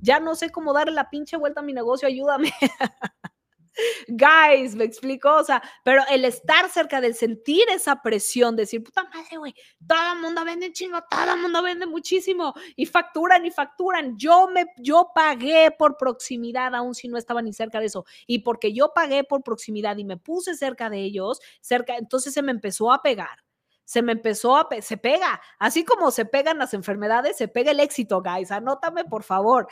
Ya 0.02 0.20
no 0.20 0.36
sé 0.36 0.52
cómo 0.52 0.72
darle 0.74 0.94
la 0.94 1.10
pinche 1.10 1.36
vuelta 1.36 1.62
a 1.62 1.64
mi 1.64 1.74
negocio, 1.74 2.08
ayúdame. 2.08 2.52
Guys, 4.08 4.76
me 4.76 4.84
explico, 4.84 5.34
o 5.36 5.44
sea, 5.44 5.62
pero 5.84 6.04
el 6.10 6.26
estar 6.26 6.70
cerca 6.70 7.02
del 7.02 7.16
sentir 7.16 7.64
esa 7.70 8.02
presión, 8.02 8.56
decir, 8.56 8.84
puta 8.84 9.04
madre, 9.04 9.38
güey, 9.38 9.54
todo 9.86 10.14
el 10.14 10.20
mundo 10.20 10.46
vende 10.46 10.72
chingo, 10.72 11.00
todo 11.10 11.34
el 11.34 11.42
mundo 11.42 11.62
vende 11.62 11.86
muchísimo 11.86 12.54
y 12.76 12.86
facturan 12.86 13.46
y 13.46 13.52
facturan. 13.52 14.18
Yo 14.18 14.48
me, 14.48 14.66
yo 14.78 15.12
pagué 15.14 15.72
por 15.72 15.98
proximidad, 15.98 16.74
aun 16.76 16.96
si 16.96 17.08
no 17.08 17.18
estaba 17.18 17.42
ni 17.42 17.54
cerca 17.54 17.80
de 17.80 17.88
eso. 17.88 18.06
Y 18.28 18.40
porque 18.40 18.74
yo 18.74 18.92
pagué 18.94 19.24
por 19.24 19.44
proximidad 19.44 19.98
y 19.98 20.06
me 20.06 20.18
puse 20.18 20.56
cerca 20.56 20.90
de 20.90 21.00
ellos, 21.00 21.40
cerca, 21.62 21.98
entonces 21.98 22.34
se 22.34 22.42
me 22.42 22.52
empezó 22.52 22.92
a 22.92 23.02
pegar 23.02 23.45
se 23.86 24.02
me 24.02 24.12
empezó 24.12 24.58
a, 24.58 24.68
se 24.82 24.98
pega, 24.98 25.40
así 25.60 25.86
como 25.86 26.12
se 26.12 26.26
pegan 26.26 26.58
las 26.58 26.74
enfermedades, 26.74 27.38
se 27.38 27.48
pega 27.48 27.72
el 27.72 27.80
éxito, 27.80 28.22
guys, 28.22 28.52
anótame 28.52 29.06
por 29.06 29.24
favor, 29.24 29.68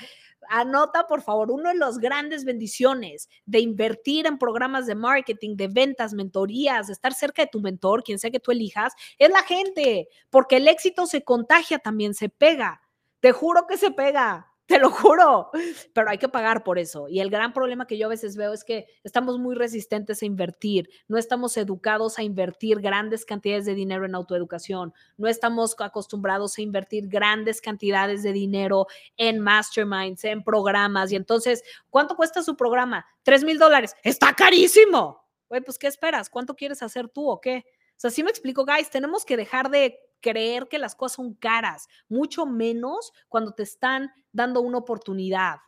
anota 0.50 1.08
por 1.08 1.22
favor, 1.22 1.52
uno 1.52 1.70
de 1.70 1.76
las 1.76 1.98
grandes 1.98 2.46
bendiciones 2.46 3.28
de 3.46 3.60
invertir 3.60 4.28
en 4.28 4.38
programas 4.38 4.86
de 4.86 4.96
marketing, 4.96 5.56
de 5.56 5.68
ventas, 5.68 6.14
mentorías, 6.14 6.88
de 6.88 6.94
estar 6.94 7.14
cerca 7.14 7.42
de 7.42 7.50
tu 7.52 7.60
mentor, 7.60 8.04
quien 8.04 8.20
sea 8.20 8.32
que 8.32 8.40
tú 8.40 8.52
elijas, 8.52 8.94
es 9.18 9.30
la 9.30 9.44
gente, 9.44 10.08
porque 10.30 10.58
el 10.58 10.68
éxito 10.68 11.08
se 11.08 11.24
contagia 11.24 11.80
también, 11.80 12.14
se 12.14 12.30
pega, 12.30 12.82
te 13.20 13.32
juro 13.32 13.66
que 13.68 13.78
se 13.78 13.92
pega, 13.92 14.53
te 14.66 14.80
lo 14.80 14.90
juro, 14.90 15.50
pero 15.94 16.10
hay 16.10 16.18
que 16.18 16.30
pagar 16.30 16.64
por 16.64 16.80
eso. 16.80 17.08
Y 17.10 17.20
el 17.20 17.30
gran 17.30 17.54
problema 17.54 17.86
que 17.86 17.98
yo 17.98 18.08
a 18.08 18.10
veces 18.10 18.38
veo 18.38 18.54
es 18.54 18.64
que 18.64 18.88
estamos 19.04 19.38
muy 19.40 19.56
resistentes 19.56 20.22
a 20.22 20.26
invertir, 20.26 20.90
no 21.08 21.18
estamos 21.18 21.58
educados 21.58 22.18
a 22.18 22.24
invertir 22.24 22.80
grandes 22.80 23.26
cantidades 23.26 23.66
de 23.66 23.76
dinero 23.76 24.06
en 24.06 24.16
autoeducación, 24.16 24.94
no 25.18 25.28
estamos 25.28 25.76
acostumbrados 25.80 26.58
a 26.58 26.62
invertir 26.62 27.08
grandes 27.08 27.62
cantidades 27.62 28.24
de 28.24 28.32
dinero 28.32 28.88
en 29.18 29.40
masterminds, 29.40 30.24
en 30.24 30.44
programas. 30.44 31.12
Y 31.12 31.16
entonces, 31.16 31.64
¿cuánto 31.90 32.16
cuesta 32.16 32.42
su 32.42 32.56
programa? 32.56 33.06
Tres 33.24 33.44
mil 33.44 33.58
dólares. 33.58 33.96
Está 34.04 34.34
carísimo. 34.34 35.24
pues, 35.48 35.78
¿qué 35.78 35.88
esperas? 35.88 36.30
¿Cuánto 36.30 36.56
quieres 36.56 36.82
hacer 36.82 37.10
tú 37.10 37.30
o 37.30 37.40
qué? 37.42 37.66
Sea, 38.04 38.12
sí 38.12 38.22
me 38.22 38.32
explico, 38.32 38.66
guys, 38.66 38.90
tenemos 38.90 39.24
que 39.24 39.38
dejar 39.38 39.70
de 39.70 39.98
creer 40.20 40.68
que 40.68 40.78
las 40.78 40.94
cosas 40.94 41.16
son 41.16 41.36
caras, 41.36 41.88
mucho 42.10 42.46
menos 42.46 43.14
cuando 43.30 43.54
te 43.54 43.64
están 43.64 44.12
dando 44.34 44.60
una 44.60 44.80
oportunidad. 44.80 45.60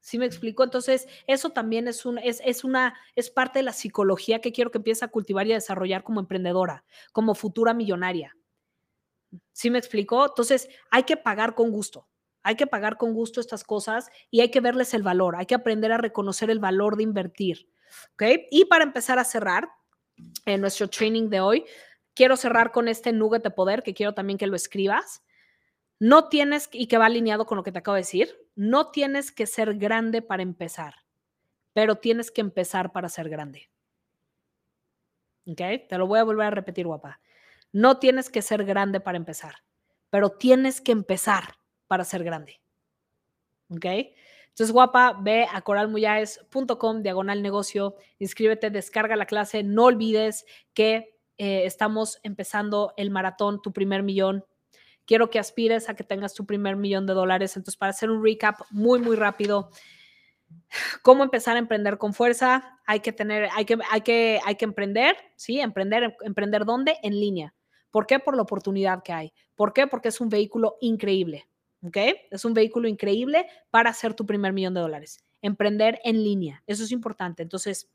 ¿Sí 0.00 0.16
me 0.18 0.24
explico? 0.24 0.64
Entonces, 0.64 1.06
eso 1.26 1.50
también 1.50 1.86
es, 1.86 2.06
un, 2.06 2.16
es, 2.16 2.40
es, 2.46 2.64
una, 2.64 2.98
es 3.14 3.28
parte 3.28 3.58
de 3.58 3.64
la 3.64 3.74
psicología 3.74 4.40
que 4.40 4.52
quiero 4.52 4.70
que 4.70 4.78
empieces 4.78 5.02
a 5.02 5.08
cultivar 5.08 5.46
y 5.46 5.52
a 5.52 5.56
desarrollar 5.56 6.02
como 6.02 6.18
emprendedora, 6.18 6.82
como 7.12 7.34
futura 7.34 7.74
millonaria. 7.74 8.34
¿Sí 9.52 9.68
me 9.68 9.76
explico? 9.76 10.24
Entonces, 10.24 10.70
hay 10.90 11.02
que 11.02 11.18
pagar 11.18 11.54
con 11.54 11.70
gusto. 11.70 12.08
Hay 12.42 12.56
que 12.56 12.66
pagar 12.66 12.96
con 12.96 13.12
gusto 13.12 13.38
estas 13.38 13.64
cosas 13.64 14.08
y 14.30 14.40
hay 14.40 14.50
que 14.50 14.60
verles 14.60 14.94
el 14.94 15.02
valor, 15.02 15.36
hay 15.36 15.44
que 15.44 15.54
aprender 15.54 15.92
a 15.92 15.98
reconocer 15.98 16.48
el 16.48 16.58
valor 16.58 16.96
de 16.96 17.02
invertir. 17.02 17.68
¿Ok? 18.14 18.22
Y 18.50 18.64
para 18.64 18.84
empezar 18.84 19.18
a 19.18 19.24
cerrar 19.24 19.68
en 20.44 20.60
nuestro 20.60 20.88
training 20.88 21.28
de 21.28 21.40
hoy, 21.40 21.64
quiero 22.14 22.36
cerrar 22.36 22.72
con 22.72 22.88
este 22.88 23.12
nugget 23.12 23.42
de 23.42 23.50
poder 23.50 23.82
que 23.82 23.94
quiero 23.94 24.14
también 24.14 24.38
que 24.38 24.46
lo 24.46 24.56
escribas. 24.56 25.22
No 25.98 26.28
tienes, 26.28 26.68
y 26.72 26.88
que 26.88 26.98
va 26.98 27.06
alineado 27.06 27.46
con 27.46 27.56
lo 27.56 27.62
que 27.62 27.72
te 27.72 27.78
acabo 27.78 27.94
de 27.94 28.02
decir, 28.02 28.36
no 28.54 28.90
tienes 28.90 29.32
que 29.32 29.46
ser 29.46 29.76
grande 29.76 30.22
para 30.22 30.42
empezar, 30.42 30.94
pero 31.72 31.96
tienes 31.96 32.30
que 32.30 32.40
empezar 32.40 32.92
para 32.92 33.08
ser 33.08 33.28
grande. 33.28 33.70
¿Ok? 35.46 35.60
Te 35.88 35.98
lo 35.98 36.06
voy 36.06 36.18
a 36.18 36.24
volver 36.24 36.46
a 36.46 36.50
repetir, 36.50 36.86
guapa. 36.86 37.20
No 37.72 37.98
tienes 37.98 38.30
que 38.30 38.42
ser 38.42 38.64
grande 38.64 39.00
para 39.00 39.16
empezar, 39.16 39.56
pero 40.10 40.30
tienes 40.30 40.80
que 40.80 40.92
empezar 40.92 41.54
para 41.86 42.04
ser 42.04 42.24
grande. 42.24 42.60
¿Ok? 43.68 43.86
Entonces, 44.56 44.72
guapa, 44.72 45.18
ve 45.20 45.46
a 45.52 45.60
coralmuyáez.com, 45.60 47.02
diagonal 47.02 47.42
negocio, 47.42 47.94
inscríbete, 48.18 48.70
descarga 48.70 49.14
la 49.14 49.26
clase. 49.26 49.62
No 49.62 49.84
olvides 49.84 50.46
que 50.72 51.14
eh, 51.36 51.66
estamos 51.66 52.18
empezando 52.22 52.94
el 52.96 53.10
maratón, 53.10 53.60
tu 53.60 53.74
primer 53.74 54.02
millón. 54.02 54.46
Quiero 55.04 55.28
que 55.28 55.38
aspires 55.38 55.90
a 55.90 55.94
que 55.94 56.04
tengas 56.04 56.32
tu 56.32 56.46
primer 56.46 56.76
millón 56.76 57.04
de 57.04 57.12
dólares. 57.12 57.54
Entonces, 57.58 57.76
para 57.76 57.90
hacer 57.90 58.08
un 58.08 58.24
recap 58.24 58.58
muy, 58.70 58.98
muy 58.98 59.14
rápido, 59.14 59.68
¿cómo 61.02 61.22
empezar 61.22 61.56
a 61.56 61.58
emprender 61.58 61.98
con 61.98 62.14
fuerza? 62.14 62.80
Hay 62.86 63.00
que 63.00 63.12
tener, 63.12 63.50
hay 63.54 63.66
que, 63.66 63.76
hay 63.90 64.00
que, 64.00 64.40
hay 64.42 64.54
que 64.54 64.64
emprender, 64.64 65.16
¿sí? 65.36 65.60
Emprender, 65.60 66.16
emprender 66.22 66.64
dónde? 66.64 66.96
En 67.02 67.12
línea. 67.12 67.52
¿Por 67.90 68.06
qué? 68.06 68.20
Por 68.20 68.34
la 68.34 68.42
oportunidad 68.44 69.02
que 69.02 69.12
hay. 69.12 69.34
¿Por 69.54 69.74
qué? 69.74 69.86
Porque 69.86 70.08
es 70.08 70.18
un 70.18 70.30
vehículo 70.30 70.78
increíble. 70.80 71.46
¿Ok? 71.88 71.96
Es 72.30 72.44
un 72.44 72.54
vehículo 72.54 72.88
increíble 72.88 73.46
para 73.70 73.90
hacer 73.90 74.14
tu 74.14 74.26
primer 74.26 74.52
millón 74.52 74.74
de 74.74 74.80
dólares. 74.80 75.24
Emprender 75.42 76.00
en 76.04 76.22
línea, 76.22 76.62
eso 76.66 76.84
es 76.84 76.92
importante. 76.92 77.42
Entonces, 77.42 77.90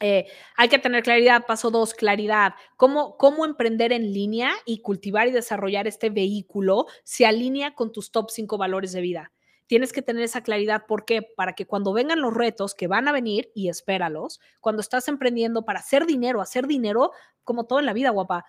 eh, 0.00 0.26
hay 0.56 0.68
que 0.68 0.78
tener 0.78 1.02
claridad. 1.02 1.44
Paso 1.46 1.70
dos, 1.70 1.94
claridad. 1.94 2.54
¿Cómo, 2.76 3.16
¿Cómo 3.18 3.44
emprender 3.44 3.92
en 3.92 4.12
línea 4.12 4.52
y 4.64 4.80
cultivar 4.80 5.28
y 5.28 5.30
desarrollar 5.30 5.86
este 5.86 6.08
vehículo 6.08 6.86
se 7.04 7.26
alinea 7.26 7.74
con 7.74 7.92
tus 7.92 8.10
top 8.10 8.30
cinco 8.30 8.56
valores 8.56 8.92
de 8.92 9.02
vida? 9.02 9.32
Tienes 9.66 9.92
que 9.92 10.02
tener 10.02 10.24
esa 10.24 10.42
claridad. 10.42 10.86
¿Por 10.88 11.04
qué? 11.04 11.22
Para 11.22 11.52
que 11.52 11.66
cuando 11.66 11.92
vengan 11.92 12.20
los 12.20 12.34
retos 12.34 12.74
que 12.74 12.88
van 12.88 13.06
a 13.06 13.12
venir, 13.12 13.52
y 13.54 13.68
espéralos, 13.68 14.40
cuando 14.60 14.80
estás 14.80 15.06
emprendiendo 15.06 15.64
para 15.64 15.78
hacer 15.78 16.06
dinero, 16.06 16.40
hacer 16.40 16.66
dinero, 16.66 17.12
como 17.44 17.66
todo 17.66 17.78
en 17.78 17.86
la 17.86 17.92
vida, 17.92 18.10
guapa, 18.10 18.46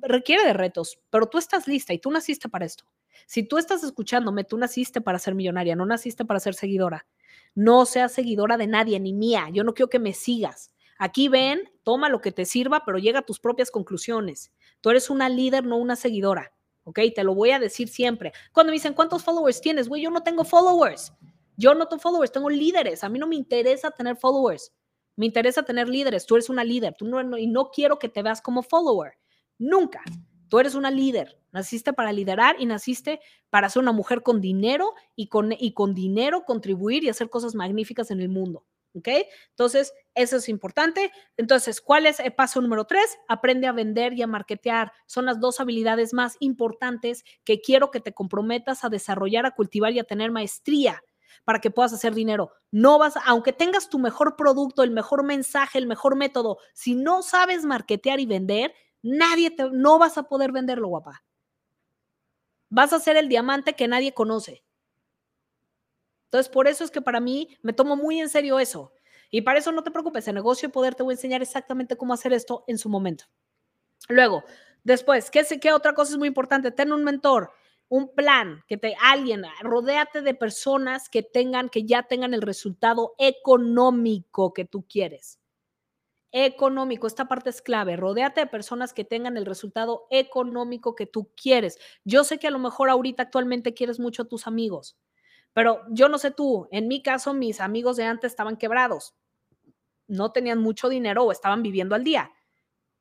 requiere 0.00 0.44
de 0.44 0.52
retos, 0.52 0.98
pero 1.10 1.26
tú 1.26 1.38
estás 1.38 1.66
lista 1.66 1.92
y 1.92 1.98
tú 1.98 2.10
naciste 2.10 2.48
para 2.48 2.64
esto. 2.64 2.84
Si 3.26 3.42
tú 3.42 3.58
estás 3.58 3.82
escuchándome, 3.82 4.44
tú 4.44 4.56
naciste 4.56 5.00
para 5.00 5.18
ser 5.18 5.34
millonaria, 5.34 5.76
no 5.76 5.86
naciste 5.86 6.24
para 6.24 6.40
ser 6.40 6.54
seguidora. 6.54 7.06
No 7.54 7.84
seas 7.84 8.12
seguidora 8.12 8.56
de 8.56 8.66
nadie, 8.66 8.98
ni 9.00 9.12
mía. 9.12 9.48
Yo 9.52 9.64
no 9.64 9.74
quiero 9.74 9.90
que 9.90 9.98
me 9.98 10.12
sigas. 10.12 10.72
Aquí 10.98 11.28
ven, 11.28 11.70
toma 11.82 12.08
lo 12.08 12.20
que 12.20 12.32
te 12.32 12.44
sirva, 12.44 12.84
pero 12.84 12.98
llega 12.98 13.20
a 13.20 13.26
tus 13.26 13.40
propias 13.40 13.70
conclusiones. 13.70 14.52
Tú 14.80 14.90
eres 14.90 15.10
una 15.10 15.28
líder, 15.28 15.64
no 15.64 15.76
una 15.76 15.96
seguidora. 15.96 16.52
¿Ok? 16.84 17.00
Te 17.14 17.24
lo 17.24 17.34
voy 17.34 17.50
a 17.50 17.58
decir 17.58 17.88
siempre. 17.88 18.32
Cuando 18.52 18.70
me 18.70 18.74
dicen, 18.74 18.94
¿cuántos 18.94 19.22
followers 19.22 19.60
tienes? 19.60 19.88
Güey, 19.88 20.02
yo 20.02 20.10
no 20.10 20.22
tengo 20.22 20.44
followers. 20.44 21.12
Yo 21.56 21.74
no 21.74 21.86
tengo 21.86 22.00
followers, 22.00 22.32
tengo 22.32 22.50
líderes. 22.50 23.04
A 23.04 23.08
mí 23.08 23.18
no 23.18 23.26
me 23.26 23.36
interesa 23.36 23.90
tener 23.90 24.16
followers. 24.16 24.72
Me 25.16 25.26
interesa 25.26 25.62
tener 25.62 25.88
líderes. 25.88 26.26
Tú 26.26 26.36
eres 26.36 26.48
una 26.48 26.64
líder. 26.64 26.94
Tú 26.96 27.04
no, 27.04 27.38
y 27.38 27.46
no 27.46 27.70
quiero 27.70 27.98
que 27.98 28.08
te 28.08 28.22
veas 28.22 28.40
como 28.40 28.62
follower. 28.62 29.14
Nunca. 29.58 30.02
Tú 30.48 30.58
eres 30.58 30.74
una 30.74 30.90
líder, 30.90 31.38
naciste 31.50 31.92
para 31.92 32.12
liderar 32.12 32.56
y 32.58 32.66
naciste 32.66 33.20
para 33.48 33.68
ser 33.70 33.82
una 33.82 33.92
mujer 33.92 34.22
con 34.22 34.40
dinero 34.40 34.92
y 35.16 35.28
con, 35.28 35.52
y 35.58 35.72
con 35.72 35.94
dinero 35.94 36.44
contribuir 36.44 37.04
y 37.04 37.08
hacer 37.08 37.30
cosas 37.30 37.54
magníficas 37.54 38.10
en 38.10 38.20
el 38.20 38.28
mundo. 38.28 38.66
¿Ok? 38.94 39.08
Entonces, 39.48 39.94
eso 40.14 40.36
es 40.36 40.50
importante. 40.50 41.10
Entonces, 41.38 41.80
¿cuál 41.80 42.04
es 42.04 42.20
el 42.20 42.34
paso 42.34 42.60
número 42.60 42.84
tres? 42.84 43.18
Aprende 43.26 43.66
a 43.66 43.72
vender 43.72 44.12
y 44.12 44.20
a 44.20 44.26
marketear. 44.26 44.92
Son 45.06 45.24
las 45.24 45.40
dos 45.40 45.60
habilidades 45.60 46.12
más 46.12 46.36
importantes 46.40 47.24
que 47.44 47.62
quiero 47.62 47.90
que 47.90 48.00
te 48.00 48.12
comprometas 48.12 48.84
a 48.84 48.90
desarrollar, 48.90 49.46
a 49.46 49.54
cultivar 49.54 49.92
y 49.92 49.98
a 49.98 50.04
tener 50.04 50.30
maestría 50.30 51.02
para 51.44 51.60
que 51.60 51.70
puedas 51.70 51.92
hacer 51.92 52.14
dinero. 52.14 52.52
No 52.70 52.98
vas, 52.98 53.14
aunque 53.24 53.52
tengas 53.52 53.88
tu 53.88 53.98
mejor 53.98 54.36
producto, 54.36 54.82
el 54.82 54.90
mejor 54.90 55.24
mensaje, 55.24 55.78
el 55.78 55.86
mejor 55.86 56.16
método, 56.16 56.58
si 56.74 56.94
no 56.94 57.22
sabes 57.22 57.64
marketear 57.64 58.20
y 58.20 58.26
vender, 58.26 58.74
Nadie 59.02 59.50
te, 59.50 59.68
no 59.70 59.98
vas 59.98 60.16
a 60.16 60.22
poder 60.22 60.52
venderlo, 60.52 60.88
guapa. 60.88 61.24
Vas 62.70 62.92
a 62.92 63.00
ser 63.00 63.16
el 63.16 63.28
diamante 63.28 63.74
que 63.74 63.88
nadie 63.88 64.14
conoce. 64.14 64.64
Entonces, 66.26 66.48
por 66.50 66.68
eso 66.68 66.84
es 66.84 66.90
que 66.90 67.02
para 67.02 67.20
mí 67.20 67.58
me 67.62 67.72
tomo 67.72 67.96
muy 67.96 68.20
en 68.20 68.28
serio 68.28 68.58
eso. 68.58 68.92
Y 69.30 69.42
para 69.42 69.58
eso 69.58 69.72
no 69.72 69.82
te 69.82 69.90
preocupes, 69.90 70.28
en 70.28 70.34
negocio 70.34 70.68
de 70.68 70.72
poder 70.72 70.94
te 70.94 71.02
voy 71.02 71.12
a 71.12 71.16
enseñar 71.16 71.42
exactamente 71.42 71.96
cómo 71.96 72.14
hacer 72.14 72.32
esto 72.32 72.64
en 72.66 72.78
su 72.78 72.88
momento. 72.88 73.24
Luego, 74.08 74.44
después, 74.84 75.30
¿qué, 75.30 75.44
qué 75.60 75.72
otra 75.72 75.94
cosa 75.94 76.12
es 76.12 76.18
muy 76.18 76.28
importante? 76.28 76.70
Ten 76.70 76.92
un 76.92 77.02
mentor, 77.02 77.50
un 77.88 78.14
plan, 78.14 78.62
que 78.66 78.76
te 78.76 78.94
alguien, 79.00 79.42
rodéate 79.62 80.22
de 80.22 80.34
personas 80.34 81.08
que 81.08 81.22
tengan 81.22 81.68
que 81.68 81.84
ya 81.84 82.02
tengan 82.04 82.34
el 82.34 82.42
resultado 82.42 83.14
económico 83.18 84.52
que 84.52 84.64
tú 84.64 84.86
quieres 84.88 85.41
económico. 86.32 87.06
Esta 87.06 87.28
parte 87.28 87.50
es 87.50 87.62
clave. 87.62 87.96
Rodéate 87.96 88.40
de 88.40 88.46
personas 88.46 88.92
que 88.92 89.04
tengan 89.04 89.36
el 89.36 89.46
resultado 89.46 90.06
económico 90.10 90.94
que 90.94 91.06
tú 91.06 91.30
quieres. 91.40 91.78
Yo 92.04 92.24
sé 92.24 92.38
que 92.38 92.48
a 92.48 92.50
lo 92.50 92.58
mejor 92.58 92.90
ahorita 92.90 93.22
actualmente 93.24 93.74
quieres 93.74 94.00
mucho 94.00 94.22
a 94.22 94.28
tus 94.28 94.46
amigos, 94.46 94.98
pero 95.52 95.82
yo 95.90 96.08
no 96.08 96.18
sé 96.18 96.30
tú. 96.30 96.68
En 96.72 96.88
mi 96.88 97.02
caso, 97.02 97.34
mis 97.34 97.60
amigos 97.60 97.96
de 97.96 98.04
antes 98.04 98.32
estaban 98.32 98.56
quebrados. 98.56 99.14
No 100.08 100.32
tenían 100.32 100.58
mucho 100.58 100.88
dinero 100.88 101.24
o 101.24 101.32
estaban 101.32 101.62
viviendo 101.62 101.94
al 101.94 102.02
día. 102.02 102.32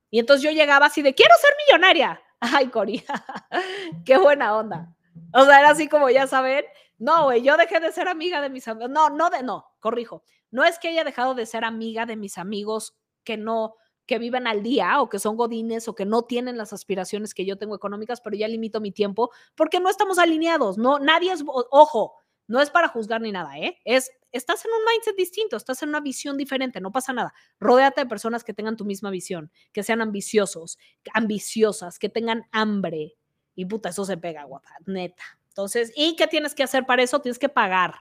Y 0.09 0.19
entonces 0.19 0.43
yo 0.43 0.51
llegaba 0.51 0.87
así 0.87 1.01
de, 1.01 1.15
quiero 1.15 1.33
ser 1.41 1.51
millonaria. 1.65 2.21
Ay, 2.39 2.67
Cori, 2.67 3.03
qué 4.05 4.17
buena 4.17 4.57
onda. 4.57 4.93
O 5.33 5.45
sea, 5.45 5.59
era 5.59 5.69
así 5.69 5.87
como, 5.87 6.09
ya 6.09 6.27
saben, 6.27 6.65
no, 6.97 7.25
güey, 7.25 7.41
yo 7.41 7.55
dejé 7.57 7.79
de 7.79 7.91
ser 7.91 8.07
amiga 8.07 8.41
de 8.41 8.49
mis 8.49 8.67
amigos. 8.67 8.91
No, 8.91 9.09
no, 9.09 9.29
de, 9.29 9.41
no, 9.41 9.65
corrijo. 9.79 10.23
No 10.51 10.65
es 10.65 10.77
que 10.79 10.89
haya 10.89 11.03
dejado 11.05 11.33
de 11.33 11.45
ser 11.45 11.63
amiga 11.63 12.05
de 12.05 12.17
mis 12.17 12.37
amigos 12.37 13.00
que 13.23 13.37
no, 13.37 13.75
que 14.05 14.19
viven 14.19 14.47
al 14.47 14.63
día 14.63 15.01
o 15.01 15.09
que 15.09 15.19
son 15.19 15.37
godines 15.37 15.87
o 15.87 15.95
que 15.95 16.05
no 16.05 16.23
tienen 16.23 16.57
las 16.57 16.73
aspiraciones 16.73 17.33
que 17.33 17.45
yo 17.45 17.57
tengo 17.57 17.75
económicas, 17.75 18.21
pero 18.21 18.35
ya 18.35 18.47
limito 18.47 18.81
mi 18.81 18.91
tiempo 18.91 19.31
porque 19.55 19.79
no 19.79 19.89
estamos 19.89 20.19
alineados, 20.19 20.77
no, 20.77 20.99
nadie 20.99 21.31
es, 21.31 21.43
ojo, 21.47 22.15
no 22.51 22.59
es 22.59 22.69
para 22.69 22.89
juzgar 22.89 23.21
ni 23.21 23.31
nada, 23.31 23.57
¿eh? 23.57 23.77
Es, 23.85 24.11
estás 24.33 24.65
en 24.65 24.71
un 24.71 24.79
mindset 24.83 25.15
distinto, 25.15 25.55
estás 25.55 25.81
en 25.83 25.89
una 25.89 26.01
visión 26.01 26.37
diferente, 26.37 26.81
no 26.81 26.91
pasa 26.91 27.13
nada. 27.13 27.33
Rodéate 27.61 28.01
de 28.01 28.07
personas 28.07 28.43
que 28.43 28.53
tengan 28.53 28.75
tu 28.75 28.83
misma 28.83 29.09
visión, 29.09 29.49
que 29.71 29.83
sean 29.83 30.01
ambiciosos, 30.01 30.77
ambiciosas, 31.13 31.97
que 31.97 32.09
tengan 32.09 32.43
hambre. 32.51 33.15
Y 33.55 33.65
puta, 33.65 33.89
eso 33.89 34.03
se 34.03 34.17
pega, 34.17 34.43
guapa, 34.43 34.69
neta. 34.85 35.23
Entonces, 35.47 35.93
¿y 35.95 36.17
qué 36.17 36.27
tienes 36.27 36.53
que 36.53 36.63
hacer 36.63 36.85
para 36.85 37.03
eso? 37.03 37.21
Tienes 37.21 37.39
que 37.39 37.47
pagar. 37.47 37.95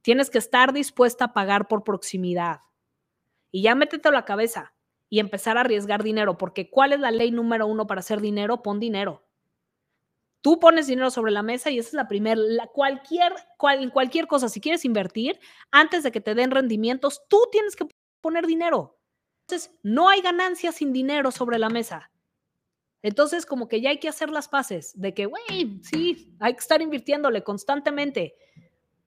Tienes 0.00 0.30
que 0.30 0.38
estar 0.38 0.72
dispuesta 0.72 1.26
a 1.26 1.32
pagar 1.34 1.68
por 1.68 1.84
proximidad. 1.84 2.60
Y 3.54 3.62
ya 3.62 3.76
métete 3.76 4.08
a 4.08 4.10
la 4.10 4.24
cabeza 4.24 4.74
y 5.08 5.20
empezar 5.20 5.56
a 5.56 5.60
arriesgar 5.60 6.02
dinero, 6.02 6.36
porque 6.36 6.70
¿cuál 6.70 6.92
es 6.92 6.98
la 6.98 7.12
ley 7.12 7.30
número 7.30 7.68
uno 7.68 7.86
para 7.86 8.00
hacer 8.00 8.20
dinero? 8.20 8.64
Pon 8.64 8.80
dinero. 8.80 9.28
Tú 10.40 10.58
pones 10.58 10.88
dinero 10.88 11.08
sobre 11.12 11.30
la 11.30 11.44
mesa 11.44 11.70
y 11.70 11.78
esa 11.78 11.90
es 11.90 11.94
la 11.94 12.08
primera, 12.08 12.40
cualquier, 12.72 13.32
cual, 13.56 13.92
cualquier 13.92 14.26
cosa, 14.26 14.48
si 14.48 14.60
quieres 14.60 14.84
invertir, 14.84 15.38
antes 15.70 16.02
de 16.02 16.10
que 16.10 16.20
te 16.20 16.34
den 16.34 16.50
rendimientos, 16.50 17.22
tú 17.28 17.38
tienes 17.52 17.76
que 17.76 17.86
poner 18.20 18.44
dinero. 18.44 18.98
Entonces, 19.46 19.72
no 19.84 20.08
hay 20.08 20.20
ganancia 20.20 20.72
sin 20.72 20.92
dinero 20.92 21.30
sobre 21.30 21.60
la 21.60 21.68
mesa. 21.68 22.10
Entonces, 23.02 23.46
como 23.46 23.68
que 23.68 23.80
ya 23.80 23.90
hay 23.90 24.00
que 24.00 24.08
hacer 24.08 24.30
las 24.30 24.48
paces 24.48 25.00
de 25.00 25.14
que, 25.14 25.26
güey, 25.26 25.80
sí, 25.84 26.34
hay 26.40 26.54
que 26.54 26.60
estar 26.60 26.82
invirtiéndole 26.82 27.44
constantemente 27.44 28.34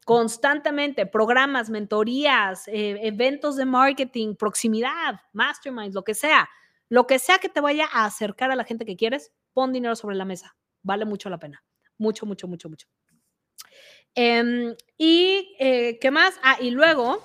constantemente, 0.08 1.06
programas, 1.06 1.70
mentorías, 1.70 2.70
eh, 2.70 2.98
eventos 3.02 3.58
de 3.58 3.66
marketing, 3.66 4.36
proximidad, 4.36 5.20
masterminds, 5.34 5.94
lo 5.94 6.06
que 6.06 6.14
sea, 6.14 6.48
lo 6.88 7.06
que 7.06 7.20
sea 7.20 7.40
que 7.40 7.50
te 7.50 7.60
vaya 7.60 7.90
a 7.92 8.06
acercar 8.06 8.50
a 8.50 8.56
la 8.56 8.64
gente 8.64 8.86
que 8.86 8.96
quieres, 8.96 9.34
pon 9.52 9.74
dinero 9.74 9.98
sobre 9.98 10.16
la 10.16 10.24
mesa. 10.24 10.56
Vale 10.82 11.04
mucho 11.04 11.30
la 11.30 11.38
pena. 11.40 11.62
Mucho, 11.98 12.26
mucho, 12.26 12.48
mucho, 12.48 12.70
mucho. 12.70 12.88
Em, 14.16 14.74
y 14.98 15.54
eh, 15.60 16.00
qué 16.00 16.10
más? 16.10 16.40
Ah, 16.42 16.56
y 16.62 16.72
luego, 16.72 17.22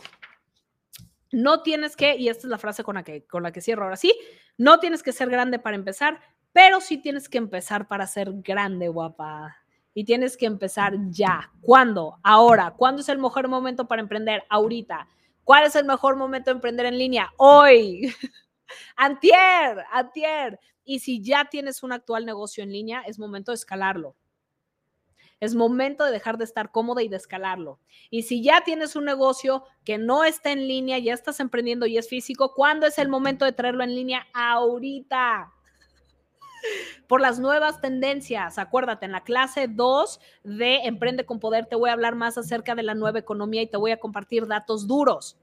no 1.30 1.62
tienes 1.62 1.94
que, 1.94 2.16
y 2.16 2.30
esta 2.30 2.48
es 2.48 2.50
la 2.50 2.58
frase 2.58 2.82
con 2.82 2.96
la, 2.96 3.04
que, 3.04 3.24
con 3.28 3.44
la 3.44 3.52
que 3.52 3.60
cierro 3.60 3.84
ahora 3.84 3.96
sí, 3.96 4.12
no 4.58 4.80
tienes 4.80 5.04
que 5.04 5.12
ser 5.12 5.30
grande 5.30 5.60
para 5.60 5.76
empezar, 5.76 6.20
pero 6.52 6.80
sí 6.80 6.98
tienes 6.98 7.28
que 7.28 7.38
empezar 7.38 7.86
para 7.86 8.08
ser 8.08 8.32
grande, 8.42 8.88
guapa 8.88 9.61
y 9.94 10.04
tienes 10.04 10.36
que 10.36 10.46
empezar 10.46 10.94
ya. 11.10 11.52
¿Cuándo? 11.60 12.18
Ahora. 12.22 12.74
¿Cuándo 12.76 13.02
es 13.02 13.08
el 13.08 13.18
mejor 13.18 13.48
momento 13.48 13.86
para 13.86 14.02
emprender? 14.02 14.44
Ahorita. 14.48 15.08
¿Cuál 15.44 15.64
es 15.64 15.76
el 15.76 15.84
mejor 15.84 16.16
momento 16.16 16.50
de 16.50 16.56
emprender 16.56 16.86
en 16.86 16.98
línea? 16.98 17.32
Hoy. 17.36 18.14
antier, 18.96 19.84
antier. 19.92 20.58
Y 20.84 21.00
si 21.00 21.22
ya 21.22 21.44
tienes 21.46 21.82
un 21.82 21.92
actual 21.92 22.24
negocio 22.24 22.62
en 22.62 22.72
línea, 22.72 23.02
es 23.02 23.18
momento 23.18 23.52
de 23.52 23.56
escalarlo. 23.56 24.16
Es 25.40 25.56
momento 25.56 26.04
de 26.04 26.12
dejar 26.12 26.38
de 26.38 26.44
estar 26.44 26.70
cómoda 26.70 27.02
y 27.02 27.08
de 27.08 27.16
escalarlo. 27.16 27.80
Y 28.10 28.22
si 28.22 28.42
ya 28.42 28.62
tienes 28.62 28.94
un 28.94 29.04
negocio 29.04 29.64
que 29.84 29.98
no 29.98 30.24
está 30.24 30.52
en 30.52 30.68
línea, 30.68 31.00
ya 31.00 31.12
estás 31.12 31.40
emprendiendo 31.40 31.84
y 31.86 31.98
es 31.98 32.08
físico, 32.08 32.54
¿cuándo 32.54 32.86
es 32.86 32.96
el 32.98 33.08
momento 33.08 33.44
de 33.44 33.52
traerlo 33.52 33.82
en 33.82 33.94
línea? 33.94 34.26
Ahorita 34.32 35.52
por 37.06 37.20
las 37.20 37.38
nuevas 37.38 37.80
tendencias. 37.80 38.58
Acuérdate, 38.58 39.06
en 39.06 39.12
la 39.12 39.22
clase 39.22 39.68
2 39.68 40.20
de 40.44 40.76
Emprende 40.84 41.24
con 41.24 41.40
Poder 41.40 41.66
te 41.66 41.76
voy 41.76 41.90
a 41.90 41.94
hablar 41.94 42.14
más 42.14 42.38
acerca 42.38 42.74
de 42.74 42.82
la 42.82 42.94
nueva 42.94 43.18
economía 43.18 43.62
y 43.62 43.66
te 43.66 43.76
voy 43.76 43.90
a 43.90 44.00
compartir 44.00 44.46
datos 44.46 44.86
duros. 44.86 45.36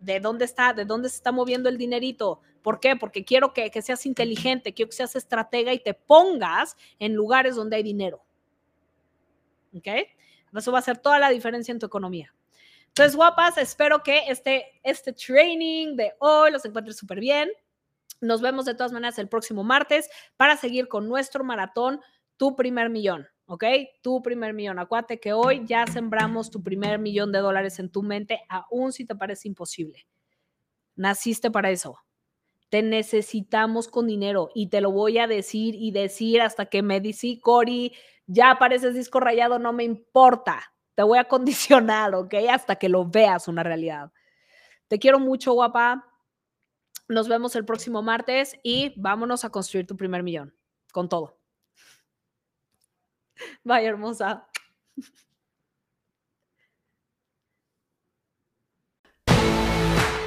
¿De 0.00 0.20
dónde 0.20 0.44
está? 0.44 0.72
¿De 0.72 0.84
dónde 0.84 1.08
se 1.08 1.16
está 1.16 1.32
moviendo 1.32 1.68
el 1.68 1.78
dinerito? 1.78 2.40
¿Por 2.62 2.80
qué? 2.80 2.96
Porque 2.96 3.24
quiero 3.24 3.52
que, 3.52 3.70
que 3.70 3.82
seas 3.82 4.06
inteligente, 4.06 4.72
quiero 4.72 4.90
que 4.90 4.96
seas 4.96 5.16
estratega 5.16 5.72
y 5.72 5.80
te 5.80 5.94
pongas 5.94 6.76
en 6.98 7.14
lugares 7.14 7.56
donde 7.56 7.76
hay 7.76 7.82
dinero. 7.82 8.22
¿Ok? 9.74 9.88
Eso 10.56 10.72
va 10.72 10.78
a 10.78 10.80
hacer 10.80 10.98
toda 10.98 11.18
la 11.18 11.30
diferencia 11.30 11.72
en 11.72 11.78
tu 11.78 11.86
economía. 11.86 12.32
Entonces, 12.88 13.14
guapas, 13.14 13.58
espero 13.58 14.02
que 14.02 14.24
este, 14.28 14.80
este 14.82 15.12
training 15.12 15.94
de 15.94 16.14
hoy 16.18 16.50
los 16.50 16.64
encuentres 16.64 16.96
súper 16.96 17.20
bien. 17.20 17.48
Nos 18.20 18.40
vemos 18.40 18.64
de 18.64 18.74
todas 18.74 18.92
maneras 18.92 19.18
el 19.18 19.28
próximo 19.28 19.64
martes 19.64 20.08
para 20.36 20.56
seguir 20.56 20.88
con 20.88 21.08
nuestro 21.08 21.44
maratón, 21.44 22.00
tu 22.36 22.56
primer 22.56 22.90
millón. 22.90 23.28
¿ok? 23.48 23.64
Tu 24.02 24.22
primer 24.22 24.54
millón. 24.54 24.78
Acuérdate 24.78 25.18
que 25.18 25.32
hoy 25.32 25.62
ya 25.64 25.86
sembramos 25.86 26.50
tu 26.50 26.62
primer 26.62 26.98
millón 26.98 27.32
de 27.32 27.40
dólares 27.40 27.78
en 27.78 27.90
tu 27.90 28.02
mente, 28.02 28.42
aún 28.48 28.92
si 28.92 29.04
te 29.06 29.16
parece 29.16 29.48
imposible. 29.48 30.06
Naciste 30.94 31.50
para 31.50 31.70
eso. 31.70 31.98
Te 32.68 32.82
necesitamos 32.82 33.88
con 33.88 34.06
dinero 34.06 34.50
y 34.54 34.68
te 34.68 34.82
lo 34.82 34.92
voy 34.92 35.16
a 35.18 35.26
decir 35.26 35.74
y 35.74 35.90
decir 35.90 36.42
hasta 36.42 36.66
que 36.66 36.82
me 36.82 37.00
dice, 37.00 37.40
Cori, 37.40 37.94
ya 38.26 38.58
pareces 38.58 38.94
disco 38.94 39.18
rayado, 39.18 39.58
no 39.58 39.72
me 39.72 39.84
importa. 39.84 40.74
Te 40.94 41.02
voy 41.02 41.18
a 41.18 41.24
condicionar, 41.28 42.14
¿ok? 42.14 42.34
Hasta 42.50 42.76
que 42.76 42.90
lo 42.90 43.06
veas 43.06 43.48
una 43.48 43.62
realidad. 43.62 44.12
Te 44.88 44.98
quiero 44.98 45.18
mucho, 45.18 45.54
guapa. 45.54 46.07
Nos 47.08 47.28
vemos 47.28 47.56
el 47.56 47.64
próximo 47.64 48.02
martes 48.02 48.58
y 48.62 48.92
vámonos 49.00 49.44
a 49.44 49.50
construir 49.50 49.86
tu 49.86 49.96
primer 49.96 50.22
millón 50.22 50.54
con 50.92 51.08
todo. 51.08 51.38
Vaya 53.64 53.88
hermosa. 53.88 54.46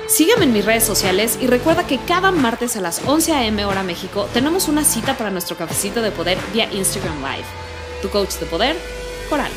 Sígueme 0.08 0.44
en 0.44 0.52
mis 0.52 0.66
redes 0.66 0.84
sociales 0.84 1.40
y 1.42 1.48
recuerda 1.48 1.88
que 1.88 1.98
cada 1.98 2.32
martes 2.32 2.76
a 2.76 2.82
las 2.82 3.08
11 3.08 3.32
a.m. 3.32 3.64
hora 3.64 3.82
México 3.82 4.28
tenemos 4.34 4.68
una 4.68 4.84
cita 4.84 5.18
para 5.18 5.32
nuestro 5.32 5.56
cafecito 5.56 6.02
de 6.02 6.12
poder 6.12 6.38
vía 6.52 6.70
Instagram 6.74 7.22
Live. 7.22 7.48
Tu 8.02 8.10
coach 8.10 8.34
de 8.36 8.46
poder, 8.48 8.76
Coral. 9.30 9.52